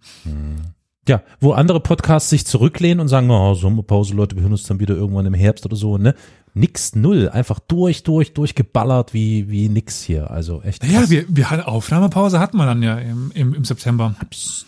Ja, 1.08 1.22
wo 1.40 1.52
andere 1.52 1.80
Podcasts 1.80 2.30
sich 2.30 2.46
zurücklehnen 2.46 2.98
und 3.00 3.08
sagen, 3.08 3.30
oh, 3.30 3.54
Sommerpause, 3.54 4.14
Leute, 4.14 4.34
wir 4.34 4.42
hören 4.42 4.52
uns 4.52 4.64
dann 4.64 4.80
wieder 4.80 4.96
irgendwann 4.96 5.26
im 5.26 5.34
Herbst 5.34 5.64
oder 5.64 5.76
so, 5.76 5.98
ne? 5.98 6.14
Nix, 6.54 6.94
null, 6.96 7.28
einfach 7.28 7.60
durch, 7.60 8.02
durch, 8.02 8.32
durchgeballert 8.34 9.12
wie, 9.14 9.48
wie 9.50 9.68
nix 9.68 10.02
hier. 10.02 10.30
Also 10.30 10.62
echt 10.62 10.82
krass. 10.82 10.90
Ja, 10.90 11.10
wir, 11.10 11.24
wir 11.28 11.50
hatten 11.50 11.62
Aufnahmepause 11.62 12.40
hatten 12.40 12.56
wir 12.56 12.64
dann 12.66 12.82
ja 12.82 12.96
im, 12.98 13.30
im, 13.34 13.54
im 13.54 13.64
September. 13.64 14.14
Das 14.30 14.64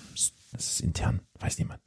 ist 0.57 0.81
intern, 0.81 1.21
weiß 1.41 1.59
niemand. 1.59 1.81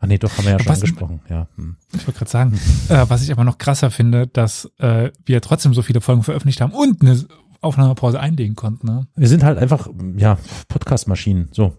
Ah 0.00 0.06
nee, 0.06 0.18
doch, 0.18 0.36
haben 0.36 0.44
wir 0.44 0.52
ja 0.52 0.58
schon 0.58 0.68
Was- 0.68 0.82
angesprochen, 0.82 1.20
ja. 1.30 1.46
Hm. 1.56 1.76
Ich 1.94 2.06
wollte 2.06 2.18
gerade 2.18 2.30
sagen, 2.30 2.60
äh, 2.90 3.06
was 3.08 3.22
ich 3.22 3.32
aber 3.32 3.44
noch 3.44 3.56
krasser 3.56 3.90
finde, 3.90 4.26
dass 4.26 4.70
äh, 4.78 5.12
wir 5.24 5.40
trotzdem 5.40 5.72
so 5.72 5.80
viele 5.80 6.02
Folgen 6.02 6.22
veröffentlicht 6.24 6.60
haben 6.60 6.72
und 6.72 7.00
eine 7.00 7.24
Aufnahmepause 7.64 8.20
einlegen 8.20 8.54
konnten. 8.54 8.86
Ne? 8.86 9.06
Wir 9.16 9.28
sind 9.28 9.42
halt 9.42 9.58
einfach, 9.58 9.88
ja, 10.16 10.38
Podcast-Maschinen, 10.68 11.48
so. 11.52 11.74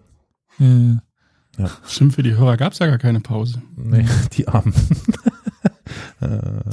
Äh, 0.60 0.96
Stimmt, 1.86 2.14
für 2.14 2.22
die 2.22 2.34
Hörer 2.36 2.56
gab 2.56 2.72
es 2.72 2.78
ja 2.78 2.86
gar 2.86 2.98
keine 2.98 3.20
Pause. 3.20 3.62
Nee, 3.76 4.04
die 4.32 4.48
Armen. 4.48 4.74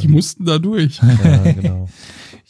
Die 0.01 0.07
mussten 0.07 0.45
da 0.45 0.57
durch. 0.57 0.99
ja, 0.99 1.51
genau. 1.51 1.88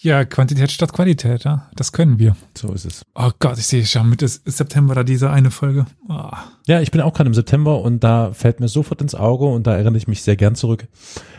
Ja, 0.03 0.25
Quantität 0.25 0.69
statt 0.69 0.91
Qualität, 0.91 1.45
ja. 1.45 1.69
Das 1.77 1.93
können 1.93 2.19
wir. 2.19 2.35
So 2.57 2.73
ist 2.73 2.83
es. 2.83 3.05
Oh 3.15 3.31
Gott, 3.39 3.57
ich 3.57 3.67
sehe 3.67 3.85
schon 3.85 4.09
Mitte 4.09 4.27
September 4.27 4.95
da 4.95 5.03
diese 5.05 5.29
eine 5.31 5.49
Folge. 5.49 5.85
Oh. 6.09 6.29
Ja, 6.67 6.81
ich 6.81 6.91
bin 6.91 6.99
auch 6.99 7.13
gerade 7.13 7.29
im 7.29 7.33
September 7.33 7.79
und 7.79 8.03
da 8.03 8.33
fällt 8.33 8.59
mir 8.59 8.67
sofort 8.67 9.01
ins 9.01 9.15
Auge 9.15 9.45
und 9.45 9.65
da 9.65 9.75
erinnere 9.75 9.95
ich 9.95 10.09
mich 10.09 10.21
sehr 10.21 10.35
gern 10.35 10.55
zurück 10.55 10.89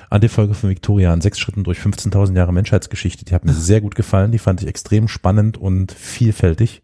an 0.08 0.22
die 0.22 0.28
Folge 0.28 0.54
von 0.54 0.70
Victoria 0.70 1.12
an 1.12 1.20
sechs 1.20 1.38
Schritten 1.38 1.62
durch 1.62 1.78
15.000 1.78 2.34
Jahre 2.36 2.54
Menschheitsgeschichte. 2.54 3.26
Die 3.26 3.34
hat 3.34 3.44
mir 3.44 3.52
sehr 3.52 3.82
gut 3.82 3.96
gefallen. 3.96 4.32
Die 4.32 4.38
fand 4.38 4.62
ich 4.62 4.68
extrem 4.68 5.08
spannend 5.08 5.58
und 5.58 5.92
vielfältig. 5.92 6.82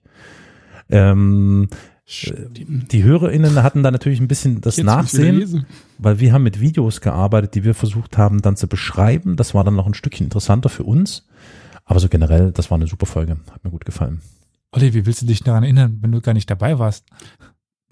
Ähm, 0.90 1.70
Stimmt. 2.04 2.92
die 2.92 3.04
HörerInnen 3.04 3.62
hatten 3.62 3.82
da 3.82 3.90
natürlich 3.90 4.20
ein 4.20 4.28
bisschen 4.28 4.60
das 4.60 4.76
Jetzt, 4.76 4.84
Nachsehen, 4.84 5.64
weil 5.96 6.20
wir 6.20 6.34
haben 6.34 6.42
mit 6.42 6.60
Videos 6.60 7.00
gearbeitet, 7.00 7.54
die 7.54 7.64
wir 7.64 7.72
versucht 7.72 8.18
haben 8.18 8.42
dann 8.42 8.56
zu 8.56 8.68
beschreiben. 8.68 9.36
Das 9.36 9.54
war 9.54 9.64
dann 9.64 9.76
noch 9.76 9.86
ein 9.86 9.94
Stückchen 9.94 10.26
interessanter 10.26 10.68
für 10.68 10.82
uns. 10.82 11.26
Aber 11.90 11.98
so 11.98 12.08
generell, 12.08 12.52
das 12.52 12.70
war 12.70 12.76
eine 12.78 12.86
super 12.86 13.04
Folge. 13.06 13.36
Hat 13.50 13.64
mir 13.64 13.70
gut 13.72 13.84
gefallen. 13.84 14.20
Olli, 14.70 14.94
wie 14.94 15.06
willst 15.06 15.22
du 15.22 15.26
dich 15.26 15.42
daran 15.42 15.64
erinnern, 15.64 15.98
wenn 16.00 16.12
du 16.12 16.20
gar 16.20 16.34
nicht 16.34 16.48
dabei 16.48 16.78
warst? 16.78 17.04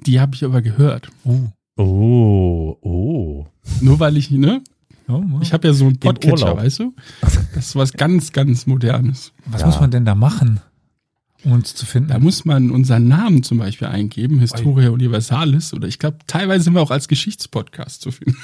Die 0.07 0.20
habe 0.20 0.36
ich 0.36 0.44
aber 0.44 0.62
gehört. 0.62 1.09
Uh. 1.24 1.49
Oh, 1.76 2.76
oh. 2.80 3.46
Nur 3.80 3.99
weil 3.99 4.16
ich, 4.16 4.30
ne? 4.30 4.62
Oh, 5.09 5.14
oh. 5.34 5.38
Ich 5.42 5.53
habe 5.53 5.66
ja 5.66 5.74
so 5.74 5.86
einen 5.86 5.99
Podcatcher, 5.99 6.44
Urlaub. 6.46 6.59
weißt 6.59 6.78
du? 6.78 6.94
Das 7.55 7.66
ist 7.66 7.74
was 7.74 7.92
ganz, 7.92 8.30
ganz 8.32 8.68
Modernes. 8.68 9.32
Was 9.46 9.62
Ja. 9.62 9.66
muss 9.66 9.80
man 9.80 9.90
denn 9.90 10.05
da 10.05 10.14
machen, 10.14 10.61
um 11.42 11.51
uns 11.51 11.74
zu 11.74 11.84
finden? 11.84 12.11
Da 12.11 12.20
muss 12.20 12.44
man 12.44 12.70
unseren 12.70 13.09
Namen 13.09 13.42
zum 13.42 13.59
Beispiel 13.59 13.88
eingeben, 13.88 14.38
Historia 14.38 14.90
Universalis, 14.90 15.74
oder 15.74 15.88
ich 15.88 15.99
glaube, 15.99 16.18
teilweise 16.28 16.62
sind 16.62 16.74
wir 16.74 16.82
auch 16.82 16.92
als 16.92 17.09
Geschichtspodcast 17.09 18.01
zu 18.03 18.12
finden. 18.12 18.36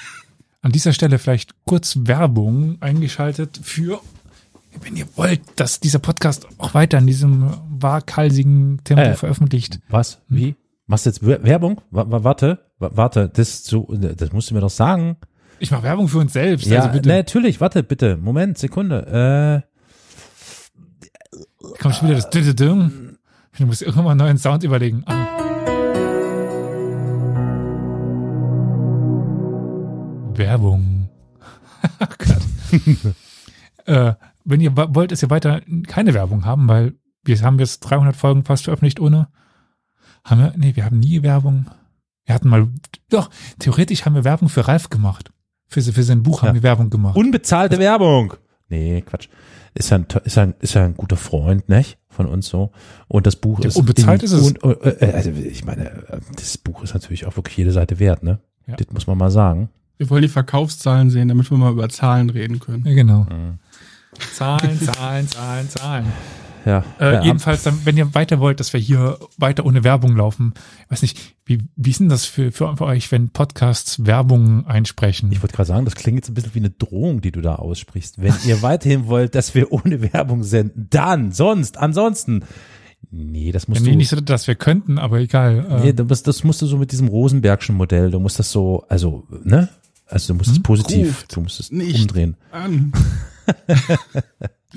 An 0.62 0.72
dieser 0.72 0.92
Stelle 0.92 1.20
vielleicht 1.20 1.54
kurz 1.64 1.96
Werbung 2.02 2.82
eingeschaltet 2.82 3.60
für, 3.62 4.00
wenn 4.82 4.96
ihr 4.96 5.06
wollt, 5.16 5.40
dass 5.56 5.80
dieser 5.80 5.98
Podcast 5.98 6.46
auch 6.58 6.74
weiter 6.74 6.98
in 6.98 7.06
diesem 7.06 7.50
waghalsigen 7.70 8.80
Tempo 8.84 9.02
Äh. 9.02 9.14
veröffentlicht. 9.14 9.80
Was? 9.88 10.20
Wie? 10.28 10.56
Machst 10.86 11.06
du 11.06 11.10
jetzt 11.10 11.24
Wer- 11.26 11.42
Werbung? 11.44 11.80
Wa- 11.90 12.10
wa- 12.10 12.24
Warte, 12.24 12.58
wa- 12.78 12.90
warte, 12.94 13.28
das 13.28 13.64
so, 13.64 13.88
das 13.92 14.32
musst 14.32 14.50
du 14.50 14.54
mir 14.54 14.60
doch 14.60 14.70
sagen. 14.70 15.16
Ich 15.60 15.70
mache 15.70 15.82
Werbung 15.84 16.08
für 16.08 16.18
uns 16.18 16.32
selbst. 16.32 16.66
Ja, 16.66 16.82
also 16.82 17.00
nee, 17.00 17.06
natürlich, 17.16 17.60
warte, 17.60 17.82
bitte. 17.82 18.16
Moment, 18.16 18.58
Sekunde. 18.58 19.62
Äh, 19.64 19.74
Kommt 21.80 21.94
schon 21.96 22.08
wieder 22.08 22.16
das 22.20 22.28
Dü 22.30 22.42
Du 23.56 23.66
musst 23.66 23.82
irgendwann 23.82 24.04
mal 24.04 24.10
einen 24.10 24.18
neuen 24.18 24.38
Sound 24.38 24.64
überlegen. 24.64 25.04
Ah. 25.06 25.26
Werbung. 30.36 31.08
Oh 32.00 32.06
Gott. 32.18 33.14
äh, 33.86 34.14
wenn 34.44 34.60
ihr 34.60 34.76
wollt, 34.76 35.10
dass 35.12 35.22
wir 35.22 35.30
weiter 35.30 35.62
keine 35.86 36.14
Werbung 36.14 36.44
haben, 36.44 36.68
weil 36.68 36.94
wir 37.24 37.40
haben 37.40 37.58
jetzt 37.58 37.80
300 37.80 38.14
Folgen 38.14 38.44
fast 38.44 38.64
veröffentlicht 38.64 39.00
ohne. 39.00 39.28
Haben 40.24 40.40
wir? 40.40 40.54
Nee, 40.56 40.76
wir 40.76 40.84
haben 40.84 40.98
nie 41.00 41.22
Werbung. 41.22 41.66
Wir 42.26 42.34
hatten 42.34 42.48
mal, 42.48 42.68
doch, 43.10 43.30
theoretisch 43.58 44.04
haben 44.04 44.14
wir 44.14 44.24
Werbung 44.24 44.48
für 44.48 44.66
Ralf 44.66 44.88
gemacht. 44.90 45.30
Für, 45.68 45.82
für 45.82 46.02
sein 46.02 46.22
Buch 46.22 46.42
haben 46.42 46.48
Ja. 46.48 46.54
wir 46.54 46.62
Werbung 46.62 46.90
gemacht. 46.90 47.16
unbezahlte 47.16 47.78
Werbung. 47.78 48.34
Nee, 48.68 49.02
Quatsch. 49.02 49.28
Ist 49.74 49.90
ja 49.90 49.98
ein, 49.98 50.06
ist 50.24 50.36
ja 50.36 50.42
ein, 50.44 50.54
ist 50.60 50.74
ja 50.74 50.84
ein 50.84 50.94
guter 50.94 51.16
Freund, 51.16 51.68
nicht? 51.68 51.98
Von 52.08 52.26
uns 52.26 52.46
so. 52.48 52.70
Und 53.08 53.26
das 53.26 53.36
Buch 53.36 53.60
Ja, 53.60 53.66
ist. 53.68 53.76
unbezahlt 53.76 54.22
in- 54.22 54.26
ist 54.26 54.32
es. 54.32 54.52
Und, 54.52 54.62
äh, 54.62 55.12
also 55.14 55.30
ich 55.30 55.64
meine, 55.64 55.90
äh, 55.90 56.20
das 56.36 56.56
Buch 56.58 56.82
ist 56.82 56.94
natürlich 56.94 57.26
auch 57.26 57.36
wirklich 57.36 57.56
jede 57.56 57.72
Seite 57.72 57.98
wert, 57.98 58.22
ne? 58.22 58.38
Ja. 58.66 58.76
Das 58.76 58.86
muss 58.92 59.06
man 59.06 59.18
mal 59.18 59.30
sagen. 59.30 59.68
Wir 59.98 60.08
wollen 60.10 60.22
die 60.22 60.28
Verkaufszahlen 60.28 61.10
sehen, 61.10 61.28
damit 61.28 61.50
wir 61.50 61.58
mal 61.58 61.72
über 61.72 61.88
Zahlen 61.88 62.30
reden 62.30 62.60
können. 62.60 62.84
ja, 62.86 62.94
genau. 62.94 63.24
Mhm. 63.24 63.58
Zahlen, 64.34 64.80
Zahlen, 64.80 65.28
Zahlen, 65.28 65.68
Zahlen. 65.68 66.06
ja. 66.64 66.84
Äh, 66.98 67.14
ja, 67.14 67.22
jedenfalls, 67.22 67.62
dann, 67.62 67.80
wenn 67.84 67.96
ihr 67.96 68.14
weiter 68.14 68.40
wollt, 68.40 68.60
dass 68.60 68.72
wir 68.72 68.80
hier 68.80 69.18
weiter 69.36 69.64
ohne 69.66 69.84
Werbung 69.84 70.16
laufen, 70.16 70.54
ich 70.84 70.90
weiß 70.90 71.02
nicht, 71.02 71.36
wie, 71.46 71.58
wie 71.76 71.90
ist 71.90 72.00
denn 72.00 72.08
das 72.08 72.24
für, 72.24 72.52
für, 72.52 72.76
für 72.76 72.84
euch, 72.84 73.12
wenn 73.12 73.28
Podcasts 73.30 74.06
Werbung 74.06 74.66
einsprechen? 74.66 75.30
Ich 75.32 75.42
wollte 75.42 75.54
gerade 75.54 75.68
sagen, 75.68 75.84
das 75.84 75.94
klingt 75.94 76.16
jetzt 76.18 76.30
ein 76.30 76.34
bisschen 76.34 76.54
wie 76.54 76.60
eine 76.60 76.70
Drohung, 76.70 77.20
die 77.20 77.32
du 77.32 77.40
da 77.40 77.56
aussprichst. 77.56 78.20
Wenn 78.22 78.34
ihr 78.46 78.62
weiterhin 78.62 79.06
wollt, 79.06 79.34
dass 79.34 79.54
wir 79.54 79.72
ohne 79.72 80.00
Werbung 80.12 80.42
senden, 80.42 80.86
dann, 80.90 81.32
sonst, 81.32 81.76
ansonsten. 81.78 82.44
Nee, 83.10 83.52
das 83.52 83.68
musst 83.68 83.82
ja, 83.82 83.84
nee, 83.84 83.92
du. 83.92 83.98
nicht 83.98 84.08
so, 84.08 84.20
dass 84.20 84.46
wir 84.46 84.54
könnten, 84.54 84.98
aber 84.98 85.18
egal. 85.20 85.66
Äh, 85.70 85.80
Nee, 85.84 85.92
du 85.92 86.04
musst, 86.04 86.26
das 86.26 86.42
musst 86.42 86.62
du 86.62 86.66
so 86.66 86.78
mit 86.78 86.90
diesem 86.90 87.08
Rosenbergschen 87.08 87.76
Modell, 87.76 88.10
du 88.10 88.18
musst 88.18 88.38
das 88.38 88.50
so, 88.50 88.84
also, 88.88 89.26
ne? 89.44 89.68
Also 90.06 90.32
du 90.32 90.38
musst 90.38 90.50
es 90.50 90.62
positiv, 90.62 91.08
Ruft 91.08 91.36
du 91.36 91.40
musst 91.42 91.60
es 91.60 91.70
nicht 91.70 92.00
umdrehen. 92.00 92.36
An. 92.52 92.92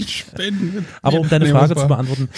Spenden. 0.05 0.85
Aber 1.01 1.19
um 1.19 1.27
deine 1.29 1.45
Nee, 1.45 1.51
Frage 1.51 1.75
zu 1.75 1.87
beantworten, 1.87 2.29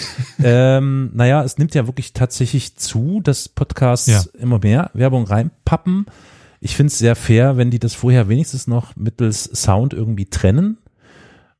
ähm, 0.42 1.10
naja, 1.14 1.44
es 1.44 1.58
nimmt 1.58 1.74
ja 1.74 1.86
wirklich 1.86 2.12
tatsächlich 2.14 2.76
zu, 2.76 3.20
dass 3.22 3.48
Podcasts 3.48 4.06
Ja. 4.06 4.22
immer 4.38 4.58
mehr 4.60 4.90
Werbung 4.94 5.24
reinpappen. 5.24 6.06
Ich 6.60 6.76
finde 6.76 6.90
es 6.92 6.98
sehr 6.98 7.16
fair, 7.16 7.56
wenn 7.56 7.70
die 7.70 7.78
das 7.78 7.94
vorher 7.94 8.28
wenigstens 8.28 8.66
noch 8.66 8.96
mittels 8.96 9.44
Sound 9.44 9.92
irgendwie 9.92 10.26
trennen. 10.26 10.78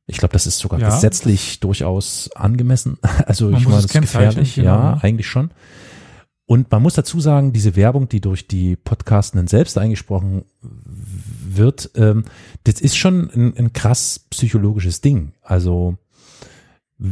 Ich 0.07 0.17
glaube, 0.17 0.33
das 0.33 0.47
ist 0.47 0.57
sogar 0.59 0.79
Ja. 0.79 0.89
gesetzlich 0.89 1.59
durchaus 1.59 2.29
angemessen. 2.35 2.97
Also 3.27 3.49
Man 3.49 3.59
ich 3.61 3.65
meine, 3.67 3.77
es 3.79 3.83
das 3.87 3.95
ist 3.95 4.01
gefährlich, 4.01 4.55
genau, 4.55 4.67
ja, 4.67 4.91
ja. 4.95 4.99
eigentlich 5.01 5.27
schon. 5.27 5.51
Und 6.47 6.69
man 6.71 6.81
muss 6.81 6.95
dazu 6.95 7.21
sagen, 7.21 7.53
diese 7.53 7.75
Werbung, 7.77 8.09
die 8.09 8.19
durch 8.19 8.45
die 8.47 8.75
Podcastenden 8.75 9.47
selbst 9.47 9.77
eingesprochen 9.77 10.43
wird, 11.57 11.91
ähm, 11.95 12.25
das 12.63 12.81
ist 12.81 12.95
schon 12.97 13.29
ein, 13.33 13.57
ein 13.57 13.73
krass 13.73 14.19
psychologisches 14.29 15.01
Ding. 15.01 15.33
Also 15.41 15.97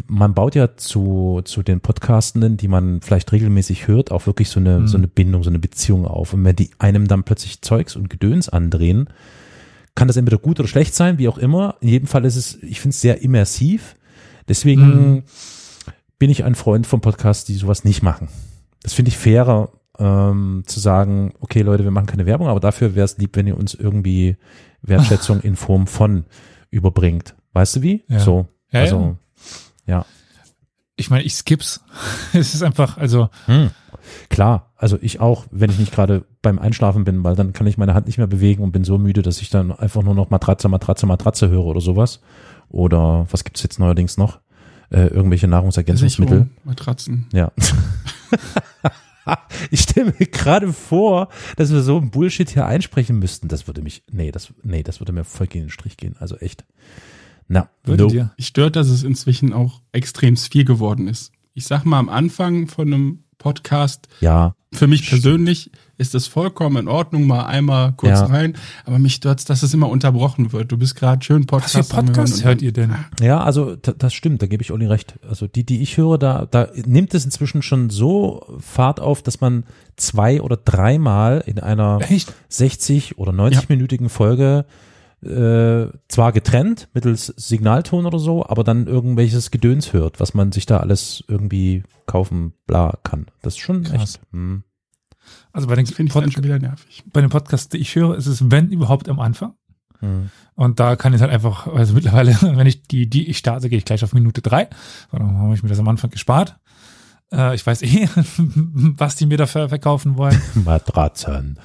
man 0.08 0.36
baut 0.36 0.54
ja 0.54 0.76
zu, 0.78 1.42
zu 1.46 1.64
den 1.64 1.82
Podcastenden, 1.82 2.58
die 2.58 2.68
man 2.68 3.02
vielleicht 3.02 3.32
regelmäßig 3.32 3.88
hört, 3.88 4.12
auch 4.12 4.28
wirklich 4.28 4.50
so 4.50 4.60
eine, 4.60 4.82
Mhm. 4.82 4.88
so 4.88 4.98
eine 4.98 5.08
Bindung, 5.08 5.44
so 5.44 5.50
eine 5.50 5.58
Beziehung 5.60 6.06
auf. 6.06 6.34
Und 6.34 6.44
wenn 6.44 6.56
die 6.56 6.70
einem 6.78 7.08
dann 7.08 7.24
plötzlich 7.24 7.62
Zeugs 7.64 7.96
und 7.96 8.10
Gedöns 8.10 8.50
andrehen, 8.50 9.10
kann 9.96 10.08
das 10.08 10.16
entweder 10.18 10.38
gut 10.38 10.60
oder 10.60 10.70
schlecht 10.70 10.94
sein, 10.94 11.18
wie 11.18 11.28
auch 11.28 11.40
immer. 11.40 11.76
In 11.82 11.90
jedem 11.90 12.08
Fall 12.08 12.24
ist 12.26 12.36
es, 12.36 12.60
ich 12.62 12.80
finde 12.80 12.94
es 12.94 13.02
sehr 13.02 13.22
immersiv. 13.24 13.96
Deswegen 14.48 15.14
Mhm. 15.16 15.24
bin 16.20 16.30
ich 16.30 16.44
ein 16.44 16.54
Freund 16.56 16.86
von 16.86 17.02
Podcasts, 17.02 17.46
die 17.46 17.56
sowas 17.56 17.84
nicht 17.84 18.04
machen. 18.04 18.30
Das 18.84 18.94
finde 18.94 19.10
ich 19.10 19.18
fairer, 19.18 19.72
ähm, 20.00 20.64
zu 20.66 20.80
sagen, 20.80 21.34
okay 21.39 21.62
Leute, 21.62 21.84
wir 21.84 21.91
machen 21.91 22.08
keine 22.08 22.26
Werbung, 22.26 22.47
aber 22.47 22.60
dafür 22.60 22.95
wäre 22.95 23.06
es 23.06 23.18
lieb, 23.18 23.36
wenn 23.36 23.47
ihr 23.47 23.58
uns 23.58 23.74
irgendwie 23.74 24.38
Wertschätzung 24.82 25.39
in 25.43 25.56
Form 25.56 25.88
von 25.88 26.26
überbringt. 26.72 27.36
Weißt 27.54 27.78
du 27.78 27.82
wie? 27.82 28.04
Ja. 28.08 28.20
So. 28.20 28.47
Ja, 28.72 28.82
also, 28.82 29.18
ich 30.95 31.10
meine, 31.10 31.24
ich 31.24 31.34
skipp's. 31.34 31.82
es 32.34 32.54
ist 32.54 32.64
einfach, 32.64 32.97
also, 32.97 33.30
Hm. 33.45 33.72
Klar, 34.30 34.72
also 34.76 34.97
ich 35.02 35.20
auch, 35.20 35.45
wenn 35.52 35.70
ich 35.70 35.78
nicht 35.80 35.93
gerade 35.93 36.26
beim 36.41 36.60
Einschlafen 36.60 37.04
bin, 37.04 37.24
weil 37.24 37.36
dann 37.36 37.54
kann 37.54 37.68
ich 37.68 37.78
meine 37.78 37.93
Hand 37.93 38.08
nicht 38.08 38.18
mehr 38.18 38.28
bewegen 38.28 38.64
und 38.64 38.72
bin 38.72 38.84
so 38.84 38.97
müde, 38.97 39.22
dass 39.22 39.41
ich 39.41 39.50
dann 39.50 39.72
einfach 39.72 40.04
nur 40.04 40.16
noch 40.16 40.30
Matratze, 40.30 40.68
Matratze, 40.68 41.06
Matratze 41.06 41.50
höre 41.50 41.66
oder 41.66 41.82
sowas. 41.82 42.22
Oder 42.70 43.28
was 43.30 43.43
gibt's 43.43 43.64
jetzt 43.64 43.80
neuerdings 43.80 44.18
noch? 44.18 44.39
Äh, 44.89 45.08
irgendwelche 45.08 45.47
Nahrungsergänzungsmittel. 45.47 46.38
Sicherung, 46.39 46.58
Matratzen. 46.64 47.28
Ja. 47.34 47.52
ich 49.71 49.82
stelle 49.82 50.13
mir 50.17 50.25
gerade 50.27 50.73
vor, 50.73 51.30
dass 51.55 51.71
wir 51.71 51.82
so 51.82 51.97
ein 51.97 52.11
Bullshit 52.11 52.49
hier 52.49 52.65
einsprechen 52.65 53.19
müssten. 53.19 53.47
Das 53.47 53.67
würde 53.67 53.82
mich, 53.82 54.03
nee, 54.11 54.32
das, 54.32 54.53
nee, 54.63 54.84
das 54.84 54.99
würde 54.99 55.11
mir 55.11 55.23
voll 55.23 55.47
gegen 55.47 55.65
den 55.65 55.71
Strich 55.71 55.97
gehen. 55.97 56.15
Also 56.19 56.38
echt. 56.38 56.65
Na, 57.47 57.69
würdet 57.84 58.07
no. 58.07 58.13
ihr? 58.13 58.32
Ich 58.38 58.47
stört, 58.47 58.75
dass 58.75 58.89
es 58.89 59.03
inzwischen 59.03 59.53
auch 59.53 59.82
extrem 59.91 60.38
viel 60.38 60.65
geworden 60.65 61.07
ist. 61.07 61.32
Ich 61.53 61.65
sag 61.65 61.84
mal, 61.84 61.99
am 61.99 62.09
Anfang 62.09 62.67
von 62.67 62.93
einem 62.93 63.23
Podcast, 63.40 64.08
Ja, 64.22 64.54
für 64.72 64.86
mich 64.86 65.10
persönlich 65.10 65.72
ist 65.98 66.14
es 66.14 66.28
vollkommen 66.28 66.78
in 66.78 66.88
Ordnung, 66.88 67.26
mal 67.26 67.46
einmal 67.48 67.94
kurz 67.94 68.20
Ja. 68.20 68.26
rein, 68.28 68.56
aber 68.86 69.00
mich 69.00 69.16
stört's, 69.16 69.44
dass 69.46 69.64
es 69.64 69.74
immer 69.74 69.90
unterbrochen 69.90 70.52
wird. 70.54 70.72
Du 70.72 70.78
bist 70.78 70.96
gerade 70.96 71.24
schön 71.26 71.42
Was 71.42 71.48
Podcast 71.48 71.90
für 71.90 71.96
Hören 71.98 72.06
Podcasts 72.06 72.38
und 72.38 72.46
hört 72.46 72.62
ihr 72.62 72.72
denn? 72.72 72.94
Ja, 73.20 73.42
also 73.44 73.76
da- 73.76 73.94
das 73.94 74.14
stimmt, 74.14 74.42
da 74.44 74.46
gebe 74.48 74.62
ich 74.62 74.72
Olli 74.72 74.86
recht. 74.86 75.16
Also 75.28 75.48
die, 75.48 75.66
die 75.66 75.82
ich 75.82 75.98
höre, 75.98 76.20
da, 76.20 76.46
da 76.46 76.68
nimmt 76.86 77.14
es 77.16 77.26
inzwischen 77.26 77.64
schon 77.64 77.90
so 77.90 78.46
Fahrt 78.60 79.00
auf, 79.00 79.24
dass 79.24 79.42
man 79.42 79.64
zwei 79.98 80.40
oder 80.42 80.56
dreimal 80.58 81.44
in 81.48 81.60
einer 81.60 82.00
Echt? 82.08 82.32
60 82.50 83.18
oder 83.18 83.32
90-minütigen 83.32 84.10
Folge 84.10 84.66
äh, 85.24 85.88
zwar 86.07 86.32
getrennt 86.32 86.89
mittels 86.93 87.28
Signalton 87.38 88.05
oder 88.05 88.20
so, 88.20 88.45
aber 88.45 88.63
dann 88.63 88.88
irgendwelches 88.88 89.51
Gedöns 89.51 89.93
hört, 89.93 90.20
was 90.20 90.34
man 90.34 90.51
sich 90.51 90.65
da 90.65 90.78
alles 90.78 91.24
irgendwie 91.28 91.84
kaufen 92.05 92.53
bla 92.67 92.97
kann. 93.03 93.28
Das 93.41 93.53
ist 93.55 93.59
schon 93.59 93.84
Krass. 93.84 94.15
echt. 94.15 94.22
Hm. 94.32 94.63
Also 95.51 95.67
bei 95.67 95.76
den, 95.76 95.86
Das 95.86 95.93
finde 95.93 96.09
ich 96.09 96.13
dann 96.13 96.24
Pod 96.24 96.34
schon 96.34 96.43
wieder 96.43 96.59
nervig. 96.59 97.03
bei 97.11 97.22
den 97.22 97.30
Podcasts, 97.30 97.70
die 97.70 97.78
ich 97.78 97.95
höre, 97.95 98.15
ist 98.15 98.28
es, 98.28 98.49
wenn 98.49 98.70
überhaupt, 98.70 99.09
am 99.09 99.20
Anfang. 99.20 99.53
Hm. 99.99 100.30
Und 100.55 100.80
da 100.80 100.95
kann 100.95 101.13
ich 101.13 101.22
halt 101.22 101.32
einfach, 101.32 101.67
also 101.67 101.93
mittlerweile, 101.93 102.32
wenn 102.41 102.67
ich 102.67 102.84
die, 102.84 103.09
die 103.09 103.30
ich 103.30 103.38
starte, 103.38 103.70
gehe 103.70 103.78
ich 103.78 103.86
gleich 103.86 104.03
auf 104.03 104.13
Minute 104.13 104.41
drei. 104.41 104.70
Dann 105.11 105.38
habe 105.38 105.53
ich 105.53 105.63
mir 105.63 105.70
das 105.70 105.80
am 105.80 105.88
Anfang 105.88 106.09
gespart. 106.09 106.57
Äh, 107.32 107.55
ich 107.55 107.65
weiß 107.65 107.82
eh, 107.84 108.07
was 108.15 109.15
die 109.15 109.26
mir 109.26 109.38
dafür 109.38 109.70
verkaufen 109.70 110.17
wollen. 110.17 110.41
Matratzen. 110.55 111.59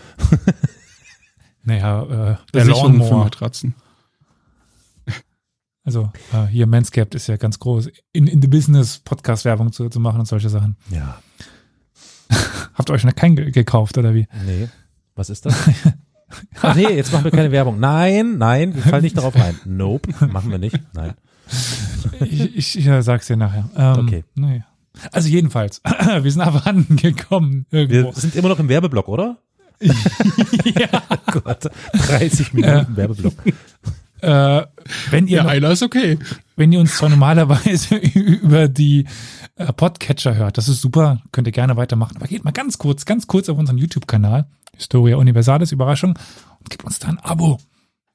Naja, 1.64 2.02
äh, 2.02 2.08
der 2.52 2.64
Versicherung 2.64 2.92
für 2.94 2.98
Lawnmower. 3.00 3.24
Matratzen. 3.24 3.74
Also 5.86 6.10
äh, 6.32 6.46
hier 6.46 6.66
Manscaped 6.66 7.14
ist 7.14 7.26
ja 7.26 7.36
ganz 7.36 7.58
groß. 7.58 7.90
In, 8.14 8.26
in 8.26 8.40
the 8.40 8.48
Business 8.48 9.00
Podcast-Werbung 9.00 9.70
zu, 9.70 9.90
zu 9.90 10.00
machen 10.00 10.18
und 10.18 10.24
solche 10.26 10.48
Sachen. 10.48 10.76
Ja. 10.88 11.20
Habt 12.74 12.88
ihr 12.88 12.94
euch 12.94 13.04
noch 13.04 13.14
keinen 13.14 13.36
ge 13.36 13.50
gekauft 13.50 13.98
oder 13.98 14.14
wie? 14.14 14.26
Nee. 14.46 14.68
Was 15.14 15.28
ist 15.28 15.44
das? 15.44 15.54
Ach 16.62 16.74
nee, 16.74 16.88
jetzt 16.88 17.12
machen 17.12 17.24
wir 17.24 17.30
keine 17.30 17.52
Werbung. 17.52 17.78
Nein, 17.80 18.38
nein, 18.38 18.74
wir 18.74 18.82
fallen 18.82 19.02
nicht 19.02 19.18
darauf 19.18 19.36
rein. 19.36 19.60
Nope, 19.66 20.26
machen 20.26 20.50
wir 20.50 20.58
nicht. 20.58 20.80
Nein. 20.94 21.12
Ich, 22.20 22.56
ich, 22.56 22.78
ich 22.78 23.04
sag's 23.04 23.26
dir 23.26 23.36
nachher. 23.36 23.68
Ähm, 23.76 24.06
Okay. 24.06 24.24
Nee. 24.34 24.64
Also 25.12 25.28
jedenfalls, 25.28 25.82
wir 26.22 26.30
sind 26.30 26.40
aber 26.40 26.66
angekommen 26.66 27.66
irgendwo. 27.70 28.14
Wir 28.14 28.20
sind 28.20 28.34
immer 28.36 28.48
noch 28.48 28.58
im 28.58 28.68
Werbeblock, 28.68 29.08
oder? 29.08 29.36
ja. 30.64 31.02
Gott, 31.30 31.70
30 31.92 32.52
Minuten 32.54 32.96
Werbeblock. 32.96 33.34
äh, 34.20 34.62
wenn 35.10 35.26
ihr 35.26 35.38
Ja, 35.38 35.42
noch 35.44 35.50
einer 35.50 35.70
ist 35.70 35.82
okay. 35.82 36.18
wenn 36.56 36.72
ihr 36.72 36.80
uns 36.80 36.96
zwar 36.96 37.08
normalerweise 37.08 37.96
über 38.14 38.68
die 38.68 39.06
äh, 39.56 39.72
Podcatcher 39.72 40.34
hört, 40.34 40.58
das 40.58 40.68
ist 40.68 40.80
super, 40.80 41.20
könnt 41.32 41.46
ihr 41.48 41.52
gerne 41.52 41.76
weitermachen. 41.76 42.16
Aber 42.16 42.26
geht 42.26 42.44
mal 42.44 42.52
ganz 42.52 42.78
kurz, 42.78 43.04
ganz 43.04 43.26
kurz 43.26 43.48
auf 43.48 43.58
unseren 43.58 43.78
YouTube-Kanal, 43.78 44.46
Historia 44.76 45.16
Universalis, 45.16 45.72
Überraschung, 45.72 46.18
und 46.58 46.70
gebt 46.70 46.84
uns 46.84 46.98
da 46.98 47.08
ein 47.08 47.18
Abo. 47.18 47.58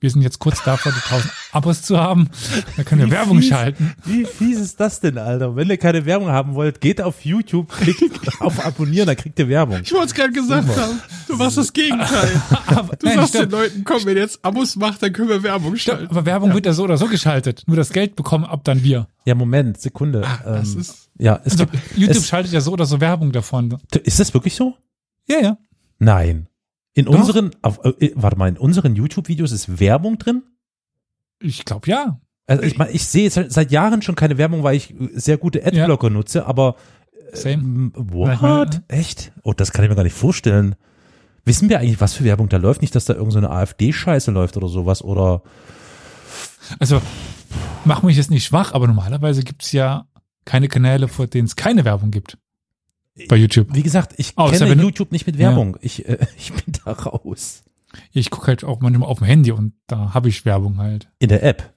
Wir 0.01 0.09
sind 0.09 0.21
jetzt 0.21 0.39
kurz 0.39 0.63
davor, 0.63 0.93
die 0.93 1.01
1000 1.13 1.33
Abos 1.51 1.81
zu 1.81 1.99
haben. 1.99 2.29
Da 2.77 2.83
können 2.83 3.01
wir 3.01 3.07
Wie 3.07 3.11
Werbung 3.11 3.39
fies. 3.39 3.49
schalten. 3.49 3.93
Wie 4.05 4.23
fies 4.23 4.57
ist 4.59 4.79
das 4.79 5.01
denn, 5.01 5.17
Alter? 5.17 5.57
Wenn 5.57 5.69
ihr 5.69 5.75
keine 5.77 6.05
Werbung 6.05 6.29
haben 6.29 6.55
wollt, 6.55 6.79
geht 6.79 7.01
auf 7.01 7.25
YouTube, 7.25 7.69
klickt 7.69 8.41
auf 8.41 8.65
Abonnieren, 8.65 9.07
dann 9.07 9.17
kriegt 9.17 9.37
ihr 9.39 9.49
Werbung. 9.49 9.81
Ich 9.83 9.91
wollte 9.91 10.05
es 10.05 10.13
gerade 10.13 10.31
gesagt 10.31 10.69
haben. 10.77 11.01
Du 11.27 11.35
machst 11.35 11.57
das 11.57 11.73
Gegenteil. 11.73 12.41
Aber, 12.67 12.95
Du 12.95 13.07
nein, 13.07 13.17
sagst 13.17 13.33
den 13.35 13.49
Leuten, 13.49 13.83
komm, 13.83 14.05
wenn 14.05 14.15
ihr 14.15 14.23
jetzt 14.23 14.39
Abos 14.45 14.77
macht, 14.77 15.03
dann 15.03 15.11
können 15.11 15.27
wir 15.29 15.43
Werbung 15.43 15.75
schalten. 15.75 16.07
aber 16.09 16.25
Werbung 16.25 16.53
wird 16.53 16.65
ja 16.65 16.71
so 16.73 16.83
oder 16.83 16.97
so 16.97 17.07
geschaltet. 17.07 17.63
Nur 17.67 17.75
das 17.75 17.89
Geld 17.89 18.15
bekommen 18.15 18.45
ab 18.45 18.61
dann 18.63 18.83
wir. 18.83 19.07
Ja, 19.25 19.35
Moment, 19.35 19.81
Sekunde. 19.81 20.23
Ah, 20.25 20.39
das 20.45 20.73
ähm, 20.75 20.79
ist, 20.81 21.09
ja, 21.17 21.41
es 21.43 21.53
Also, 21.53 21.65
gibt, 21.65 21.97
YouTube 21.97 22.17
es, 22.17 22.27
schaltet 22.29 22.53
ja 22.53 22.61
so 22.61 22.71
oder 22.71 22.85
so 22.85 23.01
Werbung 23.01 23.31
davon. 23.33 23.77
ist 24.03 24.19
das 24.19 24.33
wirklich 24.33 24.55
so? 24.55 24.75
Ja, 25.27 25.39
ja. 25.41 25.57
Nein. 25.97 26.47
In 26.99 27.05
Doch. 27.05 27.13
unseren, 27.13 27.51
auf, 27.61 27.79
äh, 27.85 28.11
warte 28.15 28.37
mal, 28.37 28.49
in 28.49 28.57
unseren 28.57 28.93
YouTube-Videos 28.93 29.53
ist 29.53 29.79
Werbung 29.79 30.17
drin? 30.17 30.43
Ich 31.41 31.63
glaube 31.63 31.89
ja. 31.89 32.19
Also 32.45 32.63
ich 32.63 32.77
meine, 32.77 32.91
ich 32.91 33.05
sehe 33.05 33.29
seit, 33.29 33.71
Jahren 33.71 34.01
schon 34.01 34.15
keine 34.15 34.37
Werbung, 34.37 34.63
weil 34.63 34.75
ich 34.75 34.91
äh, 34.91 35.09
sehr 35.13 35.37
gute 35.37 35.65
Adblocker 35.65 36.09
nutze, 36.09 36.45
aber 36.45 36.75
Same. 37.31 37.91
ich 37.95 38.03
meine, 38.03 38.41
what? 38.41 38.81
Echt? 38.89 39.31
Oh, 39.43 39.53
das 39.53 39.71
kann 39.71 39.85
ich 39.85 39.89
mir 39.89 39.95
gar 39.95 40.03
nicht 40.03 40.15
vorstellen. 40.15 40.75
Wissen 41.45 41.69
wir 41.69 41.79
eigentlich, 41.79 42.01
was 42.01 42.15
für 42.15 42.25
Werbung 42.25 42.49
da 42.49 42.57
läuft? 42.57 42.81
Nicht, 42.81 42.95
dass 42.95 43.05
da 43.05 43.13
irgendeine 43.13 43.47
so 43.47 43.47
eine 43.47 43.57
AfD-Scheiße 43.61 44.31
läuft 44.31 44.57
oder 44.57 44.67
sowas 44.67 45.01
oder 45.01 45.41
Also, 46.79 47.01
mach 47.85 48.03
mich 48.03 48.17
jetzt 48.17 48.29
nicht 48.29 48.43
schwach, 48.43 48.73
aber 48.73 48.87
normalerweise 48.87 49.43
gibt's 49.43 49.71
ja 49.71 50.05
keine 50.43 50.67
Kanäle, 50.67 51.07
vor 51.07 51.27
denen 51.27 51.45
es 51.45 51.55
keine 51.55 51.85
Werbung 51.85 52.11
gibt. 52.11 52.37
Bei 53.28 53.36
YouTube. 53.36 53.67
wie 53.74 53.84
gesagt, 53.84 54.13
ich 54.17 54.38
Außer 54.38 54.65
kenne 54.65 54.76
du- 54.78 54.84
YouTube 54.84 55.11
nicht 55.11 55.28
mit 55.28 55.38
Werbung. 55.38 55.78
Ich, 55.82 56.07
äh, 56.07 56.26
ich 56.38 56.53
bin 56.53 56.74
da 56.86 56.91
raus. 56.91 57.63
Ich 58.13 58.30
gucke 58.30 58.47
halt 58.47 58.63
auch 58.63 58.82
manchmal 58.82 59.09
auf 59.09 59.17
dem 59.20 59.26
Handy 59.28 59.51
und 59.51 59.74
da 59.88 60.13
habe 60.13 60.30
ich 60.30 60.45
Werbung 60.45 60.78
halt. 60.78 61.09
In 61.20 61.30
der 61.30 61.43
App. 61.43 61.74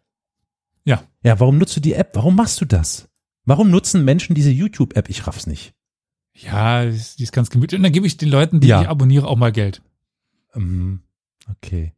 Ja. 0.84 1.03
Ja, 1.22 1.40
warum 1.40 1.59
nutzt 1.59 1.76
du 1.76 1.80
die 1.80 1.95
App? 1.95 2.11
Warum 2.14 2.36
machst 2.36 2.61
du 2.61 2.64
das? 2.64 3.09
Warum 3.45 3.70
nutzen 3.70 4.05
Menschen 4.05 4.34
diese 4.34 4.51
YouTube-App? 4.51 5.09
Ich 5.09 5.26
raff's 5.26 5.47
nicht. 5.47 5.74
Ja, 6.34 6.84
die 6.84 7.22
ist 7.22 7.32
ganz 7.32 7.51
gemütlich. 7.51 7.78
Und 7.78 7.82
dann 7.82 7.93
gebe 7.93 8.07
ich 8.07 8.16
den 8.16 8.28
Leuten, 8.28 8.61
die 8.61 8.68
Ja. 8.68 8.82
ich 8.82 8.88
abonniere, 8.88 9.26
auch 9.26 9.36
mal 9.36 9.53
Geld. 9.53 9.82
Ähm, 10.55 11.01
okay. 11.51 11.93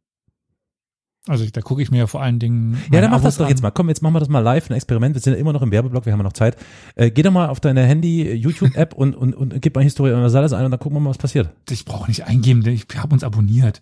Also 1.27 1.43
da 1.51 1.61
gucke 1.61 1.81
ich 1.81 1.89
mir 1.89 1.97
ja 1.97 2.07
vor 2.07 2.21
allen 2.21 2.37
Dingen. 2.37 2.77
Ja, 2.91 3.01
dann 3.01 3.09
mach 3.09 3.17
das 3.17 3.25
Abos 3.25 3.37
doch 3.37 3.45
an. 3.45 3.49
jetzt 3.49 3.63
mal. 3.63 3.71
Komm, 3.71 3.89
jetzt 3.89 4.03
machen 4.03 4.13
wir 4.13 4.19
das 4.19 4.29
mal 4.29 4.41
live, 4.41 4.69
ein 4.69 4.75
Experiment. 4.75 5.15
Wir 5.15 5.21
sind 5.21 5.33
ja 5.33 5.39
immer 5.39 5.53
noch 5.53 5.63
im 5.63 5.71
Werbeblock, 5.71 6.05
wir 6.05 6.13
haben 6.13 6.19
ja 6.19 6.23
noch 6.23 6.33
Zeit. 6.33 6.55
Äh, 6.95 7.09
geh 7.09 7.23
doch 7.23 7.31
mal 7.31 7.49
auf 7.49 7.59
deine 7.59 7.83
Handy-YouTube-App 7.83 8.93
und, 8.93 9.15
und, 9.15 9.33
und 9.33 9.59
gib 9.61 9.73
mal 9.75 9.83
Historia 9.83 10.13
Universalis 10.13 10.53
ein 10.53 10.65
und 10.65 10.71
dann 10.71 10.79
gucken 10.79 10.97
wir 10.97 11.01
mal, 11.01 11.09
was 11.09 11.17
passiert. 11.17 11.49
Ich 11.69 11.85
brauche 11.85 12.09
nicht 12.09 12.25
eingeben, 12.25 12.61
denn 12.63 12.73
ich 12.73 12.85
habe 12.95 13.13
uns 13.13 13.23
abonniert. 13.23 13.81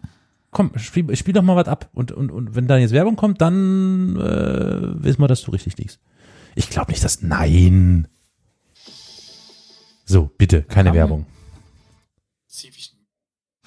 Komm, 0.51 0.71
spiel, 0.77 1.13
spiel 1.17 1.33
doch 1.33 1.41
mal 1.41 1.57
was 1.57 1.67
ab. 1.67 1.89
Und, 1.93 2.13
und, 2.13 2.31
und 2.31 2.55
wenn 2.55 2.67
da 2.67 2.77
jetzt 2.77 2.93
Werbung 2.93 3.17
kommt, 3.17 3.41
dann 3.41 4.15
äh, 4.15 5.03
wissen 5.03 5.19
wir, 5.19 5.27
dass 5.27 5.41
du 5.41 5.51
richtig 5.51 5.77
liegst. 5.77 5.99
Ich 6.55 6.69
glaube 6.69 6.91
nicht, 6.91 7.03
dass. 7.03 7.21
Nein. 7.21 8.07
So, 10.05 10.29
bitte, 10.37 10.61
keine? 10.61 10.93
Werbung. 10.93 11.25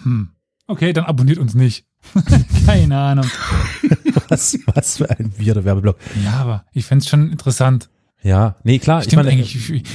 Hm. 0.02 0.30
Okay, 0.66 0.92
dann 0.92 1.04
abonniert 1.04 1.38
uns 1.38 1.54
nicht. 1.54 1.85
Keine 2.66 2.98
Ahnung. 2.98 3.26
Was, 4.28 4.58
was 4.66 4.96
für 4.98 5.10
ein 5.10 5.32
weirder 5.38 5.64
Werbeblock. 5.64 5.96
Ja, 6.24 6.34
aber 6.34 6.64
ich 6.72 6.84
fänd's 6.86 7.08
schon 7.08 7.30
interessant. 7.30 7.88
Ja, 8.22 8.56
nee, 8.64 8.78
klar. 8.78 9.02
Stimmt 9.02 9.12
ich 9.12 9.26
meine, 9.26 9.30
eigentlich. 9.30 9.84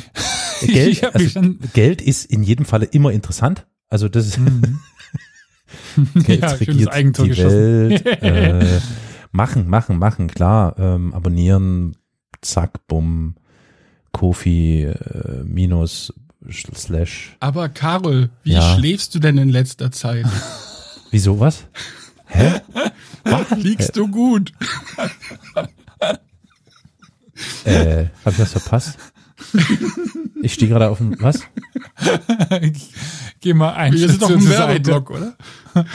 Ich, 0.64 0.74
Geld, 0.74 0.92
ich 0.92 1.04
also, 1.04 1.28
schon, 1.28 1.60
Geld 1.74 2.04
ist 2.04 2.26
in 2.26 2.44
jedem 2.44 2.66
Falle 2.68 2.86
immer 2.86 3.12
interessant. 3.12 3.66
Also 3.90 4.08
das 4.10 4.28
ist 4.28 4.38
Mhm. 4.38 4.80
Geld 6.24 6.42
ja, 6.42 6.50
regiert 6.52 6.92
Eigentor 6.94 7.26
die. 7.26 7.36
Welt. 7.38 8.06
äh, 8.06 8.80
machen, 9.32 9.68
machen, 9.68 9.98
machen, 9.98 10.28
klar. 10.28 10.76
Ähm, 10.78 11.16
abonnieren, 11.16 11.98
zack, 12.42 12.86
bumm, 12.88 13.36
Kofi, 14.12 14.84
äh, 14.84 15.44
minus, 15.44 16.14
slash. 16.52 17.36
Aber 17.40 17.68
Carol, 17.70 18.30
wie 18.44 18.54
Ja. 18.54 18.76
schläfst 18.76 19.16
du 19.16 19.20
denn 19.20 19.40
in 19.40 19.50
letzter 19.50 19.92
Zeit? 19.92 20.28
Wieso 21.10 21.40
was? 21.40 21.66
Hä? 22.32 22.62
Liegst 23.56 23.96
du 23.96 24.08
gut? 24.08 24.52
Äh, 27.66 28.06
hab 28.26 28.34
ich 28.34 28.40
was 28.40 28.52
verpasst? 28.52 28.98
Ich 30.42 30.54
stehe 30.54 30.70
gerade 30.70 30.90
auf 30.90 31.00
dem, 31.00 31.16
was? 31.20 31.42
Geh 33.42 33.54
mal 33.54 33.74
ein 33.74 33.94
Wir 33.94 34.08
sind 34.10 34.22
doch 34.22 34.30
im. 34.30 34.48
Werbeblock, 34.48 35.10
oder? 35.12 35.36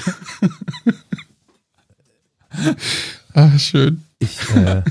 ah, 3.34 3.58
schön. 3.58 4.02
Ich, 4.18 4.38
äh, 4.54 4.82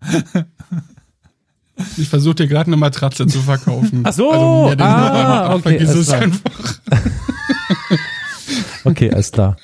Ich 1.96 2.08
versuche 2.08 2.36
dir 2.36 2.46
gerade 2.46 2.68
eine 2.68 2.76
Matratze 2.76 3.26
zu 3.26 3.40
verkaufen. 3.40 4.02
Ach 4.04 4.12
so, 4.12 4.30
also 4.30 4.68
mir 4.68 4.76
den 4.76 4.86
ah, 4.86 5.12
Hörer, 5.12 5.54
okay, 5.54 5.62
vergiss 5.62 5.94
es 5.94 6.06
klar. 6.06 6.20
einfach. 6.22 6.80
okay, 8.84 9.12
alles 9.12 9.32
klar. 9.32 9.56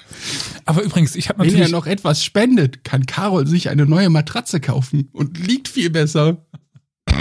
Aber 0.71 0.83
übrigens, 0.83 1.17
ich 1.17 1.29
habe 1.29 1.41
Wenn 1.41 1.49
natürlich 1.49 1.67
er 1.67 1.73
noch 1.73 1.89
etwas 1.89 2.25
spendet, 2.25 2.85
kann 2.85 3.05
Carol 3.05 3.45
sich 3.45 3.71
eine 3.71 3.87
neue 3.87 4.09
Matratze 4.09 4.61
kaufen 4.61 5.09
und 5.13 5.37
liegt 5.45 5.67
viel 5.67 5.91
besser. 5.91 6.47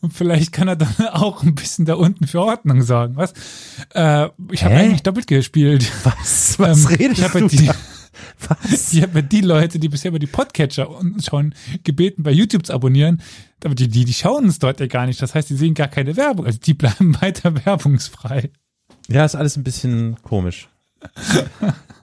Und 0.00 0.12
vielleicht 0.12 0.50
kann 0.50 0.66
er 0.66 0.74
dann 0.74 0.94
auch 1.12 1.44
ein 1.44 1.54
bisschen 1.54 1.84
da 1.84 1.94
unten 1.94 2.26
für 2.26 2.40
Ordnung 2.40 2.82
sorgen, 2.82 3.16
was? 3.16 3.32
Äh, 3.94 4.28
ich 4.50 4.64
habe 4.64 4.74
eigentlich 4.74 5.02
doppelt 5.04 5.28
gespielt. 5.28 5.90
Was, 6.02 6.58
was 6.58 6.90
Ähm, 6.90 6.96
redest 6.96 7.18
ich 7.18 7.24
hab 7.24 7.32
du 7.32 7.38
ja 7.38 7.46
die, 7.46 7.66
da? 7.66 7.74
Was? 8.48 8.92
Ich 8.92 9.02
habe 9.02 9.20
ja 9.20 9.22
die 9.22 9.40
Leute, 9.42 9.78
die 9.78 9.88
bisher 9.88 10.08
über 10.08 10.18
die 10.18 10.26
Podcatcher 10.26 10.90
unten 10.90 11.22
schauen, 11.22 11.54
gebeten, 11.84 12.22
bei 12.24 12.32
YouTube 12.32 12.66
zu 12.66 12.74
abonnieren. 12.74 13.22
Aber 13.64 13.74
die, 13.74 13.88
die, 13.88 14.04
die 14.04 14.12
schauen 14.12 14.46
es 14.46 14.58
dort 14.58 14.80
ja 14.80 14.86
gar 14.86 15.06
nicht. 15.06 15.22
Das 15.22 15.34
heißt, 15.34 15.50
die 15.50 15.56
sehen 15.56 15.74
gar 15.74 15.88
keine 15.88 16.16
Werbung. 16.16 16.46
Also 16.46 16.58
die 16.58 16.74
bleiben 16.74 17.16
weiter 17.20 17.64
werbungsfrei. 17.64 18.50
Ja, 19.08 19.24
ist 19.24 19.36
alles 19.36 19.56
ein 19.56 19.64
bisschen 19.64 20.16
komisch. 20.22 20.68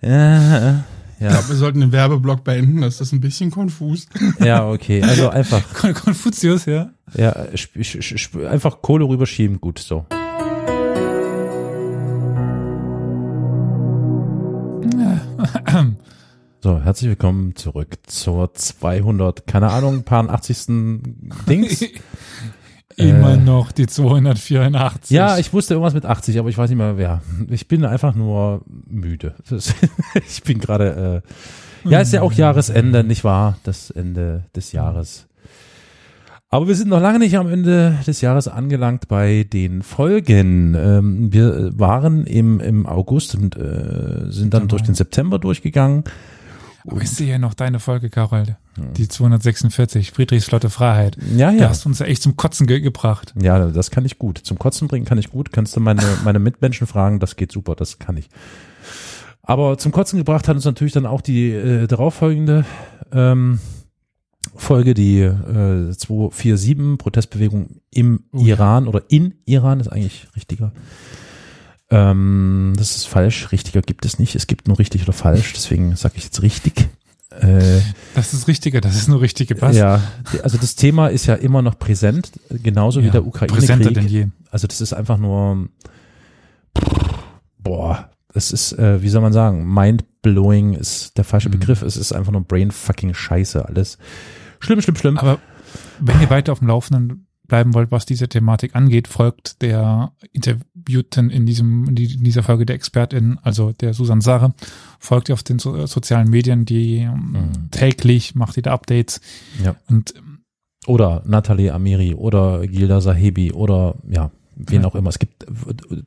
Ja, 0.02 0.84
Ich 1.20 1.28
glaube, 1.28 1.50
wir 1.50 1.56
sollten 1.56 1.80
den 1.82 1.92
Werbeblock 1.92 2.44
beenden. 2.44 2.82
Das 2.82 3.00
ist 3.02 3.12
ein 3.14 3.20
bisschen 3.22 3.52
konfus. 3.52 4.08
ja, 4.40 4.68
okay. 4.68 5.02
Also 5.04 5.30
einfach, 5.30 5.62
Kon- 5.74 5.94
Konfuzius, 6.06 6.66
ja. 6.66 6.90
ja, 7.16 7.34
einfach 8.50 8.82
Kohle 8.82 9.06
rüberschieben, 9.06 9.60
gut, 9.62 9.80
so. 9.80 10.06
So, 16.62 16.80
herzlich 16.82 17.10
willkommen 17.10 17.56
zurück 17.58 17.98
zur 18.08 18.54
200, 18.54 19.46
keine 19.46 19.70
Ahnung, 19.70 20.04
paar 20.04 20.30
80. 20.30 20.58
Dings. 21.48 21.84
Immer 22.96 23.38
noch 23.38 23.72
die 23.72 23.88
284. 23.88 25.10
Ja, 25.16 25.38
ich 25.40 25.52
wusste 25.52 25.74
irgendwas 25.74 25.94
mit 25.96 26.06
80, 26.06 26.38
aber 26.38 26.50
ich 26.50 26.58
weiß 26.58 26.70
nicht 26.70 26.78
mehr 26.78 26.98
wer. 26.98 27.22
Ich 27.50 27.68
bin 27.68 27.86
einfach 27.86 28.14
nur 28.16 28.62
müde. 28.88 29.34
Ich 30.28 30.44
bin 30.44 30.60
gerade, 30.60 31.24
äh, 31.86 31.90
ja, 31.90 32.00
ist 32.00 32.14
ja 32.14 32.22
auch 32.22 32.34
Jahresende, 32.34 33.04
nicht 33.04 33.24
wahr? 33.24 33.58
Das 33.64 33.90
Ende 33.90 34.44
des 34.56 34.72
Jahres. 34.74 35.28
Aber 36.50 36.68
wir 36.68 36.76
sind 36.76 36.90
noch 36.90 37.02
lange 37.02 37.18
nicht 37.18 37.36
am 37.36 37.48
Ende 37.52 37.98
des 38.06 38.22
Jahres 38.22 38.48
angelangt 38.48 39.08
bei 39.08 39.44
den 39.52 39.82
Folgen. 39.82 40.76
Ähm, 40.76 41.34
wir 41.34 41.72
waren 41.80 42.28
im, 42.28 42.60
im 42.60 42.86
August 42.86 43.34
und 43.34 43.56
äh, 43.58 44.30
sind 44.30 44.54
dann 44.54 44.62
Genau. 44.62 44.70
durch 44.70 44.84
den 44.84 44.94
September 44.94 45.40
durchgegangen. 45.40 46.04
Aber 46.88 47.02
ich 47.02 47.10
sehe 47.10 47.30
ja 47.30 47.38
noch 47.40 47.54
deine 47.54 47.80
Folge, 47.80 48.10
Carol. 48.10 48.58
Die 48.98 49.08
246, 49.08 50.12
Friedrichsflotte 50.12 50.70
Freiheit. 50.70 51.18
Ja, 51.36 51.52
Da 51.52 51.58
ja. 51.58 51.70
hast 51.70 51.86
du 51.86 51.90
uns 51.90 52.00
ja 52.00 52.08
echt 52.08 52.24
zum 52.24 52.36
Kotzen 52.36 52.66
ge 52.68 52.80
gebracht. 52.80 53.34
Ja, 53.40 53.68
das 53.68 53.92
kann 53.92 54.04
ich 54.04 54.18
gut. 54.18 54.40
Zum 54.40 54.58
Kotzen 54.58 54.88
bringen 54.88 55.06
kann 55.06 55.18
ich 55.18 55.30
gut. 55.30 55.52
Kannst 55.52 55.76
du 55.76 55.80
meine, 55.80 56.02
meine 56.24 56.40
Mitmenschen 56.40 56.88
fragen, 56.88 57.20
das 57.20 57.36
geht 57.36 57.52
super, 57.52 57.76
das 57.76 58.00
kann 58.00 58.18
ich. 58.18 58.30
Aber 59.44 59.78
zum 59.78 59.92
Kotzen 59.92 60.18
gebracht 60.18 60.48
hat 60.48 60.56
uns 60.56 60.66
natürlich 60.66 60.94
dann 60.94 61.06
auch 61.06 61.22
die 61.22 61.52
äh, 61.52 61.86
darauffolgende 61.88 62.66
ähm, 63.12 63.60
Folge, 64.56 64.94
die 64.94 65.20
äh, 65.20 65.92
247, 65.92 66.98
Protestbewegung 66.98 67.82
im 67.92 68.24
ja. 68.34 68.56
Iran 68.56 68.88
oder 68.88 69.04
in 69.10 69.36
Iran, 69.46 69.80
ist 69.80 69.88
eigentlich 69.88 70.28
richtiger. 70.36 70.72
Ähm, 71.96 72.74
das 72.78 72.96
ist 72.96 73.06
falsch, 73.08 73.52
richtiger 73.52 73.82
gibt 73.82 74.06
es 74.06 74.18
nicht. 74.20 74.36
Es 74.36 74.48
gibt 74.48 74.68
nur 74.68 74.80
richtig 74.80 75.04
oder 75.04 75.14
falsch, 75.14 75.54
deswegen 75.54 75.96
sage 75.96 76.16
ich 76.18 76.24
jetzt 76.24 76.42
richtig. 76.42 76.90
Äh, 77.40 77.82
Das 78.16 78.34
ist 78.34 78.48
richtiger, 78.48 78.80
das 78.82 78.96
ist 78.96 79.08
nur 79.08 79.22
richtige 79.22 79.60
was? 79.62 79.76
ja, 79.76 80.02
also 80.44 80.58
das 80.58 80.76
Thema 80.76 81.08
ist 81.08 81.26
ja 81.26 81.34
immer 81.36 81.62
noch 81.62 81.78
präsent, 81.80 82.32
genauso 82.50 83.02
wie 83.02 83.08
Ja, 83.08 83.12
der 83.14 83.22
Präsenter 83.22 83.92
denn 83.92 84.06
Ukraine-Krieg. 84.06 84.10
je. 84.12 84.28
Also 84.52 84.68
das 84.68 84.82
ist 84.82 84.94
einfach 84.94 85.18
nur, 85.18 85.68
boah, 87.60 88.10
es 88.34 88.52
ist, 88.52 88.74
äh, 88.74 89.02
wie 89.02 89.10
soll 89.10 89.22
man 89.22 89.34
sagen, 89.34 89.72
mind-blowing 89.74 90.74
ist 90.74 91.18
der 91.18 91.24
falsche 91.24 91.50
Mhm. 91.50 91.54
Begriff. 91.54 91.82
Es 91.82 91.98
ist 91.98 92.12
einfach 92.14 92.32
nur 92.32 92.42
brain-fucking 92.42 93.14
Scheiße 93.14 93.66
alles. 93.68 93.98
Schlimm, 94.60 94.82
schlimm, 94.82 94.96
schlimm. 94.96 95.18
Aber 95.18 95.40
wenn 96.00 96.20
ihr 96.22 96.30
weiter 96.30 96.52
auf 96.52 96.60
dem 96.60 96.68
Laufenden 96.68 97.28
bleiben 97.48 97.74
wollt, 97.74 97.92
was 97.92 98.06
diese 98.06 98.30
Thematik 98.30 98.76
angeht, 98.76 99.08
folgt 99.08 99.62
der 99.62 100.12
Interviewten 100.32 101.30
in 101.30 101.46
diesem 101.46 101.90
in 101.90 101.96
die- 101.96 102.14
in 102.14 102.24
dieser 102.24 102.44
Folge 102.44 102.66
der 102.66 102.76
Expertin, 102.76 103.38
also 103.44 103.72
der 103.74 103.94
Susan 103.94 104.22
Sache, 104.22 104.54
folgt 105.00 105.30
ihr 105.30 105.34
auf 105.34 105.44
den 105.44 105.60
so, 105.60 105.86
sozialen 105.86 106.30
Medien, 106.30 106.66
die 106.66 107.06
Mhm. 107.06 107.70
täglich 107.72 108.34
macht 108.36 108.58
ihr 108.58 108.64
da 108.64 108.74
Updates 108.74 109.20
Ja. 109.64 109.76
und 109.90 110.14
Oder 110.86 111.24
Nathalie 111.26 111.74
Amiri 111.74 112.14
oder 112.14 112.68
Gilda 112.68 113.00
Sahebi 113.00 113.54
oder 113.54 113.96
ja, 114.10 114.32
wen 114.56 114.86
auch 114.86 114.96
immer. 114.96 115.10
Es 115.10 115.20
gibt 115.20 115.46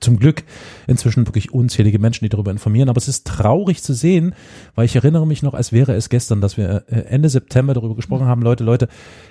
zum 0.01 0.19
Glück 0.19 0.45
inzwischen 0.87 1.27
wirklich 1.27 1.53
unzählige 1.53 1.99
Menschen, 1.99 2.25
die 2.25 2.29
darüber 2.29 2.51
informieren. 2.51 2.89
Aber 2.89 2.99
es 2.99 3.09
ist 3.09 3.27
traurig 3.27 3.83
zu 3.83 3.95
sehen, 3.95 4.35
weil 4.75 4.85
ich 4.87 4.97
erinnere 4.97 5.27
mich 5.27 5.43
noch, 5.43 5.55
als 5.55 5.73
wäre 5.73 5.95
es 5.95 6.09
gestern, 6.09 6.41
dass 6.41 6.57
wir 6.57 6.85
äh, 6.89 7.01
Ende 7.03 7.29
September 7.29 7.75
darüber 7.75 7.95
gesprochen 7.95 8.27
haben, 8.27 8.43
Leute, 8.43 8.65
Leute, 8.65 8.89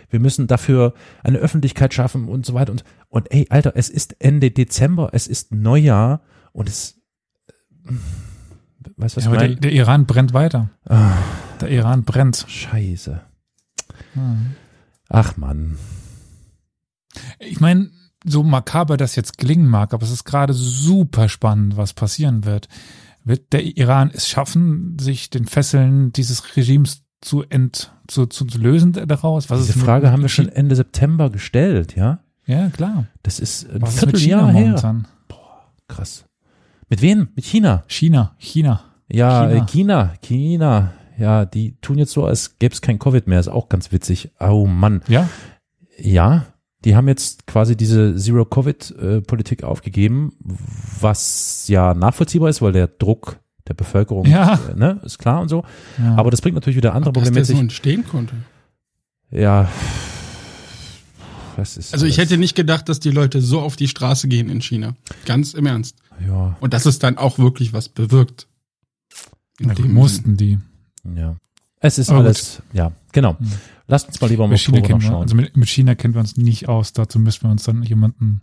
wir 0.09 0.19
müssen 0.19 0.47
dafür 0.47 0.93
eine 1.23 1.37
Öffentlichkeit 1.37 1.93
schaffen 1.93 2.27
und 2.27 2.45
so 2.45 2.53
weiter. 2.53 2.71
Und, 2.71 2.83
und 3.09 3.31
ey, 3.31 3.47
Alter, 3.49 3.73
es 3.75 3.89
ist 3.89 4.15
Ende 4.19 4.51
Dezember, 4.51 5.09
es 5.13 5.27
ist 5.27 5.53
Neujahr 5.53 6.21
und 6.51 6.69
es, 6.69 6.99
äh, 7.87 7.93
weißt 8.97 9.15
du, 9.15 9.17
was 9.17 9.25
ja, 9.25 9.31
aber 9.31 9.45
ich 9.45 9.53
der, 9.53 9.61
der 9.61 9.71
Iran 9.71 10.05
brennt 10.05 10.33
weiter. 10.33 10.69
Ah, 10.85 11.13
Der 11.61 11.69
Iran 11.69 12.03
brennt. 12.03 12.45
Scheiße. 12.47 13.21
Hm. 14.13 14.55
Ach 15.09 15.37
Mann. 15.37 15.77
Ich 17.39 17.59
meine, 17.59 17.89
so 18.25 18.43
makaber 18.43 18.97
das 18.97 19.15
jetzt 19.15 19.37
klingen 19.37 19.67
mag, 19.67 19.93
aber 19.93 20.03
es 20.03 20.11
ist 20.11 20.23
gerade 20.23 20.53
super 20.53 21.29
spannend, 21.29 21.77
was 21.77 21.93
passieren 21.93 22.45
wird. 22.45 22.67
Wird 23.23 23.53
der 23.53 23.63
Iran 23.77 24.11
es 24.13 24.27
schaffen, 24.27 24.97
sich 24.99 25.29
den 25.29 25.45
Fesseln 25.45 26.11
dieses 26.13 26.55
Regimes 26.55 27.03
zu 27.21 27.43
ent 27.43 27.91
zu, 28.07 28.27
zu, 28.27 28.45
zu 28.45 28.57
lösen 28.59 28.93
daraus? 28.93 29.49
Was 29.49 29.61
Diese 29.65 29.79
ist 29.79 29.83
Frage 29.85 30.11
haben 30.11 30.21
wir 30.21 30.29
schon 30.29 30.49
Ende 30.49 30.75
September 30.75 31.29
gestellt, 31.29 31.95
ja? 31.95 32.19
Ja, 32.45 32.69
klar. 32.69 33.07
Das 33.23 33.39
ist 33.39 33.67
ein 33.71 33.81
Was 33.81 33.95
ist 33.95 34.05
mit 34.05 34.17
China 34.17 34.37
Vierteljahr 34.43 34.51
her. 34.53 34.61
momentan? 34.67 35.07
Krass. 35.87 36.25
Mit 36.89 37.01
wem? 37.01 37.29
Mit 37.35 37.45
China. 37.45 37.83
China, 37.87 38.35
China. 38.37 38.81
Ja, 39.07 39.47
China. 39.47 39.65
China. 39.65 39.65
China, 39.65 40.13
China. 40.21 40.93
Ja, 41.17 41.45
die 41.45 41.77
tun 41.81 41.97
jetzt 41.97 42.11
so, 42.11 42.25
als 42.25 42.59
gäbe 42.59 42.73
es 42.73 42.81
kein 42.81 42.99
Covid 42.99 43.25
mehr. 43.27 43.39
Ist 43.39 43.47
auch 43.47 43.69
ganz 43.69 43.91
witzig. 43.91 44.31
Oh 44.39 44.67
Mann. 44.67 45.01
Ja, 45.07 45.29
Ja, 45.97 46.45
die 46.85 46.95
haben 46.95 47.07
jetzt 47.07 47.45
quasi 47.47 47.75
diese 47.75 48.15
Zero-Covid-Politik 48.15 49.63
aufgegeben, 49.63 50.31
was 51.01 51.67
ja 51.67 51.93
nachvollziehbar 51.93 52.49
ist, 52.49 52.61
weil 52.61 52.71
der 52.71 52.87
Druck 52.87 53.39
der 53.67 53.73
Bevölkerung, 53.73 54.25
Ja. 54.27 54.59
äh, 54.71 54.75
ne, 54.77 55.01
ist 55.03 55.17
klar 55.17 55.41
und 55.41 55.49
so. 55.49 55.63
Ja. 55.97 56.15
Aber 56.15 56.29
das 56.31 56.41
bringt 56.41 56.53
natürlich 56.55 56.77
wieder 56.77 56.93
andere 56.93 57.11
Dass 57.13 57.23
Probleme 57.23 57.33
der 57.33 57.41
mit 57.41 57.47
so 57.47 57.53
sich. 57.53 57.59
entstehen 57.59 58.05
konnte. 58.07 58.35
Ja. 59.31 59.67
Das 61.57 61.77
ist 61.77 61.93
Also 61.93 62.05
ich 62.05 62.17
alles- 62.19 62.29
hätte 62.29 62.37
nicht 62.39 62.55
gedacht, 62.55 62.89
dass 62.89 62.99
die 62.99 63.11
Leute 63.11 63.41
so 63.41 63.61
auf 63.61 63.75
die 63.75 63.87
Straße 63.87 64.27
gehen 64.27 64.49
in 64.49 64.61
China. 64.61 64.95
Ganz 65.25 65.53
im 65.53 65.65
Ernst. 65.65 65.95
Ja, 66.25 66.55
Und 66.59 66.73
dass 66.73 66.85
es 66.85 66.99
dann 66.99 67.17
auch 67.17 67.39
wirklich 67.39 67.73
was 67.73 67.89
bewirkt. 67.89 68.47
Ja, 69.59 69.73
mussten 69.85 70.37
die. 70.37 70.59
ja. 71.15 71.35
Es 71.79 71.97
ist 71.97 72.09
Aber 72.09 72.19
gut. 72.19 72.25
alles, 72.27 72.61
ja, 72.73 72.91
genau. 73.11 73.37
Hm. 73.39 73.51
Lasst 73.87 74.07
uns 74.07 74.19
mal 74.21 74.29
lieber 74.29 74.47
Mit 74.47 74.59
China 74.59 74.79
Oktober 74.79 75.01
wir, 75.01 75.17
also 75.17 75.35
mit, 75.35 75.55
mit 75.55 75.69
China 75.69 75.95
kennen 75.95 76.13
wir 76.13 76.21
uns 76.21 76.37
nicht 76.37 76.67
aus, 76.67 76.93
dazu 76.93 77.19
müssen 77.19 77.43
wir 77.43 77.51
uns 77.51 77.63
dann 77.63 77.83
jemanden 77.83 78.41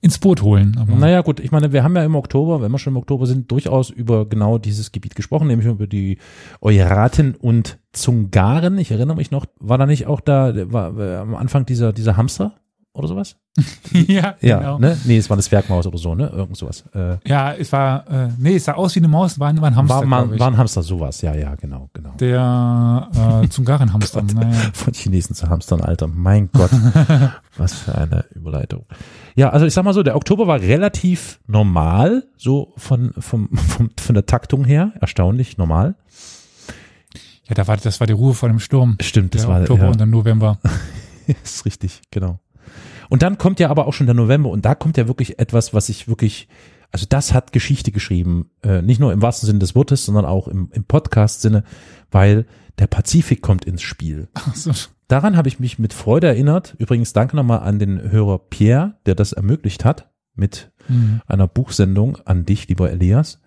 ins 0.00 0.18
Boot 0.18 0.42
holen. 0.42 0.76
Aber 0.78 0.94
Naja, 0.94 1.22
gut, 1.22 1.40
ich 1.40 1.50
meine, 1.50 1.72
wir 1.72 1.82
haben 1.82 1.96
ja 1.96 2.04
im 2.04 2.14
Oktober, 2.14 2.62
wenn 2.62 2.70
wir 2.70 2.78
schon 2.78 2.92
im 2.92 2.98
Oktober 2.98 3.26
sind, 3.26 3.50
durchaus 3.50 3.90
über 3.90 4.28
genau 4.28 4.58
dieses 4.58 4.92
Gebiet 4.92 5.16
gesprochen, 5.16 5.48
nämlich 5.48 5.66
über 5.66 5.86
die 5.86 6.18
Euraten 6.60 7.34
und 7.34 7.78
Zungaren. 7.92 8.78
Ich 8.78 8.90
erinnere 8.90 9.16
mich 9.16 9.30
noch, 9.30 9.46
war 9.58 9.76
da 9.76 9.86
nicht 9.86 10.06
auch 10.06 10.20
da, 10.20 10.52
war 10.72 10.96
äh, 10.98 11.16
am 11.16 11.34
Anfang 11.34 11.66
dieser, 11.66 11.92
dieser 11.92 12.16
Hamster 12.16 12.54
oder 12.92 13.08
sowas? 13.08 13.36
ja, 13.92 14.34
Ja, 14.40 14.58
genau. 14.58 14.78
ne? 14.78 14.96
Nee, 15.04 15.18
es 15.18 15.28
war 15.30 15.36
eine 15.36 15.42
Zwergmaus 15.42 15.86
oder 15.86 15.98
so, 15.98 16.14
ne? 16.14 16.28
Irgend 16.28 16.56
sowas. 16.56 16.84
Äh, 16.94 17.16
Ja, 17.26 17.52
es 17.52 17.72
war, 17.72 18.08
äh, 18.10 18.28
nee, 18.38 18.56
es 18.56 18.64
sah 18.64 18.72
aus 18.74 18.94
wie 18.94 19.00
eine 19.00 19.08
Maus, 19.08 19.38
war, 19.38 19.48
ein- 19.48 19.60
war 19.60 19.68
ein 19.68 19.76
Hamster, 19.76 20.08
war, 20.08 20.26
glaub 20.26 20.40
war, 20.40 20.46
ein 20.48 20.56
Hamster, 20.56 20.82
sowas, 20.82 21.20
ja, 21.22 21.34
ja, 21.34 21.54
genau, 21.56 21.88
genau. 21.92 22.12
Der 22.20 23.08
äh, 23.44 23.48
Zungaren-Hamster. 23.48 24.22
naja. 24.34 24.52
Von 24.72 24.92
Chinesen 24.94 25.34
zu 25.34 25.48
Hamstern, 25.48 25.80
Alter. 25.80 26.06
Mein 26.08 26.50
Gott. 26.52 26.70
Was 27.56 27.72
für 27.74 27.94
eine 27.96 28.24
Überleitung. 28.34 28.84
Ja, 29.34 29.50
also 29.50 29.66
ich 29.66 29.74
sag 29.74 29.84
mal 29.84 29.94
so, 29.94 30.02
der 30.02 30.16
Oktober 30.16 30.46
war 30.46 30.60
relativ 30.60 31.40
normal, 31.46 32.24
so 32.36 32.72
von, 32.76 33.12
vom, 33.18 33.48
vom, 33.56 33.90
von 33.98 34.14
der 34.14 34.26
Taktung 34.26 34.64
her. 34.64 34.92
Erstaunlich 35.00 35.58
normal. 35.58 35.94
Ja, 37.48 37.54
da 37.54 37.66
war, 37.66 37.76
das 37.76 37.98
war 38.00 38.06
die 38.06 38.12
Ruhe 38.12 38.34
vor 38.34 38.48
dem 38.48 38.60
Sturm. 38.60 38.96
Stimmt, 39.00 39.34
das 39.34 39.42
der 39.42 39.50
war 39.50 39.60
Oktober 39.62 39.84
ja, 39.84 39.88
und 39.90 40.00
dann 40.00 40.10
November. 40.10 40.58
ist 41.44 41.64
richtig, 41.64 42.02
genau. 42.10 42.38
Und 43.08 43.22
dann 43.22 43.38
kommt 43.38 43.60
ja 43.60 43.70
aber 43.70 43.86
auch 43.86 43.92
schon 43.92 44.06
der 44.06 44.14
November 44.14 44.50
und 44.50 44.64
da 44.64 44.74
kommt 44.74 44.96
ja 44.96 45.08
wirklich 45.08 45.38
etwas, 45.38 45.72
was 45.74 45.88
ich 45.88 46.08
wirklich, 46.08 46.48
also 46.92 47.06
das 47.08 47.32
hat 47.32 47.52
Geschichte 47.52 47.92
geschrieben, 47.92 48.50
äh, 48.62 48.82
nicht 48.82 49.00
nur 49.00 49.12
im 49.12 49.22
wahrsten 49.22 49.46
Sinne 49.46 49.58
des 49.58 49.74
Wortes, 49.74 50.04
sondern 50.04 50.24
auch 50.24 50.48
im, 50.48 50.70
im 50.72 50.84
Podcast-Sinne, 50.84 51.64
weil 52.10 52.46
der 52.78 52.86
Pazifik 52.86 53.42
kommt 53.42 53.64
ins 53.64 53.82
Spiel. 53.82 54.28
Also, 54.34 54.72
Daran 55.08 55.38
habe 55.38 55.48
ich 55.48 55.58
mich 55.58 55.78
mit 55.78 55.94
Freude 55.94 56.26
erinnert. 56.26 56.76
Übrigens 56.78 57.14
danke 57.14 57.34
nochmal 57.34 57.60
an 57.60 57.78
den 57.78 58.12
Hörer 58.12 58.38
Pierre, 58.38 58.94
der 59.06 59.14
das 59.14 59.32
ermöglicht 59.32 59.86
hat 59.86 60.10
mit 60.34 60.70
hm. 60.86 61.22
einer 61.26 61.48
Buchsendung 61.48 62.18
an 62.26 62.44
dich, 62.44 62.68
lieber 62.68 62.90
Elias. 62.90 63.40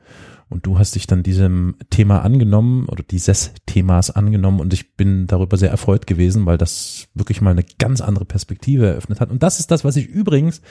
Und 0.51 0.65
du 0.65 0.77
hast 0.77 0.95
dich 0.95 1.07
dann 1.07 1.23
diesem 1.23 1.75
Thema 1.89 2.23
angenommen 2.23 2.87
oder 2.89 3.03
dieses 3.03 3.53
Themas 3.65 4.11
angenommen 4.11 4.59
und 4.59 4.73
ich 4.73 4.97
bin 4.97 5.25
darüber 5.25 5.55
sehr 5.55 5.71
erfreut 5.71 6.07
gewesen, 6.07 6.45
weil 6.45 6.57
das 6.57 7.07
wirklich 7.13 7.39
mal 7.39 7.51
eine 7.51 7.63
ganz 7.79 8.01
andere 8.01 8.25
Perspektive 8.25 8.85
eröffnet 8.85 9.21
hat. 9.21 9.31
Und 9.31 9.43
das 9.43 9.61
ist 9.61 9.71
das, 9.71 9.85
was 9.85 9.95
ich 9.95 10.07
übrigens, 10.07 10.61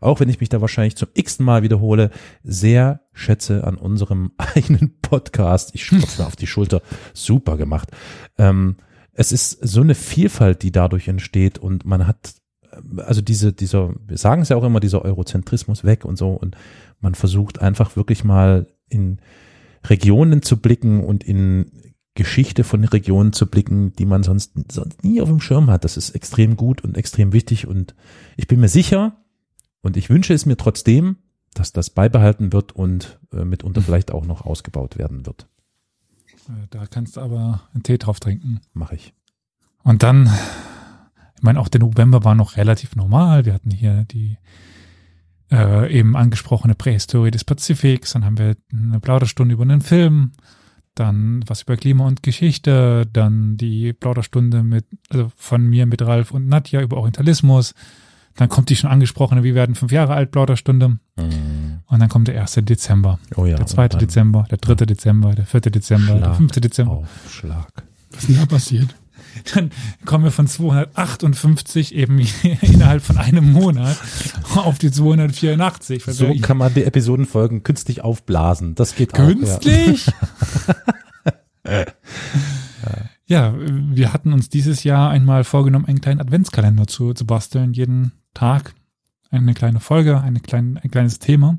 auch 0.00 0.18
wenn 0.18 0.28
ich 0.28 0.40
mich 0.40 0.48
da 0.48 0.60
wahrscheinlich 0.60 0.96
zum 0.96 1.08
x 1.14 1.38
Mal 1.38 1.62
wiederhole, 1.62 2.10
sehr 2.42 3.02
schätze 3.12 3.62
an 3.64 3.76
unserem 3.76 4.32
eigenen 4.38 4.98
Podcast. 5.02 5.70
Ich 5.72 5.86
klopfe 5.86 6.26
auf 6.26 6.34
die 6.34 6.48
Schulter. 6.48 6.82
Super 7.14 7.56
gemacht. 7.56 7.92
Ähm, 8.38 8.76
es 9.12 9.30
ist 9.30 9.52
so 9.62 9.82
eine 9.82 9.94
Vielfalt, 9.94 10.64
die 10.64 10.72
dadurch 10.72 11.06
entsteht 11.06 11.58
und 11.58 11.84
man 11.84 12.08
hat 12.08 12.34
also 12.98 13.20
diese, 13.20 13.52
dieser, 13.52 13.94
wir 14.06 14.18
sagen 14.18 14.42
es 14.42 14.48
ja 14.48 14.56
auch 14.56 14.64
immer, 14.64 14.80
dieser 14.80 15.04
Eurozentrismus 15.04 15.84
weg 15.84 16.04
und 16.04 16.16
so 16.16 16.30
und 16.30 16.56
man 17.00 17.14
versucht 17.14 17.60
einfach 17.60 17.96
wirklich 17.96 18.24
mal 18.24 18.66
in 18.88 19.18
Regionen 19.84 20.42
zu 20.42 20.56
blicken 20.58 21.04
und 21.04 21.24
in 21.24 21.70
Geschichte 22.14 22.64
von 22.64 22.84
Regionen 22.84 23.32
zu 23.32 23.46
blicken, 23.46 23.92
die 23.92 24.06
man 24.06 24.22
sonst, 24.24 24.52
sonst 24.72 25.04
nie 25.04 25.20
auf 25.20 25.28
dem 25.28 25.40
Schirm 25.40 25.70
hat. 25.70 25.84
Das 25.84 25.96
ist 25.96 26.10
extrem 26.10 26.56
gut 26.56 26.82
und 26.82 26.96
extrem 26.96 27.32
wichtig 27.32 27.66
und 27.66 27.94
ich 28.36 28.48
bin 28.48 28.60
mir 28.60 28.68
sicher 28.68 29.16
und 29.82 29.96
ich 29.96 30.10
wünsche 30.10 30.34
es 30.34 30.44
mir 30.44 30.56
trotzdem, 30.56 31.16
dass 31.54 31.72
das 31.72 31.90
beibehalten 31.90 32.52
wird 32.52 32.72
und 32.72 33.20
äh, 33.32 33.44
mitunter 33.44 33.82
vielleicht 33.82 34.10
auch 34.10 34.26
noch 34.26 34.44
ausgebaut 34.44 34.98
werden 34.98 35.26
wird. 35.26 35.48
Äh, 36.48 36.66
Da 36.70 36.86
kannst 36.86 37.16
du 37.16 37.20
aber 37.20 37.62
einen 37.72 37.84
Tee 37.84 37.98
drauf 37.98 38.20
trinken. 38.20 38.60
Mache 38.72 38.96
ich. 38.96 39.14
Und 39.84 40.02
dann, 40.02 40.26
ich 41.36 41.42
meine, 41.42 41.60
auch 41.60 41.68
der 41.68 41.80
November 41.80 42.24
war 42.24 42.34
noch 42.34 42.56
relativ 42.56 42.96
normal. 42.96 43.44
Wir 43.44 43.54
hatten 43.54 43.70
hier 43.70 44.04
die 44.04 44.36
äh, 45.50 45.92
eben 45.92 46.16
angesprochene 46.16 46.74
Prähistorie 46.74 47.30
des 47.30 47.44
Pazifiks. 47.44 48.12
Dann 48.12 48.24
haben 48.24 48.38
wir 48.38 48.56
eine 48.72 49.00
Plauderstunde 49.00 49.54
über 49.54 49.62
einen 49.62 49.80
Film. 49.80 50.32
Dann 50.94 51.44
was 51.46 51.62
über 51.62 51.76
Klima 51.76 52.06
und 52.06 52.22
Geschichte. 52.22 53.06
Dann 53.12 53.56
die 53.56 53.92
Plauderstunde 53.92 54.62
mit, 54.62 54.86
also 55.10 55.30
von 55.36 55.64
mir 55.66 55.86
mit 55.86 56.02
Ralf 56.02 56.32
und 56.32 56.48
Nadja 56.48 56.80
über 56.80 56.96
Orientalismus. 56.96 57.74
Dann 58.36 58.48
kommt 58.48 58.68
die 58.70 58.76
schon 58.76 58.90
angesprochene 58.90 59.42
Wir 59.42 59.54
werden 59.54 59.74
fünf 59.74 59.90
Jahre 59.90 60.14
alt 60.14 60.30
Plauderstunde. 60.30 60.90
Mm. 61.16 61.80
Und 61.86 62.00
dann 62.00 62.08
kommt 62.08 62.28
der 62.28 62.40
1. 62.40 62.60
Dezember, 62.62 63.18
Oh 63.34 63.46
ja. 63.46 63.56
der 63.56 63.66
2. 63.66 63.82
und 63.82 63.92
dann 63.94 64.00
Dezember, 64.00 64.46
der 64.50 64.58
3. 64.58 64.74
Dezember, 64.86 65.34
der 65.34 65.46
4. 65.46 65.60
Dezember, 65.62 66.14
der 66.14 66.22
Schlag 66.22 66.36
5. 66.36 66.52
Dezember. 66.52 66.92
Auf 66.92 67.08
Schlag. 67.30 67.82
Was 68.12 68.20
ist 68.20 68.28
denn 68.28 68.36
da 68.36 68.46
passiert? 68.46 68.94
Dann 69.54 69.70
kommen 70.04 70.24
wir 70.24 70.30
von 70.30 70.46
258 70.46 71.94
eben 71.94 72.18
innerhalb 72.62 73.02
von 73.02 73.18
einem 73.18 73.52
Monat 73.52 73.96
auf 74.56 74.78
die 74.78 74.90
284. 74.90 76.06
weil 76.06 76.14
So 76.14 76.28
wir- 76.28 76.40
kann 76.40 76.56
man 76.56 76.72
die 76.74 76.84
Episodenfolgen 76.84 77.62
künstlich 77.62 78.02
aufblasen. 78.02 78.74
Das 78.74 78.94
geht 78.94 79.14
auch. 79.14 79.18
Ja. 79.18 79.24
Künstlich? 79.34 80.06
ja, 83.26 83.54
wir 83.58 84.12
hatten 84.12 84.32
uns 84.32 84.48
dieses 84.48 84.84
Jahr 84.84 85.10
einmal 85.10 85.44
vorgenommen, 85.44 85.86
einen 85.86 86.00
kleinen 86.00 86.20
Adventskalender 86.20 86.86
zu, 86.86 87.12
zu 87.14 87.26
basteln. 87.26 87.72
Jeden 87.72 88.12
Tag 88.34 88.74
eine 89.30 89.52
kleine 89.54 89.80
Folge, 89.80 90.20
eine 90.20 90.40
klein, 90.40 90.78
ein 90.82 90.90
kleines 90.90 91.18
Thema. 91.18 91.58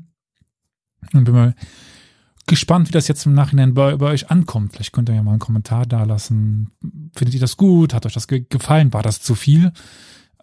Und 1.12 1.24
bin 1.24 1.34
mal 1.34 1.54
gespannt, 2.50 2.88
wie 2.88 2.92
das 2.92 3.08
jetzt 3.08 3.24
im 3.26 3.32
Nachhinein 3.32 3.74
bei, 3.74 3.96
bei 3.96 4.06
euch 4.06 4.30
ankommt. 4.30 4.72
Vielleicht 4.72 4.92
könnt 4.92 5.08
ihr 5.08 5.14
ja 5.14 5.22
mal 5.22 5.30
einen 5.30 5.40
Kommentar 5.40 5.86
da 5.86 6.04
lassen. 6.04 6.70
Findet 7.14 7.34
ihr 7.34 7.40
das 7.40 7.56
gut? 7.56 7.94
Hat 7.94 8.04
euch 8.04 8.12
das 8.12 8.28
ge 8.28 8.44
gefallen? 8.48 8.92
War 8.92 9.02
das 9.02 9.22
zu 9.22 9.34
viel? 9.34 9.72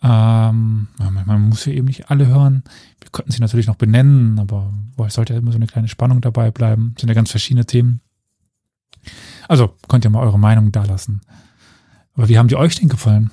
Ähm, 0.02 0.88
man, 0.98 1.50
muss 1.50 1.66
ja 1.66 1.74
eben 1.74 1.88
nicht 1.88 2.10
alle 2.10 2.28
hören. 2.28 2.64
Wir 3.02 3.10
könnten 3.12 3.32
sie 3.32 3.42
natürlich 3.42 3.68
noch 3.68 3.76
benennen, 3.76 4.40
aber 4.40 4.74
es 5.06 5.16
sollte 5.16 5.34
ja 5.34 5.40
immer 5.40 5.52
so 5.52 5.58
eine 5.58 5.68
kleine 5.68 5.88
Spannung 5.88 6.22
dabei 6.22 6.50
bleiben. 6.50 6.94
Es 6.96 7.02
sind 7.02 7.10
ja 7.10 7.16
ganz 7.16 7.30
verschiedene 7.30 7.66
Themen. 7.66 8.02
Also 9.48 9.76
könnt 9.88 10.06
ihr 10.06 10.10
mal 10.10 10.24
eure 10.24 10.40
Meinung 10.40 10.72
da 10.72 10.84
lassen. 10.86 11.22
Aber 12.14 12.30
wie 12.30 12.38
haben 12.38 12.48
die 12.48 12.56
euch 12.56 12.76
denn 12.76 12.90
gefallen? 12.90 13.32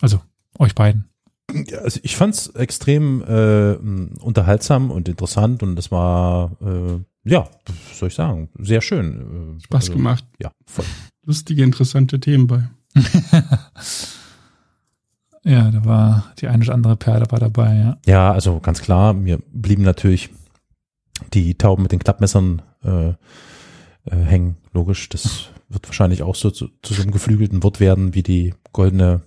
Also 0.00 0.20
euch 0.58 0.74
beiden. 0.74 1.08
Ja, 1.52 1.78
also 1.78 2.00
ich 2.02 2.16
fand's 2.16 2.48
extrem 2.48 3.22
äh, 3.22 3.74
unterhaltsam 4.20 4.90
und 4.90 5.08
interessant 5.08 5.62
und 5.62 5.76
das 5.76 5.90
war, 5.90 6.52
äh, 6.60 7.00
ja, 7.28 7.48
soll 7.92 8.08
ich 8.08 8.14
sagen, 8.14 8.48
sehr 8.58 8.80
schön. 8.80 9.56
Äh, 9.58 9.60
Spaß 9.64 9.84
also, 9.84 9.92
gemacht. 9.92 10.24
Ja, 10.40 10.50
voll. 10.66 10.84
Lustige, 11.24 11.62
interessante 11.62 12.20
Themen 12.20 12.46
bei. 12.46 12.68
Ja, 15.44 15.70
da 15.70 15.84
war 15.84 16.32
die 16.40 16.48
eine 16.48 16.62
oder 16.62 16.74
andere 16.74 16.96
Perle 16.96 17.26
war 17.30 17.38
dabei, 17.38 17.76
ja. 17.76 17.98
Ja, 18.06 18.32
also 18.32 18.60
ganz 18.60 18.82
klar, 18.82 19.14
mir 19.14 19.38
blieben 19.50 19.82
natürlich 19.82 20.28
die 21.32 21.56
Tauben 21.56 21.82
mit 21.82 21.92
den 21.92 22.00
Klappmessern 22.00 22.60
äh, 22.84 23.08
äh, 23.08 23.14
hängen. 24.04 24.56
Logisch, 24.72 25.08
das 25.08 25.48
wird 25.70 25.86
wahrscheinlich 25.88 26.22
auch 26.22 26.34
so 26.34 26.50
zu, 26.50 26.68
zu 26.82 26.92
so 26.92 27.02
einem 27.02 27.12
geflügelten 27.12 27.62
Wort 27.62 27.80
werden 27.80 28.14
wie 28.14 28.22
die 28.22 28.54
goldene 28.72 29.22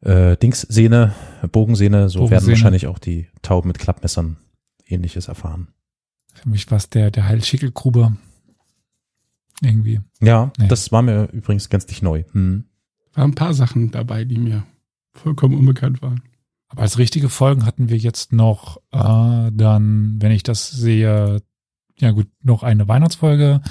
äh, 0.00 0.36
Dingssehne, 0.38 1.12
Bogensehne. 1.52 2.08
So 2.08 2.20
werden 2.20 2.28
Bogensehne. 2.30 2.52
wahrscheinlich 2.52 2.86
auch 2.86 2.98
die 2.98 3.28
Tauben 3.42 3.68
mit 3.68 3.78
Klappmessern 3.78 4.38
ähnliches 4.86 5.28
erfahren. 5.28 5.68
Für 6.42 6.48
mich 6.48 6.70
war 6.70 6.78
es 6.78 6.88
der, 6.90 7.10
der 7.10 7.26
Heilschickelgruber. 7.26 8.16
Irgendwie. 9.62 10.00
Ja, 10.20 10.52
Nee. 10.58 10.68
das 10.68 10.92
war 10.92 11.02
mir 11.02 11.30
übrigens 11.32 11.68
ganz 11.68 11.86
nicht 11.88 12.02
neu. 12.02 12.24
Hm. 12.32 12.64
Waren 13.14 13.30
ein 13.30 13.34
paar 13.34 13.54
Sachen 13.54 13.90
dabei, 13.90 14.24
die 14.24 14.38
mir 14.38 14.64
vollkommen 15.14 15.54
unbekannt 15.58 16.02
waren. 16.02 16.22
Aber 16.68 16.82
als 16.82 16.98
richtige 16.98 17.28
Folgen 17.28 17.64
hatten 17.64 17.88
wir 17.88 17.96
jetzt 17.96 18.32
noch 18.32 18.78
äh, 18.92 19.50
dann, 19.52 20.16
wenn 20.20 20.32
ich 20.32 20.42
das 20.42 20.68
sehe, 20.70 21.40
ja 21.98 22.10
gut, 22.10 22.26
noch 22.42 22.62
eine 22.62 22.86
Weihnachtsfolge. 22.88 23.62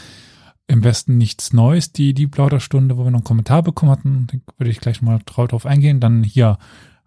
Im 0.67 0.83
Westen 0.83 1.17
nichts 1.19 1.53
Neues, 1.53 1.91
die 1.91 2.15
die 2.15 2.25
Plauderstunde, 2.25 2.97
wo 2.97 3.03
wir 3.03 3.11
noch 3.11 3.19
einen 3.19 3.23
Kommentar 3.25 3.61
bekommen 3.61 3.91
hatten. 3.91 4.27
Da 4.31 4.37
würde 4.57 4.71
ich 4.71 4.79
gleich 4.79 5.03
mal 5.03 5.19
drauf 5.25 5.67
eingehen. 5.67 5.99
Dann 5.99 6.23
hier 6.23 6.57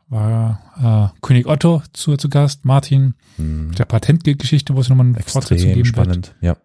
war 0.09 1.13
äh, 1.15 1.21
König 1.21 1.47
Otto 1.47 1.83
zu, 1.93 2.17
zu 2.17 2.29
Gast, 2.29 2.65
Martin, 2.65 3.15
Hm. 3.37 3.73
der 3.73 3.85
Patentgeschichte, 3.85 4.75
wo 4.75 4.81
es 4.81 4.89
nochmal 4.89 5.07
eine 5.07 5.21
Fortsetzung 5.21 5.69
Extrem 5.69 5.75
geben 5.75 5.77
wird. 5.77 5.87
spannend. 6.07 6.35
Ja. 6.41 6.57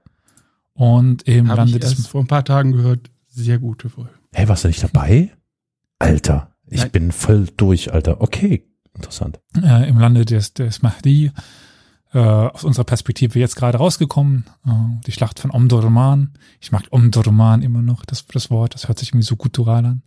Und 0.74 1.24
im 1.28 1.50
Habe 1.50 1.58
Lande 1.72 1.86
ich 1.86 2.08
vor 2.08 2.22
ein 2.22 2.28
paar 2.28 2.46
Tagen 2.46 2.72
gehört. 2.72 3.10
Sehr 3.28 3.60
gute 3.60 3.90
Folge. 3.90 4.12
Hey, 4.32 4.48
warst 4.48 4.64
du 4.64 4.68
nicht 4.68 4.82
dabei? 4.84 5.32
Alter, 6.00 6.52
ich 6.68 6.82
Nein. 6.82 6.92
bin 6.92 7.12
voll 7.12 7.48
durch, 7.58 7.94
Alter. 7.94 8.22
Okay, 8.22 8.64
interessant. 8.96 9.40
äh, 9.62 9.88
im 9.90 9.98
Lande 10.00 10.26
des, 10.26 10.54
des 10.54 10.82
Mahdi 10.82 11.32
äh, 12.14 12.20
aus 12.20 12.64
unserer 12.64 12.84
Perspektive 12.86 13.40
jetzt 13.40 13.56
gerade 13.56 13.78
rausgekommen. 13.78 14.46
Äh, 14.66 14.72
die 15.06 15.12
Schlacht 15.12 15.40
von 15.40 15.52
Omdurman. 15.52 16.34
Ich 16.60 16.72
mag 16.72 16.84
Omdurman 16.92 17.62
immer 17.62 17.82
noch, 17.82 18.06
das, 18.06 18.26
das 18.28 18.50
Wort. 18.52 18.74
Das 18.76 18.88
hört 18.88 19.00
sich 19.00 19.10
irgendwie 19.10 19.26
so 19.26 19.36
guttural 19.36 19.86
an. 19.86 20.04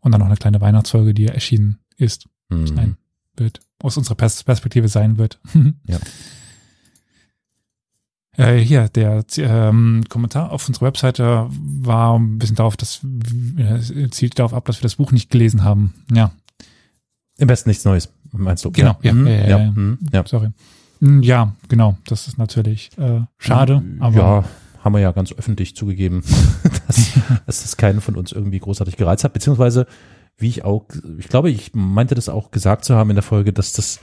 Und 0.00 0.12
dann 0.12 0.20
noch 0.20 0.26
eine 0.26 0.36
kleine 0.36 0.60
Weihnachtsfolge, 0.60 1.14
die 1.14 1.26
erschienen 1.26 1.78
ist. 1.96 2.26
Mhm. 2.60 2.66
Sein 2.66 2.96
wird. 3.36 3.60
Aus 3.82 3.96
unserer 3.96 4.14
Pers 4.14 4.42
Perspektive 4.44 4.88
sein 4.88 5.18
wird. 5.18 5.40
Ja. 5.86 5.98
Äh, 8.36 8.58
hier, 8.60 8.88
der 8.88 9.24
ähm, 9.36 10.04
Kommentar 10.08 10.50
auf 10.52 10.66
unserer 10.66 10.86
Webseite 10.86 11.48
war 11.50 12.18
ein 12.18 12.38
bisschen 12.38 12.56
darauf, 12.56 12.78
dass 12.78 13.00
äh, 13.58 14.08
zielt 14.10 14.38
darauf 14.38 14.54
ab, 14.54 14.64
dass 14.64 14.78
wir 14.78 14.82
das 14.84 14.96
Buch 14.96 15.12
nicht 15.12 15.30
gelesen 15.30 15.64
haben. 15.64 15.92
Ja, 16.10 16.32
Im 17.36 17.46
besten 17.48 17.68
nichts 17.68 17.84
Neues, 17.84 18.08
meinst 18.32 18.64
du? 18.64 18.70
Genau, 18.70 18.96
ja, 19.02 19.12
Mhm. 19.12 19.26
ja, 19.26 19.32
ja, 19.34 19.48
ja. 19.48 19.58
ja. 19.58 19.70
mhm. 19.70 19.98
ja. 20.12 20.24
sorry. 20.26 20.48
Mm, 21.00 21.20
Ja, 21.20 21.54
genau. 21.68 21.98
Das 22.06 22.26
ist 22.26 22.38
natürlich 22.38 22.90
äh, 22.96 23.20
schade, 23.36 23.82
aber 24.00 24.16
ja, 24.16 24.44
haben 24.82 24.94
wir 24.94 25.00
ja 25.00 25.12
ganz 25.12 25.32
öffentlich 25.32 25.76
zugegeben, 25.76 26.22
dass, 26.86 27.10
dass 27.44 27.62
das 27.62 27.76
keinen 27.76 28.00
von 28.00 28.16
uns 28.16 28.32
irgendwie 28.32 28.60
großartig 28.60 28.96
gereizt 28.96 29.24
hat, 29.24 29.34
beziehungsweise 29.34 29.86
wie 30.42 30.48
ich 30.48 30.64
auch, 30.64 30.84
ich 31.18 31.28
glaube, 31.28 31.50
ich 31.50 31.70
meinte 31.74 32.14
das 32.14 32.28
auch 32.28 32.50
gesagt 32.50 32.84
zu 32.84 32.94
haben 32.94 33.08
in 33.10 33.16
der 33.16 33.22
Folge, 33.22 33.52
dass 33.52 33.72
das, 33.72 34.00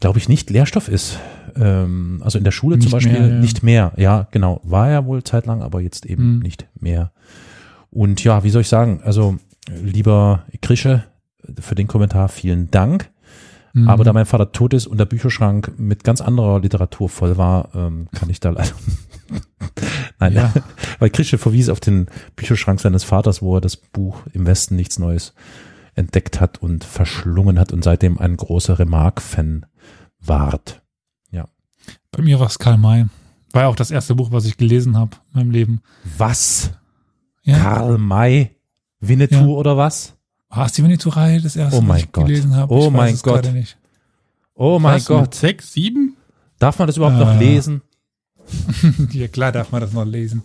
glaube 0.00 0.18
ich, 0.18 0.28
nicht 0.28 0.50
Lehrstoff 0.50 0.88
ist. 0.88 1.18
Ähm, 1.56 2.20
also 2.24 2.38
in 2.38 2.44
der 2.44 2.50
Schule 2.50 2.76
zum 2.78 2.84
Nicht 2.86 2.92
Beispiel 2.92 3.12
mehr, 3.12 3.28
ja. 3.28 3.34
nicht 3.38 3.62
mehr. 3.62 3.92
Ja, 3.96 4.26
genau. 4.30 4.60
War 4.64 4.90
ja 4.90 5.04
wohl 5.06 5.22
zeitlang, 5.22 5.62
aber 5.62 5.80
jetzt 5.80 6.04
eben 6.06 6.36
Mhm. 6.36 6.38
nicht 6.40 6.66
mehr. 6.80 7.12
Und 7.90 8.22
ja, 8.24 8.42
wie 8.44 8.50
soll 8.50 8.62
ich 8.62 8.68
sagen? 8.68 9.00
Also, 9.04 9.36
lieber 9.82 10.44
Krische, 10.60 11.04
für 11.60 11.74
den 11.74 11.86
Kommentar 11.86 12.28
vielen 12.28 12.70
Dank. 12.70 13.10
mm, 13.72 13.88
Aber 13.88 14.04
da 14.04 14.12
mein 14.12 14.26
Vater 14.26 14.52
tot 14.52 14.74
ist 14.74 14.86
und 14.86 14.98
der 14.98 15.04
Bücherschrank 15.06 15.72
mit 15.78 16.04
ganz 16.04 16.20
anderer 16.20 16.60
Literatur 16.60 17.08
voll 17.08 17.36
war, 17.38 17.68
ähm, 17.74 18.08
kann 18.12 18.28
ich 18.30 18.40
da 18.40 18.50
leider. 18.50 18.72
Nein, 20.18 20.32
Ja. 20.34 20.52
weil 20.98 21.10
Krische 21.10 21.38
verwies 21.38 21.68
auf 21.68 21.80
den 21.80 22.06
Bücherschrank 22.36 22.80
seines 22.80 23.04
Vaters, 23.04 23.42
wo 23.42 23.56
er 23.56 23.60
das 23.60 23.76
Buch 23.76 24.20
im 24.32 24.46
Westen 24.46 24.76
nichts 24.76 24.98
Neues 24.98 25.34
entdeckt 25.94 26.40
hat 26.40 26.58
und 26.62 26.84
verschlungen 26.84 27.58
hat 27.58 27.72
und 27.72 27.82
seitdem 27.84 28.18
ein 28.18 28.36
großer 28.36 28.78
Remarque-Fan 28.78 29.66
ward. 30.20 30.82
bei 32.10 32.22
mir 32.22 32.40
war 32.40 32.46
es 32.48 32.58
Karl 32.58 32.78
May. 32.78 33.06
War 33.52 33.62
ja 33.62 33.68
auch 33.68 33.76
das 33.76 33.90
erste 33.90 34.14
Buch, 34.14 34.32
was 34.32 34.44
ich 34.44 34.56
gelesen 34.56 34.96
habe 34.96 35.16
in 35.32 35.38
meinem 35.40 35.50
Leben. 35.50 35.80
Was? 36.16 36.72
Ja. 37.42 37.58
Karl 37.58 37.96
May? 37.98 38.56
Winnetou 39.00 39.36
Ja. 39.36 39.46
oder 39.46 39.76
was? 39.76 40.14
War 40.48 40.66
es 40.66 40.72
die 40.72 40.82
Winnetou-Reihe 40.82 41.40
das 41.40 41.54
erste, 41.56 41.76
Oh 41.78 41.80
mein 41.80 41.90
was 41.96 42.02
ich 42.02 42.12
Gott. 42.12 42.26
gelesen 42.26 42.56
habe? 42.56 42.72
Oh 42.74 42.86
weiß 42.86 42.92
mein 42.92 43.18
Gott. 43.22 43.52
Oh 44.54 44.78
mein 44.78 45.02
Gott. 45.04 45.34
Sechs, 45.34 45.72
sieben? 45.72 46.16
Darf 46.58 46.78
man 46.78 46.88
das 46.88 46.96
überhaupt 46.96 47.18
noch 47.18 47.34
Äh. 47.34 47.38
lesen? 47.38 47.82
ja, 49.12 49.28
klar 49.28 49.52
darf 49.52 49.72
man 49.72 49.80
das 49.80 49.92
noch 49.92 50.04
lesen. 50.04 50.42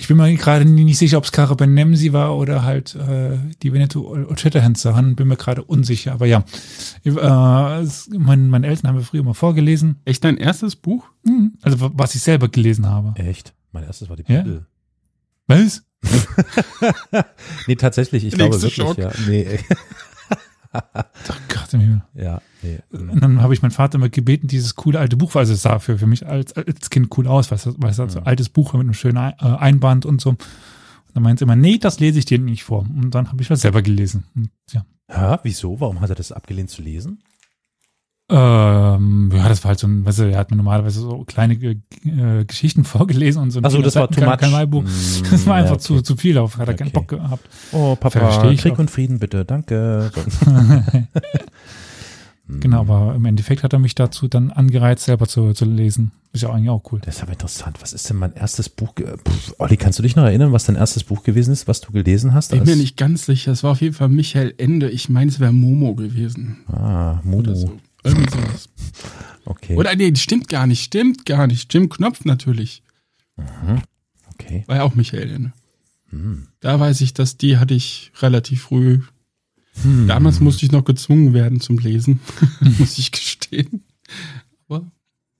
Ich 0.00 0.06
bin 0.06 0.16
mir 0.16 0.32
gerade 0.36 0.64
nicht 0.64 0.96
sicher, 0.96 1.18
ob 1.18 1.24
es 1.24 1.32
Cara 1.32 1.54
Benemsi 1.54 2.12
war 2.12 2.36
oder 2.36 2.62
halt 2.62 2.94
äh, 2.94 3.36
die 3.64 3.72
Winnetou 3.72 4.16
Shatterhands 4.36 4.82
Sachen. 4.82 5.16
Bin 5.16 5.26
mir 5.26 5.36
gerade 5.36 5.64
unsicher. 5.64 6.12
Aber 6.12 6.24
ja, 6.26 6.44
äh, 7.04 7.82
es, 7.82 8.08
mein, 8.16 8.48
meine 8.48 8.68
Eltern 8.68 8.88
haben 8.90 8.96
mir 8.96 9.02
früher 9.02 9.22
immer 9.22 9.34
vorgelesen. 9.34 9.96
Echt 10.04 10.22
dein 10.22 10.36
erstes 10.36 10.76
Buch? 10.76 11.04
Hm, 11.26 11.54
Also 11.62 11.76
was 11.80 12.14
ich 12.14 12.22
selber 12.22 12.48
gelesen 12.48 12.86
habe. 12.86 13.18
Echt? 13.20 13.54
Mein 13.72 13.82
erstes 13.84 14.08
war 14.08 14.16
die 14.16 14.24
Ja? 14.32 14.42
Bibel. 14.42 14.66
Was? 15.48 15.82
Nee, 17.66 17.74
tatsächlich, 17.76 18.24
ich 18.24 18.34
glaube 18.34 18.56
Nächster 18.56 18.78
wirklich, 18.78 18.86
Schock. 18.86 18.98
ja. 18.98 19.10
Nee, 19.26 19.58
Oh 20.72 21.34
Gott 21.48 21.72
im 21.72 21.80
Himmel. 21.80 22.02
ja, 22.14 22.40
nee. 22.62 22.78
Und 22.90 23.22
dann 23.22 23.42
habe 23.42 23.54
ich 23.54 23.62
meinen 23.62 23.70
Vater 23.70 23.96
immer 23.96 24.08
gebeten, 24.08 24.48
dieses 24.48 24.74
coole 24.74 24.98
alte 24.98 25.16
Buch, 25.16 25.34
also 25.34 25.52
es 25.52 25.62
sah 25.62 25.78
für, 25.78 25.98
für 25.98 26.06
mich 26.06 26.26
als, 26.26 26.52
als 26.54 26.90
Kind 26.90 27.16
cool 27.16 27.26
aus, 27.26 27.50
weil 27.50 27.56
es, 27.56 27.66
weil 27.78 27.96
halt 27.96 28.10
so 28.10 28.18
ein 28.18 28.26
altes 28.26 28.48
Buch 28.48 28.72
war 28.72 28.78
mit 28.78 28.86
einem 28.86 28.94
schönen 28.94 29.16
äh, 29.16 29.32
Einband 29.38 30.06
und 30.06 30.20
so. 30.20 30.30
Und 30.30 30.38
dann 31.14 31.22
meinte 31.22 31.44
er 31.44 31.46
immer, 31.46 31.56
nee, 31.56 31.78
das 31.78 32.00
lese 32.00 32.18
ich 32.18 32.26
dir 32.26 32.38
nicht 32.38 32.64
vor. 32.64 32.80
Und 32.80 33.14
dann 33.14 33.28
habe 33.30 33.40
ich 33.42 33.48
das 33.48 33.62
selber 33.62 33.82
gelesen. 33.82 34.24
Und 34.34 34.50
ja. 34.72 34.84
Ja, 35.08 35.40
wieso? 35.42 35.80
Warum 35.80 36.00
hat 36.00 36.10
er 36.10 36.16
das 36.16 36.32
abgelehnt 36.32 36.70
zu 36.70 36.82
lesen? 36.82 37.22
Ähm, 38.30 39.30
ja, 39.34 39.48
das 39.48 39.64
war 39.64 39.70
halt 39.70 39.78
so 39.78 39.86
ein, 39.86 40.04
weißt 40.04 40.18
du, 40.18 40.30
er 40.30 40.38
hat 40.38 40.50
mir 40.50 40.56
normalerweise 40.58 41.00
so 41.00 41.24
kleine 41.26 41.54
äh, 41.54 42.44
Geschichten 42.44 42.84
vorgelesen 42.84 43.40
und 43.42 43.50
so 43.52 43.58
ein 43.60 43.64
Also 43.64 43.80
das 43.80 43.94
war 43.96 44.10
too 44.10 44.20
much. 44.22 44.36
Kanalbuch. 44.38 44.82
Mm, 44.82 44.86
Das 45.30 45.46
war 45.46 45.54
einfach 45.56 45.70
ja, 45.70 45.74
okay. 45.76 45.82
zu, 45.82 46.02
zu 46.02 46.16
viel, 46.16 46.36
auf 46.38 46.58
hat 46.58 46.68
er 46.68 46.74
keinen 46.74 46.88
Okay. 46.88 46.94
Bock 46.94 47.08
gehabt. 47.08 47.48
Oh, 47.72 47.96
Papa, 47.96 48.18
Verstehe 48.18 48.52
ich 48.52 48.60
Krieg 48.60 48.74
auch. 48.74 48.78
und 48.80 48.90
Frieden 48.90 49.18
bitte, 49.18 49.44
danke. 49.44 50.10
Genau, 52.50 52.80
aber 52.80 53.14
im 53.14 53.26
Endeffekt 53.26 53.62
hat 53.62 53.74
er 53.74 53.78
mich 53.78 53.94
dazu 53.94 54.26
dann 54.26 54.50
angereizt, 54.50 55.04
selber 55.04 55.26
zu, 55.28 55.52
zu 55.52 55.66
lesen. 55.66 56.12
Ist 56.32 56.44
ja 56.44 56.48
eigentlich 56.50 56.70
auch 56.70 56.82
cool. 56.90 56.98
Das 57.04 57.16
ist 57.16 57.22
aber 57.22 57.32
interessant. 57.32 57.76
Was 57.82 57.92
ist 57.92 58.08
denn 58.08 58.16
mein 58.16 58.32
erstes 58.32 58.70
Buch? 58.70 58.94
Pff, 58.94 59.54
Olli, 59.58 59.76
kannst 59.76 59.98
du 59.98 60.02
dich 60.02 60.16
noch 60.16 60.24
erinnern, 60.24 60.50
was 60.50 60.64
dein 60.64 60.76
erstes 60.76 61.04
Buch 61.04 61.24
gewesen 61.24 61.52
ist, 61.52 61.68
was 61.68 61.82
du 61.82 61.92
gelesen 61.92 62.32
hast? 62.32 62.52
Bin 62.52 62.60
als- 62.60 62.68
mir 62.70 62.76
nicht 62.76 62.96
ganz 62.96 63.26
sicher. 63.26 63.52
Es 63.52 63.62
war 63.64 63.72
auf 63.72 63.82
jeden 63.82 63.94
Fall 63.94 64.08
Michael 64.08 64.54
Ende. 64.56 64.88
Ich 64.88 65.10
meine, 65.10 65.30
es 65.30 65.40
wäre 65.40 65.52
Momo 65.52 65.94
gewesen. 65.94 66.56
Ah, 66.72 67.20
Mumu. 67.22 67.68
Irgendwie 68.08 68.30
sowas. 68.30 68.68
Okay. 69.44 69.76
Oder 69.76 69.94
nee, 69.96 70.14
stimmt 70.16 70.48
gar 70.48 70.66
nicht. 70.66 70.82
Stimmt 70.82 71.24
gar 71.26 71.46
nicht. 71.46 71.72
Jim 71.72 71.88
Knopf 71.88 72.24
natürlich. 72.24 72.82
okay. 74.32 74.64
War 74.66 74.76
ja 74.76 74.82
auch 74.82 74.94
Michael 74.94 75.30
Ende. 75.30 75.52
Hm. 76.10 76.48
Da 76.60 76.78
weiß 76.80 77.00
ich, 77.02 77.14
dass 77.14 77.36
die 77.36 77.58
hatte 77.58 77.74
ich 77.74 78.12
relativ 78.20 78.62
früh. 78.62 79.00
Hm. 79.82 80.08
Damals 80.08 80.40
musste 80.40 80.66
ich 80.66 80.72
noch 80.72 80.84
gezwungen 80.84 81.34
werden 81.34 81.60
zum 81.60 81.78
Lesen. 81.78 82.20
Muss 82.78 82.98
ich 82.98 83.12
gestehen. 83.12 83.84
Aber 84.68 84.90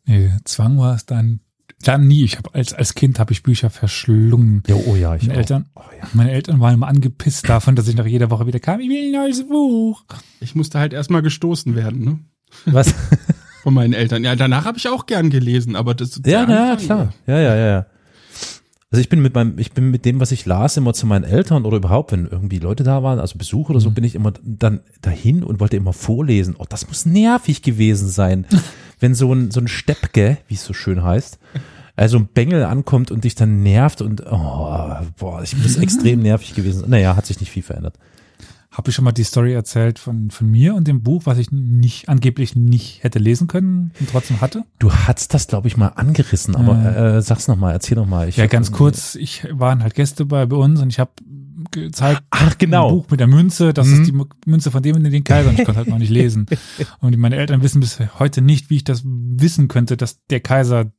Nee, 0.07 0.31
Zwang 0.45 0.79
war 0.79 0.95
es 0.95 1.05
dann, 1.07 1.41
dann 1.83 2.07
nie. 2.07 2.23
Ich 2.25 2.39
habe 2.39 2.55
als, 2.55 2.73
als 2.73 2.95
Kind 2.95 3.19
habe 3.19 3.33
ich 3.33 3.43
Bücher 3.43 3.69
verschlungen. 3.69 4.62
Ja, 4.66 4.77
oh 4.77 4.95
ja, 4.97 5.16
ich 5.16 5.23
Meine 5.23 5.35
auch. 5.35 5.39
Eltern, 5.39 5.66
Oh, 5.75 5.83
ja. 6.01 6.09
meine 6.14 6.31
Eltern 6.31 6.61
waren 6.61 6.75
immer 6.75 6.87
angepisst 6.89 7.49
davon, 7.49 7.77
dass 7.77 7.89
ich 7.89 7.97
nach 7.97 8.07
jeder 8.07 8.31
Woche 8.31 8.47
wieder 8.47 8.61
kam, 8.61 8.81
ich 8.81 8.89
will 8.89 9.07
ein 9.07 9.12
neues 9.12 9.47
Buch. 9.49 10.05
ich 10.41 10.55
musste 10.55 10.79
halt 10.79 10.93
erstmal 10.93 11.23
gestoßen 11.23 11.75
werden, 11.75 12.05
ne? 12.05 12.19
Was? 12.67 12.95
Von 13.63 13.75
meinen 13.75 13.93
Eltern. 13.93 14.25
Ja, 14.25 14.37
danach 14.37 14.65
habe 14.65 14.79
ich 14.79 14.89
auch 14.89 15.07
gern 15.07 15.31
gelesen, 15.31 15.77
aber 15.77 15.95
das 15.95 16.21
Ja, 16.25 16.47
der 16.47 16.57
ja, 16.57 16.77
klar. 16.77 17.13
Ja, 17.27 17.39
ja, 17.39 17.57
ja, 17.57 17.67
ja. 17.67 17.87
Also 18.91 19.03
ich 19.03 19.11
bin 19.11 19.21
mit 19.21 19.35
meinem, 19.35 19.59
ich 19.59 19.73
bin 19.73 19.91
mit 19.91 20.07
dem, 20.07 20.19
was 20.19 20.33
ich 20.33 20.47
las, 20.47 20.79
immer 20.79 20.95
zu 20.95 21.07
meinen 21.07 21.25
Eltern 21.25 21.67
oder 21.67 21.77
überhaupt, 21.77 22.13
wenn 22.13 22.27
irgendwie 22.27 22.59
Leute 22.59 22.85
da 22.85 23.03
waren, 23.03 23.19
also 23.19 23.37
Besuch 23.37 23.69
oder 23.69 23.81
so, 23.81 23.91
bin 23.91 24.05
ich 24.05 24.15
immer 24.15 24.33
dann 24.43 24.81
dahin 25.03 25.43
und 25.43 25.61
wollte 25.61 25.77
immer 25.77 25.93
vorlesen. 25.93 26.57
Oh, 26.59 26.65
das 26.67 26.89
muss 26.89 27.05
nervig 27.05 27.61
gewesen 27.61 28.09
sein, 28.09 28.47
wenn 29.01 29.15
so 29.15 29.31
ein, 29.33 29.51
so 29.51 29.61
ein 29.61 29.69
Steppke, 29.69 30.39
wie 30.49 30.55
es 30.55 30.65
so 30.65 30.73
schön 30.73 31.03
heißt, 31.03 31.39
also 31.97 32.17
ein 32.17 32.29
Bengel 32.33 32.65
ankommt 32.65 33.11
und 33.11 33.25
dich 33.25 33.35
dann 33.35 33.63
nervt 33.63 34.01
und, 34.01 34.23
oh, 34.25 34.97
boah, 35.19 35.43
ich 35.43 35.55
muss 35.59 35.77
extrem 35.77 36.21
nervig 36.23 36.55
gewesen 36.55 36.81
sein. 36.81 36.91
Naja, 36.91 37.15
hat 37.15 37.27
sich 37.27 37.41
nicht 37.41 37.51
viel 37.51 37.63
verändert. 37.63 37.99
Habe 38.79 38.91
ich 38.91 38.95
schon 38.95 39.05
mal 39.05 39.11
die 39.12 39.24
Story 39.24 39.53
erzählt 39.55 39.99
von, 39.99 40.31
von 40.31 40.49
mir 40.49 40.74
und 40.76 40.87
dem 40.87 41.03
Buch, 41.03 41.22
was 41.26 41.37
ich 41.39 41.51
nicht, 41.51 42.09
angeblich 42.09 42.55
nicht 42.55 43.03
hätte 43.03 43.18
lesen 43.18 43.49
können 43.49 43.91
und 43.99 44.09
trotzdem 44.09 44.41
hatte? 44.41 44.62
Du 44.79 44.93
hattest 44.93 45.35
das, 45.35 45.49
glaube 45.49 45.66
ich, 45.66 45.76
mal 45.76 45.89
angerissen, 45.89 46.55
aber 46.55 46.74
Ja. 46.81 47.16
äh, 47.16 47.22
sag's 47.22 47.49
nochmal, 47.49 47.72
erzähl 47.72 47.97
nochmal. 47.97 48.31
Ja, 48.31 48.47
ganz 48.47 48.70
kurz, 48.70 49.16
ich 49.16 49.47
waren 49.51 49.83
halt 49.83 49.95
Gäste 49.95 50.24
bei, 50.26 50.47
bei 50.47 50.57
uns 50.57 50.81
und 50.81 50.91
ich 50.91 51.01
habe 51.01 51.11
gezeigt, 51.72 52.22
Ach, 52.31 52.57
genau. 52.57 52.89
ein 52.89 52.95
Buch 52.95 53.07
mit 53.11 53.18
der 53.18 53.26
Münze, 53.26 53.74
das 53.74 53.89
Mhm. 53.89 54.01
ist 54.03 54.07
die 54.12 54.14
Münze 54.49 54.70
von 54.70 54.81
dem 54.83 54.95
und 54.95 55.03
den 55.03 55.24
Kaiser 55.24 55.49
und 55.51 55.59
ich 55.59 55.64
konnte 55.64 55.79
halt 55.79 55.89
noch 55.89 55.99
nicht 55.99 56.11
lesen. 56.11 56.47
Und 57.01 57.16
meine 57.18 57.35
Eltern 57.37 57.62
wissen 57.62 57.81
bis 57.81 57.99
heute 58.20 58.41
nicht, 58.43 58.70
wie 58.70 58.76
ich 58.76 58.85
das 58.85 59.03
wissen 59.05 59.66
könnte, 59.66 59.97
dass 59.97 60.24
der 60.31 60.39
Kaiser, 60.39 60.93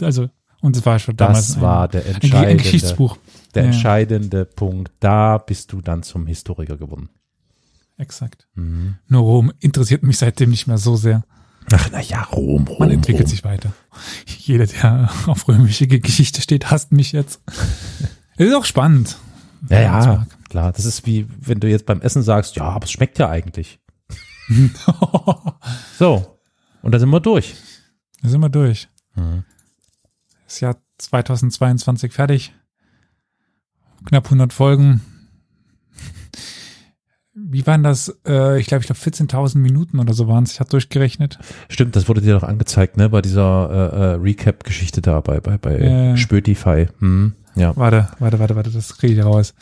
also, 0.00 0.28
und 0.62 0.76
es 0.76 0.84
war 0.86 0.98
schon 0.98 1.16
damals 1.16 1.48
Das 1.48 1.60
war 1.60 1.88
der 1.88 2.00
ein, 2.00 2.06
Ge- 2.06 2.14
entscheidende. 2.14 2.48
ein 2.50 2.56
Geschichtsbuch. 2.56 3.18
Der 3.54 3.64
Ja. 3.64 3.70
entscheidende 3.70 4.44
Punkt. 4.44 4.92
Da 5.00 5.38
bist 5.38 5.72
du 5.72 5.80
dann 5.80 6.02
zum 6.02 6.26
Historiker 6.26 6.76
geworden. 6.76 7.08
Exakt. 7.96 8.48
Mhm. 8.54 8.96
Nur 9.08 9.22
Rom 9.22 9.52
interessiert 9.60 10.02
mich 10.02 10.18
seitdem 10.18 10.50
nicht 10.50 10.66
mehr 10.66 10.78
so 10.78 10.96
sehr. 10.96 11.24
Ach, 11.72 11.88
na 11.92 12.00
ja, 12.00 12.22
Rom, 12.22 12.66
Rom. 12.66 12.78
Man 12.78 12.90
entwickelt 12.90 13.24
Rom. 13.26 13.30
sich 13.30 13.44
weiter. 13.44 13.72
Jeder, 14.26 14.66
der 14.66 15.10
auf 15.26 15.46
römische 15.48 15.86
Geschichte 15.86 16.40
steht, 16.40 16.70
hasst 16.70 16.92
mich 16.92 17.12
jetzt. 17.12 17.40
Es 18.36 18.46
ist 18.46 18.54
auch 18.54 18.64
spannend. 18.64 19.18
Ja, 19.68 19.80
ja, 19.80 20.26
klar. 20.48 20.72
Das 20.72 20.86
ist 20.86 21.04
wie, 21.06 21.26
wenn 21.40 21.60
du 21.60 21.68
jetzt 21.68 21.84
beim 21.84 22.00
Essen 22.00 22.22
sagst, 22.22 22.56
ja, 22.56 22.64
aber 22.64 22.84
es 22.84 22.90
schmeckt 22.90 23.18
ja 23.18 23.28
eigentlich. 23.28 23.78
So. 25.98 26.38
Und 26.82 26.92
da 26.92 26.98
sind 26.98 27.10
wir 27.10 27.20
durch. 27.20 27.54
Da 28.22 28.28
sind 28.28 28.40
wir 28.40 28.48
durch. 28.48 28.88
Mhm. 29.14 29.44
Das 30.46 30.60
Jahr 30.60 30.76
2022 30.98 32.12
fertig. 32.12 32.54
Knapp 34.06 34.24
100 34.26 34.52
Folgen. 34.52 35.00
Wie 37.34 37.66
waren 37.66 37.82
das? 37.82 38.08
Äh, 38.26 38.60
ich 38.60 38.66
glaube, 38.66 38.82
ich 38.82 38.86
glaube 38.86 39.00
14.000 39.00 39.58
Minuten 39.58 39.98
oder 39.98 40.14
so 40.14 40.28
waren 40.28 40.44
es. 40.44 40.52
Ich 40.52 40.60
habe 40.60 40.70
durchgerechnet. 40.70 41.38
Stimmt, 41.68 41.96
das 41.96 42.08
wurde 42.08 42.20
dir 42.20 42.34
doch 42.34 42.42
angezeigt, 42.42 42.96
ne, 42.96 43.08
bei 43.08 43.22
dieser 43.22 43.70
äh, 43.70 43.96
äh, 43.96 44.14
Recap-Geschichte 44.16 45.00
da, 45.00 45.20
bei, 45.20 45.40
bei, 45.40 45.58
bei 45.58 45.78
Ja. 45.80 46.16
Spötify. 46.16 46.88
Hm. 46.98 47.34
Ja. 47.56 47.76
Warte, 47.76 48.08
warte, 48.18 48.38
warte, 48.38 48.56
warte, 48.56 48.70
das 48.70 48.96
kriege 48.96 49.14
ich 49.14 49.24
raus. 49.24 49.54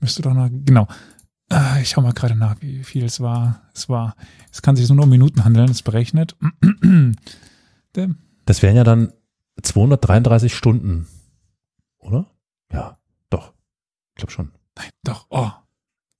Müsste 0.00 0.22
doch 0.22 0.34
noch, 0.34 0.48
genau. 0.50 0.86
Äh, 1.52 1.82
ich 1.82 1.88
schau 1.90 2.02
mal 2.02 2.12
gerade 2.12 2.36
nach, 2.36 2.56
wie 2.60 2.84
viel 2.84 3.04
es 3.04 3.20
war. 3.20 3.62
Es 3.74 3.88
war, 3.88 4.14
es 4.52 4.62
kann 4.62 4.76
sich 4.76 4.88
nur 4.88 5.02
um 5.04 5.10
Minuten 5.10 5.44
handeln, 5.44 5.70
ist 5.70 5.82
berechnet. 5.82 6.36
Das 8.46 8.62
wären 8.62 8.76
ja 8.76 8.84
dann 8.84 9.12
233 9.62 10.54
Stunden, 10.54 11.08
oder? 11.98 12.26
Ja, 12.72 12.96
glaube 14.20 14.32
schon. 14.32 14.52
Nein, 14.76 14.90
doch, 15.04 15.26
oh. 15.30 15.50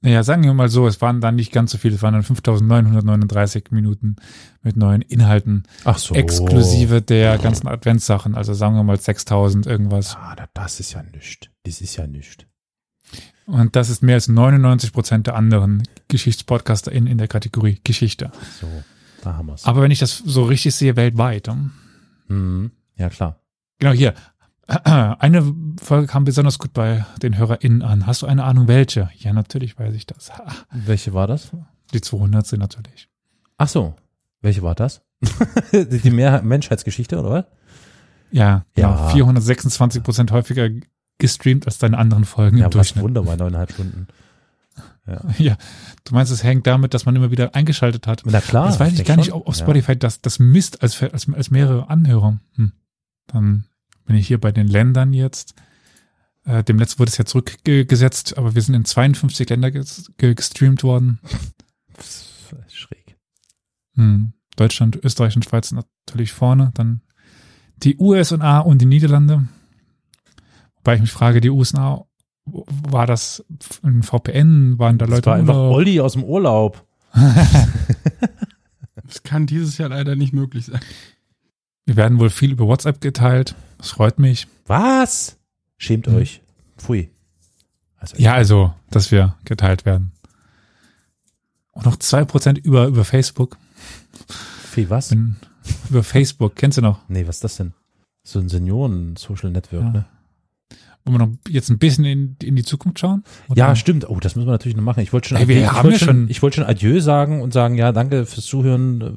Naja, 0.03 0.23
sagen 0.23 0.43
wir 0.45 0.55
mal 0.55 0.71
so, 0.71 0.87
es 0.87 1.03
waren 1.03 1.21
dann 1.21 1.37
nicht 1.37 1.53
ganz 1.53 1.73
so 1.73 1.79
viel, 1.79 1.93
es 1.93 2.03
waren 2.03 2.15
dann 2.15 2.23
5939 2.23 3.67
Minuten 3.71 4.17
mit 4.63 4.77
neuen 4.77 5.03
Inhalten, 5.03 5.65
Ach 5.85 5.99
so. 5.99 6.15
exklusive 6.15 7.03
der 7.03 7.37
ganzen 7.37 7.69
Adventssachen, 7.69 8.35
also 8.35 8.55
sagen 8.55 8.77
wir 8.77 8.83
mal 8.83 8.99
6000 8.99 9.67
irgendwas. 9.67 10.17
Ah, 10.17 10.37
das 10.55 10.81
ist 10.81 10.95
ja 10.95 11.03
nichts. 11.03 11.49
Das 11.65 11.83
ist 11.83 11.97
ja 11.97 12.07
nichts. 12.07 12.47
Und 13.45 13.77
das 13.77 13.91
ist 13.91 14.03
mehr 14.03 14.15
als 14.15 14.29
99 14.29 14.93
Prozent 14.93 15.27
der 15.27 15.35
anderen 15.35 15.83
GeschichtspodcasterInnen 16.09 17.07
in 17.11 17.19
der 17.19 17.29
Kategorie 17.29 17.81
Geschichte. 17.85 18.31
So, 18.61 18.69
da 19.23 19.35
haben 19.37 19.49
wir's. 19.49 19.65
Aber 19.67 19.83
wenn 19.83 19.91
ich 19.91 19.99
das 19.99 20.17
so 20.17 20.45
richtig 20.45 20.75
sehe, 20.75 20.97
weltweit. 20.97 21.49
hm? 21.49 21.73
Mhm. 22.29 22.71
Ja, 22.97 23.11
klar. 23.11 23.41
Genau 23.81 23.93
hier. 23.93 24.15
Eine 24.85 25.53
Folge 25.83 26.07
kam 26.07 26.25
besonders 26.25 26.59
gut 26.59 26.73
bei 26.73 27.05
den 27.23 27.37
HörerInnen 27.37 27.83
an. 27.83 28.07
Hast 28.07 28.23
du 28.23 28.27
eine 28.27 28.45
Ahnung, 28.45 28.69
welche? 28.69 29.11
Ja, 29.19 29.33
natürlich 29.33 29.79
weiß 29.79 29.95
ich 29.95 30.07
das. 30.07 30.31
Welche 30.73 31.13
war 31.13 31.27
das? 31.27 31.51
Die 31.93 32.01
200 32.01 32.47
sind 32.47 32.61
natürlich. 32.61 33.09
Ach 33.59 33.69
so. 33.69 33.95
Welche 34.43 34.63
war 34.63 34.75
das? 34.77 35.03
Die 35.73 36.11
Mehr 36.11 36.43
Menschheitsgeschichte, 36.43 37.19
oder 37.19 37.31
was? 37.31 37.45
Ja, 38.31 38.65
genau. 38.75 38.91
Ja. 38.91 39.09
426 39.09 40.03
Prozent 40.05 40.31
häufiger 40.31 40.71
gestreamt 41.19 41.67
als 41.67 41.79
deine 41.79 41.99
anderen 41.99 42.25
Folgen 42.25 42.59
Ja, 42.59 42.67
im 42.67 42.71
Durchschnitt. 42.71 43.03
Wunder 43.03 43.23
bei 43.23 43.35
neuneinhalb 43.37 43.73
Stunden. 43.73 44.07
Ja. 45.07 45.21
Ja, 45.39 45.57
du 46.05 46.15
meinst, 46.15 46.31
es 46.31 46.45
hängt 46.45 46.67
damit, 46.69 46.95
dass 46.95 47.05
man 47.07 47.17
immer 47.17 47.33
wieder 47.33 47.57
eingeschaltet 47.57 48.07
hat. 48.07 48.23
Na 48.25 48.41
klar. 48.41 48.67
das 48.67 48.79
weiß 48.79 48.93
ich 48.93 49.05
gar 49.05 49.17
nicht, 49.17 49.31
schon. 49.31 49.41
ob 49.41 49.49
auf 49.49 49.57
Ja. 49.57 49.65
Spotify 49.65 49.97
das, 49.97 50.21
das 50.21 50.39
misst 50.39 50.83
als, 50.83 51.03
als, 51.03 51.29
als 51.33 51.51
mehrere 51.51 51.91
Anhörer. 51.91 52.39
Hm. 52.55 52.73
Dann 53.27 53.65
bin 54.11 54.19
ich 54.19 54.27
hier 54.27 54.41
bei 54.41 54.51
den 54.51 54.67
Ländern 54.67 55.13
jetzt. 55.13 55.55
Äh, 56.45 56.65
dem 56.65 56.81
letzten 56.81 56.99
wurde 56.99 57.11
es 57.11 57.17
ja 57.19 57.25
zurückgesetzt, 57.25 58.37
aber 58.37 58.57
wir 58.57 58.63
sind 58.63 58.75
in 58.75 58.85
52 58.85 59.49
Länder 59.49 59.69
ges- 59.69 60.11
ge- 60.19 60.35
gestreamt 60.35 60.83
worden. 60.83 61.21
Schräg. 62.69 63.17
Hm. 63.95 64.33
Deutschland, 64.57 64.99
Österreich 65.05 65.37
und 65.37 65.45
Schweiz 65.45 65.69
sind 65.69 65.85
natürlich 66.09 66.33
vorne. 66.33 66.73
Dann 66.75 67.03
die 67.85 67.99
USA 67.99 68.59
und 68.59 68.79
die 68.83 68.87
Niederlande. 68.87 69.47
Wobei 70.79 70.97
ich 70.97 71.01
mich 71.03 71.13
frage, 71.13 71.41
die 71.41 71.51
USA, 71.51 72.05
war 72.47 73.07
das 73.07 73.45
ein 73.85 74.03
VPN? 74.03 74.77
Waren 74.81 74.99
da 74.99 75.07
Das 75.07 75.15
Leute 75.19 75.27
war 75.31 75.37
im 75.39 75.43
einfach? 75.43 75.55
Olli 75.55 76.01
aus 76.01 76.15
dem 76.15 76.25
Urlaub. 76.25 76.85
Das 79.05 79.23
kann 79.25 79.47
dieses 79.47 79.77
Jahr 79.79 79.89
leider 79.89 80.15
nicht 80.15 80.33
möglich 80.33 80.67
sein. 80.67 80.81
Wir 81.87 81.97
werden 81.97 82.19
wohl 82.21 82.31
viel 82.31 82.53
über 82.53 82.67
WhatsApp 82.67 83.01
geteilt. 83.01 83.55
Das 83.79 83.91
freut 83.91 84.19
mich. 84.19 84.47
Was? 84.67 85.37
Schämt 85.79 86.07
Mhm. 86.07 86.15
euch. 86.17 86.43
Pfui. 86.77 87.11
Also, 87.97 88.17
Ja, 88.17 88.35
also, 88.35 88.75
dass 88.91 89.11
wir 89.11 89.37
geteilt 89.45 89.85
werden. 89.85 90.13
Und 91.73 91.87
noch 91.87 91.97
zwei 91.97 92.25
Prozent 92.25 92.59
über, 92.59 92.87
über 92.87 93.05
Facebook. 93.05 93.57
Pfui, 94.29 94.89
was? 94.91 95.09
Bin, 95.09 95.37
über 95.89 96.03
Facebook, 96.03 96.57
kennst 96.57 96.79
du 96.79 96.83
noch? 96.83 97.01
Nee, 97.09 97.27
was 97.27 97.37
ist 97.37 97.45
das 97.45 97.57
denn? 97.57 97.73
So 98.23 98.39
ein 98.39 98.49
Senioren-Social-Network, 98.49 99.83
Ja. 99.83 99.91
ne? 99.91 100.05
Wollen 101.05 101.19
wir 101.19 101.27
noch 101.27 101.33
jetzt 101.49 101.71
ein 101.71 101.79
bisschen 101.79 102.05
in, 102.05 102.37
in 102.43 102.57
die 102.57 102.63
Zukunft 102.63 102.99
schauen? 102.99 103.25
Oder? 103.49 103.59
Ja, 103.59 103.77
stimmt. 103.77 104.09
Oh, 104.09 104.21
das 104.21 104.37
müssen 104.37 104.47
wir 104.47 104.53
natürlich 104.53 104.77
noch 104.77 104.85
machen. 104.85 105.01
Ich 105.03 105.13
wollte 105.13 105.29
schon, 105.31 105.39
Ey, 105.39 105.49
wir 105.49 105.57
Adieu- 105.57 105.71
ich 105.71 105.83
wollte 105.85 105.91
ja 105.93 105.99
schon, 105.99 106.07
schon- 106.09 106.29
ich 106.31 106.43
wollte 106.43 106.57
schon 106.57 106.65
Adieu 106.65 107.01
sagen 107.01 107.41
und 107.41 107.53
sagen, 107.53 107.77
ja, 107.77 107.91
danke 107.93 108.27
fürs 108.27 108.45
Zuhören, 108.47 109.01
äh, 109.01 109.13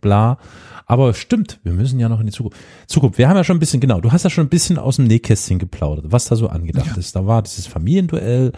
bla. 0.00 0.38
Aber 0.86 1.12
stimmt, 1.14 1.60
wir 1.64 1.72
müssen 1.72 2.00
ja 2.00 2.08
noch 2.08 2.18
in 2.20 2.26
die 2.26 2.32
Zukunft. 2.32 2.58
Zukunft. 2.86 3.18
Wir 3.18 3.28
haben 3.28 3.36
ja 3.36 3.44
schon 3.44 3.56
ein 3.58 3.60
bisschen, 3.60 3.78
genau, 3.80 4.00
du 4.00 4.10
hast 4.10 4.24
ja 4.24 4.30
schon 4.30 4.46
ein 4.46 4.48
bisschen 4.48 4.78
aus 4.78 4.96
dem 4.96 5.04
Nähkästchen 5.04 5.58
geplaudert, 5.58 6.06
was 6.10 6.24
da 6.24 6.34
so 6.34 6.48
angedacht 6.48 6.96
ist. 6.96 7.14
Da 7.14 7.26
war 7.26 7.42
dieses 7.42 7.66
Familienduell, 7.66 8.52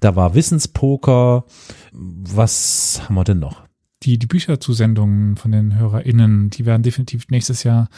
da 0.00 0.16
war 0.16 0.34
Wissenspoker. 0.34 1.44
Was 1.92 3.02
haben 3.04 3.14
wir 3.14 3.24
denn 3.24 3.38
noch? 3.38 3.62
Die, 4.02 4.18
die 4.18 4.26
Bücherzusendungen 4.26 5.36
von 5.36 5.52
den 5.52 5.76
HörerInnen, 5.78 6.50
die 6.50 6.66
werden 6.66 6.82
definitiv 6.82 7.28
nächstes 7.28 7.62
Jahr 7.64 7.88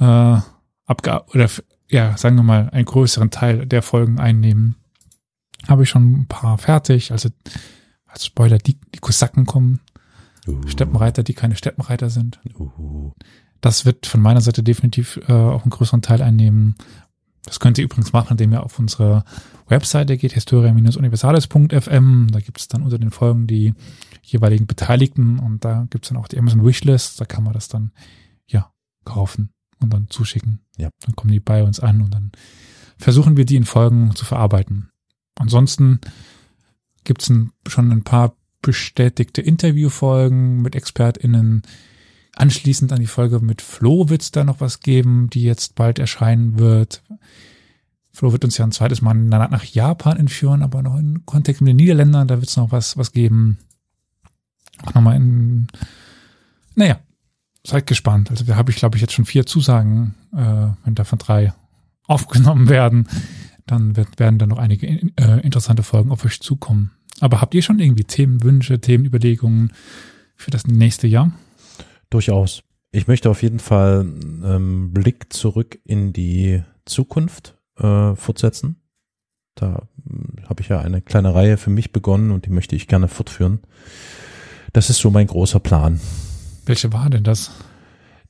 äh, 0.00 0.38
abge 0.86 1.22
oder 1.32 1.48
ja, 1.88 2.16
sagen 2.16 2.36
wir 2.36 2.42
mal, 2.42 2.70
einen 2.70 2.84
größeren 2.84 3.30
Teil 3.30 3.66
der 3.66 3.82
Folgen 3.82 4.18
einnehmen. 4.18 4.76
Habe 5.68 5.84
ich 5.84 5.88
schon 5.88 6.20
ein 6.20 6.26
paar 6.26 6.58
fertig. 6.58 7.12
Also 7.12 7.30
als 8.06 8.26
Spoiler, 8.26 8.58
die, 8.58 8.78
die 8.94 8.98
Kosaken 8.98 9.46
kommen, 9.46 9.80
Steppenreiter, 10.66 11.22
die 11.22 11.34
keine 11.34 11.56
Steppenreiter 11.56 12.10
sind. 12.10 12.40
Uh, 12.58 13.12
Das 13.60 13.84
wird 13.84 14.06
von 14.06 14.20
meiner 14.20 14.40
Seite 14.40 14.62
definitiv 14.62 15.18
äh, 15.28 15.32
auch 15.32 15.62
einen 15.62 15.70
größeren 15.70 16.02
Teil 16.02 16.22
einnehmen. 16.22 16.76
Das 17.44 17.58
könnt 17.58 17.78
ihr 17.78 17.84
übrigens 17.84 18.12
machen, 18.12 18.32
indem 18.32 18.52
ihr 18.52 18.62
auf 18.62 18.78
unsere 18.78 19.24
Webseite 19.66 20.16
geht, 20.16 20.32
historia-universales.fm. 20.32 22.28
Da 22.30 22.40
gibt 22.40 22.60
es 22.60 22.68
dann 22.68 22.82
unter 22.82 22.98
den 22.98 23.10
Folgen 23.10 23.48
die 23.48 23.74
jeweiligen 24.22 24.66
Beteiligten 24.66 25.38
und 25.38 25.64
da 25.64 25.86
gibt 25.90 26.04
es 26.04 26.10
dann 26.10 26.18
auch 26.18 26.28
die 26.28 26.38
Amazon 26.38 26.64
Wishlist. 26.64 27.20
Da 27.20 27.24
kann 27.24 27.44
man 27.44 27.54
das 27.54 27.68
dann 27.68 27.92
ja 28.46 28.70
kaufen 29.04 29.50
und 29.80 29.92
dann 29.92 30.08
zuschicken. 30.10 30.60
Ja. 30.76 30.90
Dann 31.00 31.16
kommen 31.16 31.32
die 31.32 31.40
bei 31.40 31.62
uns 31.62 31.80
an 31.80 32.00
und 32.02 32.14
dann 32.14 32.32
versuchen 32.98 33.36
wir 33.36 33.44
die 33.44 33.56
in 33.56 33.64
Folgen 33.64 34.14
zu 34.14 34.24
verarbeiten. 34.24 34.90
Ansonsten 35.34 36.00
gibt 37.04 37.22
es 37.22 37.30
ein, 37.30 37.52
schon 37.66 37.92
ein 37.92 38.04
paar 38.04 38.36
bestätigte 38.62 39.42
Interviewfolgen 39.42 40.62
mit 40.62 40.74
ExpertInnen. 40.74 41.62
Anschließend 42.34 42.92
an 42.92 43.00
die 43.00 43.06
Folge 43.06 43.40
mit 43.40 43.62
Flo 43.62 44.08
wird 44.08 44.22
es 44.22 44.30
da 44.30 44.44
noch 44.44 44.60
was 44.60 44.80
geben, 44.80 45.30
die 45.30 45.42
jetzt 45.42 45.74
bald 45.74 45.98
erscheinen 45.98 46.58
wird. 46.58 47.02
Flo 48.12 48.32
wird 48.32 48.44
uns 48.44 48.58
ja 48.58 48.64
ein 48.64 48.72
zweites 48.72 49.02
Mal 49.02 49.14
nach 49.14 49.50
nach 49.50 49.64
Japan 49.64 50.16
entführen, 50.16 50.62
aber 50.62 50.82
noch 50.82 50.96
in 50.96 51.24
Kontext 51.26 51.60
mit 51.60 51.70
den 51.70 51.76
Niederländern, 51.76 52.28
da 52.28 52.36
wird 52.36 52.48
es 52.48 52.56
noch 52.56 52.72
was, 52.72 52.96
was 52.96 53.12
geben. 53.12 53.58
Auch 54.84 54.94
nochmal 54.94 55.16
in, 55.16 55.68
naja, 56.74 56.98
seid 57.66 57.86
gespannt. 57.86 58.30
Also 58.30 58.44
da 58.44 58.56
habe 58.56 58.70
ich, 58.70 58.76
glaube 58.76 58.96
ich, 58.96 59.02
jetzt 59.02 59.12
schon 59.12 59.24
vier 59.24 59.46
Zusagen, 59.46 60.14
äh, 60.32 60.68
wenn 60.84 60.94
davon 60.94 61.18
drei 61.18 61.52
aufgenommen 62.06 62.68
werden, 62.68 63.08
dann 63.66 63.96
wird, 63.96 64.18
werden 64.18 64.38
da 64.38 64.46
noch 64.46 64.58
einige 64.58 64.86
äh, 64.86 65.40
interessante 65.42 65.82
Folgen 65.82 66.12
auf 66.12 66.24
euch 66.24 66.40
zukommen. 66.40 66.92
Aber 67.20 67.40
habt 67.40 67.54
ihr 67.54 67.62
schon 67.62 67.78
irgendwie 67.78 68.04
Themenwünsche, 68.04 68.80
Themenüberlegungen 68.80 69.72
für 70.36 70.50
das 70.50 70.66
nächste 70.66 71.06
Jahr? 71.06 71.32
durchaus. 72.10 72.62
Ich 72.92 73.08
möchte 73.08 73.30
auf 73.30 73.42
jeden 73.42 73.58
Fall 73.58 74.06
ähm, 74.44 74.92
Blick 74.92 75.32
zurück 75.32 75.78
in 75.84 76.12
die 76.12 76.62
Zukunft 76.84 77.56
äh, 77.78 78.14
fortsetzen. 78.14 78.76
Da 79.54 79.88
habe 80.48 80.60
ich 80.60 80.68
ja 80.68 80.80
eine 80.80 81.02
kleine 81.02 81.34
Reihe 81.34 81.56
für 81.56 81.70
mich 81.70 81.92
begonnen 81.92 82.30
und 82.30 82.46
die 82.46 82.50
möchte 82.50 82.76
ich 82.76 82.88
gerne 82.88 83.08
fortführen. 83.08 83.60
Das 84.72 84.90
ist 84.90 84.98
so 84.98 85.10
mein 85.10 85.26
großer 85.26 85.60
Plan. 85.60 86.00
Welche 86.66 86.92
war 86.92 87.08
denn 87.10 87.24
das? 87.24 87.50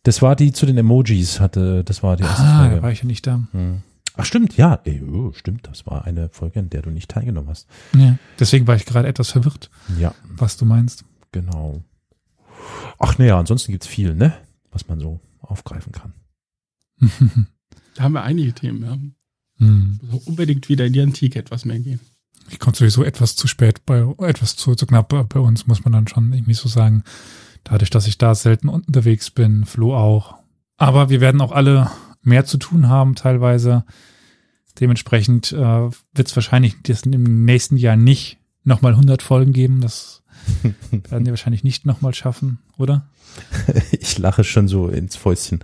Das 0.03 0.23
war 0.23 0.37
die 0.37 0.53
zu 0.53 0.67
den 0.67 0.79
Emojis 0.79 1.41
hatte, 1.41 1.83
das 1.83 2.03
war 2.03 2.17
die 2.17 2.23
erste 2.23 2.43
Ah, 2.43 2.63
da 2.65 2.69
Folge. 2.71 2.83
war 2.83 2.93
ich 2.93 3.01
ja 3.01 3.07
nicht 3.07 3.27
da. 3.27 3.41
Hm. 3.53 3.83
Ach 4.19 4.25
stimmt, 4.25 4.57
ja, 4.57 4.81
ey, 4.85 5.03
oh, 5.03 5.33
stimmt, 5.33 5.67
das 5.69 5.85
war 5.87 6.05
eine 6.05 6.29
Folge, 6.31 6.61
in 6.61 6.71
der 6.71 6.83
du 6.83 6.91
nicht 6.91 7.11
teilgenommen 7.11 7.51
hast. 7.51 7.67
Ja, 7.95 8.17
deswegen 8.39 8.67
war 8.67 8.77
ich 8.77 8.87
gerade 8.87 9.09
etwas 9.09 9.31
verwirrt, 9.31 9.69
Ja, 9.99 10.15
was 10.29 10.57
du 10.57 10.65
meinst. 10.65 11.05
genau. 11.33 11.83
Ach 12.99 13.19
naja, 13.19 13.39
ansonsten 13.39 13.73
gibt's 13.73 13.87
viel, 13.87 14.15
ne, 14.15 14.33
was 14.71 14.89
man 14.89 15.01
so 15.01 15.21
aufgreifen 15.41 15.93
kann. 15.93 16.13
Da 17.95 18.03
haben 18.03 18.13
wir 18.13 18.23
einige 18.25 18.53
Themen. 18.53 18.83
Ja. 18.85 18.99
Hm. 19.67 20.01
Also 20.05 20.23
unbedingt 20.27 20.69
wieder 20.69 20.85
in 20.85 20.93
die 20.93 21.01
Antike 21.01 21.39
etwas 21.39 21.65
mehr 21.65 21.79
gehen. 21.79 21.99
Ich 22.51 22.59
komme 22.59 22.77
sowieso 22.77 23.03
etwas 23.05 23.37
zu 23.37 23.49
spät 23.49 23.87
bei, 23.87 24.05
etwas 24.27 24.55
zu, 24.57 24.75
zu 24.75 24.87
knapp 24.87 25.09
bei 25.09 25.41
uns, 25.41 25.67
muss 25.67 25.83
man 25.83 25.93
dann 25.95 26.07
schon 26.07 26.31
irgendwie 26.33 26.53
so 26.53 26.69
sagen. 26.69 27.05
Dadurch, 27.69 27.91
dass 27.91 28.07
ich 28.07 28.17
da 28.17 28.33
selten 28.35 28.69
unterwegs 28.69 29.31
bin, 29.31 29.65
Flo 29.65 29.97
auch. 29.97 30.37
Aber 30.77 31.11
wir 31.11 31.21
werden 31.21 31.41
auch 31.41 31.51
alle 31.51 31.91
mehr 32.23 32.45
zu 32.45 32.59
tun 32.59 32.89
haben, 32.89 33.17
teilweise. 33.17 33.85
Dementsprechend 34.79 35.53
äh, 35.53 35.57
wird 35.57 36.29
es 36.29 36.37
wahrscheinlich 36.37 36.77
im 37.07 37.45
nächsten 37.45 37.77
Jahr 37.77 37.97
nicht 37.97 38.39
nochmal 38.63 38.93
100 38.93 39.21
Folgen 39.21 39.53
geben. 39.53 39.81
Das 39.81 40.23
werden 40.93 41.27
wir 41.27 41.33
wahrscheinlich 41.33 41.65
nicht 41.65 41.87
nochmal 41.87 42.15
schaffen, 42.15 42.61
oder? 42.79 43.11
Ich 43.91 44.17
lache 44.17 44.45
schon 44.45 44.69
so 44.69 44.89
ins 44.89 45.17
Fäustchen, 45.17 45.59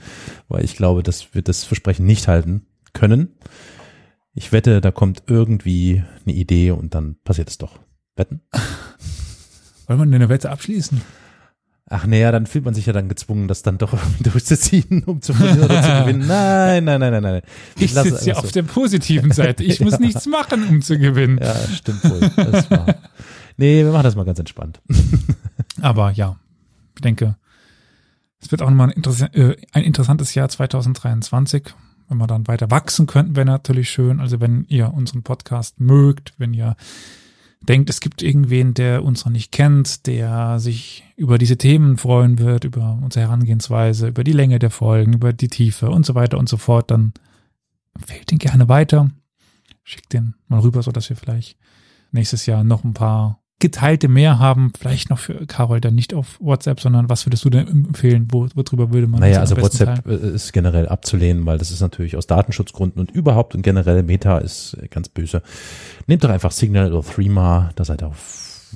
weil 0.48 0.64
ich 0.64 0.76
glaube, 0.76 1.04
dass 1.04 1.34
wir 1.34 1.42
das 1.42 1.62
Versprechen 1.62 2.04
nicht 2.04 2.26
halten 2.26 2.66
können. 2.94 3.28
Ich 4.34 4.50
wette, 4.50 4.80
da 4.80 4.90
kommt 4.90 5.22
irgendwie 5.28 6.02
eine 6.26 6.34
Idee 6.34 6.72
und 6.72 6.94
dann 6.94 7.16
passiert 7.22 7.48
es 7.48 7.58
doch. 7.58 7.78
Wetten? 8.16 8.40
Wollen 9.86 10.10
wir 10.10 10.16
eine 10.16 10.28
Wette 10.28 10.50
abschließen? 10.50 11.00
Ach 11.94 12.06
naja, 12.06 12.32
dann 12.32 12.46
fühlt 12.46 12.64
man 12.64 12.72
sich 12.72 12.86
ja 12.86 12.94
dann 12.94 13.10
gezwungen, 13.10 13.48
das 13.48 13.60
dann 13.62 13.76
doch 13.76 13.92
irgendwie 13.92 14.22
durchzuziehen, 14.30 15.04
um 15.04 15.20
zu 15.20 15.34
verlieren 15.34 15.64
oder 15.64 15.82
zu 15.82 15.88
gewinnen. 16.04 16.26
Nein, 16.26 16.84
nein, 16.84 17.00
nein, 17.00 17.12
nein, 17.12 17.22
nein. 17.22 17.42
Ich 17.78 17.92
lasse 17.92 18.10
sitze 18.10 18.24
ja 18.26 18.32
einfach 18.32 18.44
auf 18.44 18.50
so. 18.50 18.54
der 18.54 18.62
positiven 18.62 19.30
Seite. 19.30 19.62
Ich 19.62 19.80
muss 19.80 19.92
Ja. 19.98 19.98
nichts 19.98 20.24
machen, 20.26 20.66
um 20.68 20.80
zu 20.80 20.98
gewinnen. 20.98 21.38
Ja, 21.42 21.54
stimmt 21.54 22.02
wohl. 22.04 22.20
Das 22.36 22.70
war. 22.70 22.86
Nee, 23.58 23.84
wir 23.84 23.92
machen 23.92 24.04
das 24.04 24.16
mal 24.16 24.24
ganz 24.24 24.38
entspannt. 24.38 24.80
Aber 25.82 26.10
ja, 26.12 26.36
ich 26.96 27.02
denke, 27.02 27.36
es 28.40 28.50
wird 28.50 28.62
auch 28.62 28.70
nochmal 28.70 28.88
ein, 28.88 28.92
interess 28.94 29.20
äh, 29.20 29.56
ein 29.72 29.82
interessantes 29.84 30.34
Jahr 30.34 30.48
2023. 30.48 31.74
Wenn 32.08 32.16
wir 32.18 32.26
dann 32.26 32.48
weiter 32.48 32.70
wachsen 32.70 33.06
könnten, 33.06 33.36
wäre 33.36 33.46
natürlich 33.46 33.90
schön. 33.90 34.18
Also 34.18 34.40
wenn 34.40 34.64
ihr 34.68 34.92
unseren 34.94 35.22
Podcast 35.22 35.78
mögt, 35.78 36.32
wenn 36.38 36.54
ihr 36.54 36.74
denkt, 37.68 37.90
es 37.90 38.00
gibt 38.00 38.22
irgendwen, 38.22 38.74
der 38.74 39.04
uns 39.04 39.24
noch 39.24 39.32
nicht 39.32 39.52
kennt, 39.52 40.06
der 40.06 40.58
sich 40.58 41.04
über 41.16 41.38
diese 41.38 41.56
Themen 41.56 41.96
freuen 41.96 42.38
wird, 42.38 42.64
über 42.64 42.98
unsere 43.02 43.26
Herangehensweise, 43.26 44.08
über 44.08 44.24
die 44.24 44.32
Länge 44.32 44.58
der 44.58 44.70
Folgen, 44.70 45.14
über 45.14 45.32
die 45.32 45.48
Tiefe 45.48 45.90
und 45.90 46.04
so 46.04 46.14
weiter 46.14 46.38
und 46.38 46.48
so 46.48 46.56
fort, 46.56 46.90
dann 46.90 47.12
empfehlt 47.94 48.32
ihn 48.32 48.38
gerne 48.38 48.68
weiter. 48.68 49.10
Schickt 49.84 50.12
den 50.12 50.34
mal 50.48 50.60
rüber, 50.60 50.82
so 50.82 50.92
dass 50.92 51.08
wir 51.08 51.16
vielleicht 51.16 51.56
nächstes 52.10 52.46
Jahr 52.46 52.64
noch 52.64 52.84
ein 52.84 52.94
paar 52.94 53.41
geteilte 53.62 54.08
mehr 54.08 54.38
haben. 54.40 54.72
Vielleicht 54.78 55.08
noch 55.08 55.20
für 55.20 55.46
Carol 55.46 55.80
dann 55.80 55.94
nicht 55.94 56.12
auf 56.12 56.36
WhatsApp, 56.40 56.80
sondern 56.80 57.08
was 57.08 57.24
würdest 57.24 57.44
du 57.44 57.50
denn 57.50 57.68
empfehlen? 57.68 58.26
Wo, 58.30 58.48
worüber 58.54 58.92
würde 58.92 59.06
man 59.06 59.20
Naja, 59.20 59.38
also 59.38 59.56
WhatsApp 59.56 60.04
teilen? 60.04 60.32
äh, 60.32 60.34
ist 60.34 60.52
generell 60.52 60.88
abzulehnen, 60.88 61.46
weil 61.46 61.58
das 61.58 61.70
ist 61.70 61.80
natürlich 61.80 62.16
aus 62.16 62.26
Datenschutzgründen 62.26 63.00
und 63.00 63.12
überhaupt 63.12 63.54
und 63.54 63.62
generell 63.62 64.02
Meta 64.02 64.38
ist 64.38 64.76
ganz 64.90 65.08
böse. 65.08 65.42
Nehmt 66.08 66.24
doch 66.24 66.28
einfach 66.28 66.50
Signal 66.50 66.92
oder 66.92 67.08
Threema, 67.08 67.70
da 67.76 67.84
seid 67.84 68.02
ihr 68.02 68.08
auf, 68.08 68.68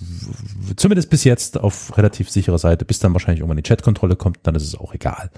zumindest 0.77 1.11
bis 1.11 1.25
jetzt 1.25 1.59
auf 1.59 1.99
relativ 1.99 2.31
sichere 2.31 2.59
Seite, 2.59 2.85
bis 2.85 3.01
dann 3.01 3.13
wahrscheinlich 3.13 3.41
irgendwann 3.41 3.57
die 3.57 3.69
Chatkontrolle 3.69 4.15
kommt, 4.15 4.39
dann 4.45 4.55
ist 4.55 4.63
es 4.65 4.77
auch 4.77 4.95
egal. 4.95 5.31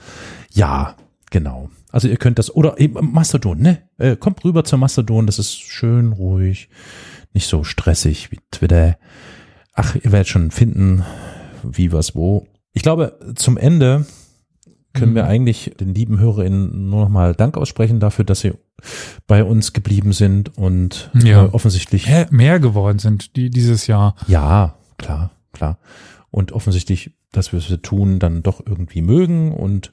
Ja, 0.52 0.94
genau. 1.30 1.70
Also 1.90 2.06
ihr 2.06 2.18
könnt 2.18 2.38
das, 2.38 2.54
oder 2.54 2.78
eben 2.78 3.12
Mastodon, 3.12 3.60
ne? 3.60 3.78
Äh, 3.96 4.16
kommt 4.16 4.44
rüber 4.44 4.64
zur 4.64 4.78
Mastodon, 4.78 5.26
das 5.26 5.38
ist 5.38 5.58
schön 5.58 6.12
ruhig, 6.12 6.68
nicht 7.32 7.48
so 7.48 7.64
stressig 7.64 8.30
wie 8.30 8.40
Twitter. 8.50 8.98
Ach, 9.80 9.94
ihr 9.94 10.10
werdet 10.10 10.26
schon 10.28 10.50
finden, 10.50 11.04
wie, 11.62 11.92
was, 11.92 12.14
wo. 12.16 12.46
Ich 12.72 12.82
glaube, 12.82 13.16
zum 13.36 13.56
Ende 13.56 14.06
können 14.92 15.12
Mhm. 15.12 15.16
wir 15.16 15.26
eigentlich 15.26 15.72
den 15.78 15.94
lieben 15.94 16.18
HörerInnen 16.18 16.88
nur 16.90 17.02
noch 17.02 17.08
mal 17.08 17.34
Dank 17.34 17.56
aussprechen 17.56 18.00
dafür, 18.00 18.24
dass 18.24 18.40
sie 18.40 18.54
bei 19.28 19.44
uns 19.44 19.72
geblieben 19.72 20.12
sind 20.12 20.56
und 20.58 21.10
Ja. 21.14 21.44
äh, 21.44 21.48
offensichtlich, 21.50 22.06
Mehr, 22.08 22.26
mehr 22.30 22.58
geworden 22.58 22.98
sind 22.98 23.36
die 23.36 23.50
dieses 23.50 23.86
Jahr. 23.86 24.16
ja, 24.26 24.74
klar, 24.96 25.30
klar. 25.52 25.78
Und 26.30 26.50
offensichtlich, 26.52 27.12
dass 27.30 27.52
wir 27.52 27.58
es 27.60 27.68
tun, 27.82 28.18
dann 28.18 28.42
doch 28.42 28.60
irgendwie 28.66 29.02
mögen 29.02 29.52
und 29.52 29.92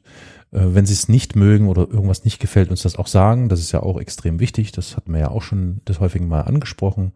äh, 0.51 0.61
wenn 0.73 0.85
sie 0.87 0.93
es 0.93 1.09
nicht 1.09 1.35
mögen 1.35 1.67
oder 1.67 1.81
irgendwas 1.89 2.23
nicht 2.25 2.39
gefällt, 2.39 2.71
uns 2.71 2.81
das 2.81 2.95
auch 2.95 3.07
sagen. 3.07 3.49
Das 3.49 3.59
ist 3.59 3.71
ja 3.71 3.81
auch 3.83 3.99
extrem 3.99 4.39
wichtig. 4.39 4.71
Das 4.71 4.95
hatten 4.97 5.13
wir 5.13 5.19
ja 5.19 5.29
auch 5.29 5.43
schon 5.43 5.81
des 5.87 5.99
häufigen 5.99 6.27
Mal 6.27 6.41
angesprochen. 6.41 7.11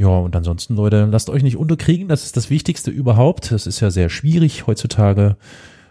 Ja, 0.00 0.08
und 0.08 0.34
ansonsten, 0.34 0.76
Leute, 0.76 1.04
lasst 1.04 1.28
euch 1.28 1.42
nicht 1.42 1.58
unterkriegen. 1.58 2.08
Das 2.08 2.24
ist 2.24 2.34
das 2.34 2.48
Wichtigste 2.48 2.90
überhaupt. 2.90 3.52
Das 3.52 3.66
ist 3.66 3.80
ja 3.80 3.90
sehr 3.90 4.08
schwierig 4.08 4.66
heutzutage, 4.66 5.36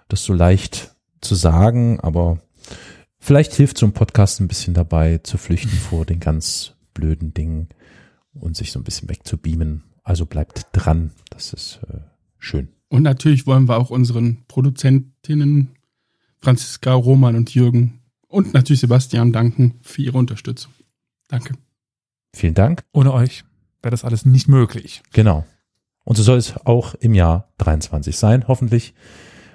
das 0.08 0.24
so 0.24 0.34
leicht 0.34 0.96
zu 1.22 1.36
sagen, 1.36 2.00
aber 2.00 2.40
vielleicht 3.20 3.54
hilft 3.54 3.78
so 3.78 3.86
ein 3.86 3.94
Podcast 3.94 4.40
ein 4.40 4.48
bisschen 4.48 4.74
dabei, 4.74 5.20
zu 5.20 5.38
flüchten 5.38 5.78
vor 5.78 6.08
den 6.08 6.20
ganz 6.20 6.74
blöden 6.96 7.36
Dingen 7.36 7.70
und 8.34 8.58
sich 8.58 8.72
so 8.72 8.80
ein 8.80 8.84
bisschen 8.84 9.10
wegzubeamen. 9.10 9.84
Also 10.02 10.26
bleibt 10.26 10.66
dran. 10.72 11.12
Das 11.30 11.54
ist 11.54 11.80
äh, 11.88 12.00
schön. 12.40 12.70
Und 12.88 13.04
natürlich 13.04 13.46
wollen 13.46 13.70
wir 13.70 13.78
auch 13.78 13.92
unseren 13.92 14.44
Produzentinnen 14.48 15.76
Franziska, 16.40 16.94
Roman 16.94 17.36
und 17.36 17.54
Jürgen 17.54 18.00
und 18.28 18.56
natürlich 18.56 18.80
Sebastian 18.80 19.34
danken 19.34 19.76
für 19.84 20.02
ihre 20.02 20.18
Unterstützung. 20.18 20.74
Danke. 21.28 21.54
Vielen 22.34 22.56
Dank. 22.56 22.84
Ohne 22.92 23.14
euch 23.14 23.44
wäre 23.82 23.92
das 23.92 24.06
alles 24.06 24.26
nicht 24.26 24.48
möglich. 24.48 25.04
Genau. 25.14 25.46
Und 26.04 26.16
so 26.16 26.24
soll 26.24 26.38
es 26.38 26.56
auch 26.66 26.96
im 26.96 27.14
Jahr 27.14 27.50
23 27.60 28.18
sein, 28.18 28.48
hoffentlich. 28.48 28.94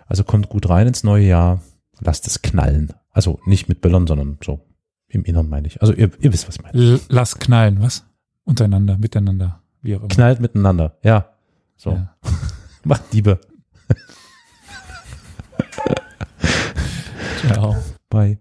Also 0.06 0.24
kommt 0.24 0.48
gut 0.48 0.68
rein 0.68 0.86
ins 0.86 1.02
neue 1.02 1.26
Jahr. 1.26 1.62
Lasst 2.00 2.26
es 2.26 2.42
knallen. 2.42 2.92
Also 3.10 3.40
nicht 3.46 3.68
mit 3.68 3.80
Böllern, 3.80 4.06
sondern 4.06 4.38
so 4.44 4.60
im 5.08 5.24
Innern 5.24 5.48
meine 5.48 5.66
ich. 5.66 5.80
Also 5.80 5.94
ihr, 5.94 6.10
ihr 6.20 6.32
wisst, 6.32 6.48
was 6.48 6.56
ich 6.56 6.62
meine. 6.62 6.78
L 6.78 7.00
lass 7.08 7.38
knallen, 7.38 7.80
was? 7.80 8.04
Untereinander, 8.44 8.98
miteinander, 8.98 9.62
wie 9.80 9.96
auch 9.96 10.00
immer. 10.00 10.08
Knallt 10.08 10.40
miteinander. 10.40 10.98
Ja. 11.02 11.30
So. 11.76 11.92
Ja. 11.92 12.14
Macht 12.84 13.12
Liebe. 13.12 13.40
Ciao. 17.46 17.76
Bye. 18.10 18.38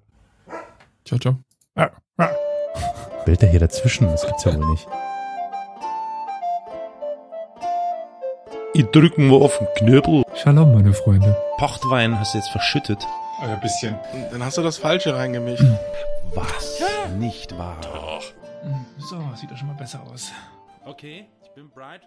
Ciao, 1.06 1.20
ciao. 1.20 1.38
Bellt 3.26 3.42
der 3.42 3.50
hier 3.50 3.60
dazwischen? 3.60 4.08
Das 4.08 4.26
gibt's 4.26 4.44
ja 4.44 4.54
wohl 4.54 4.70
nicht. 4.72 4.88
Ich 8.76 8.86
drück 8.88 9.20
mal 9.20 9.40
auf 9.40 9.60
den 9.60 9.68
Knöbel. 9.76 10.24
Shalom, 10.36 10.74
meine 10.74 10.94
Freunde. 10.94 11.38
Pochtwein 11.58 12.18
hast 12.20 12.34
du 12.34 12.40
jetzt 12.40 12.50
verschüttet. 12.50 13.06
Ein 13.40 13.60
bisschen. 13.60 13.96
Dann 14.32 14.44
hast 14.44 14.58
du 14.58 14.64
das 14.64 14.80
Falsche 14.80 15.16
reingemischt. 15.16 15.64
Was? 16.34 16.82
Nicht 17.20 17.56
wahr? 17.56 17.78
So, 18.98 19.22
sieht 19.36 19.52
doch 19.52 19.58
schon 19.58 19.68
mal 19.68 19.76
besser 19.76 20.02
aus. 20.12 20.32
Okay, 20.86 21.28
ich 21.44 21.52
bin 21.52 21.70
bright. 21.70 22.02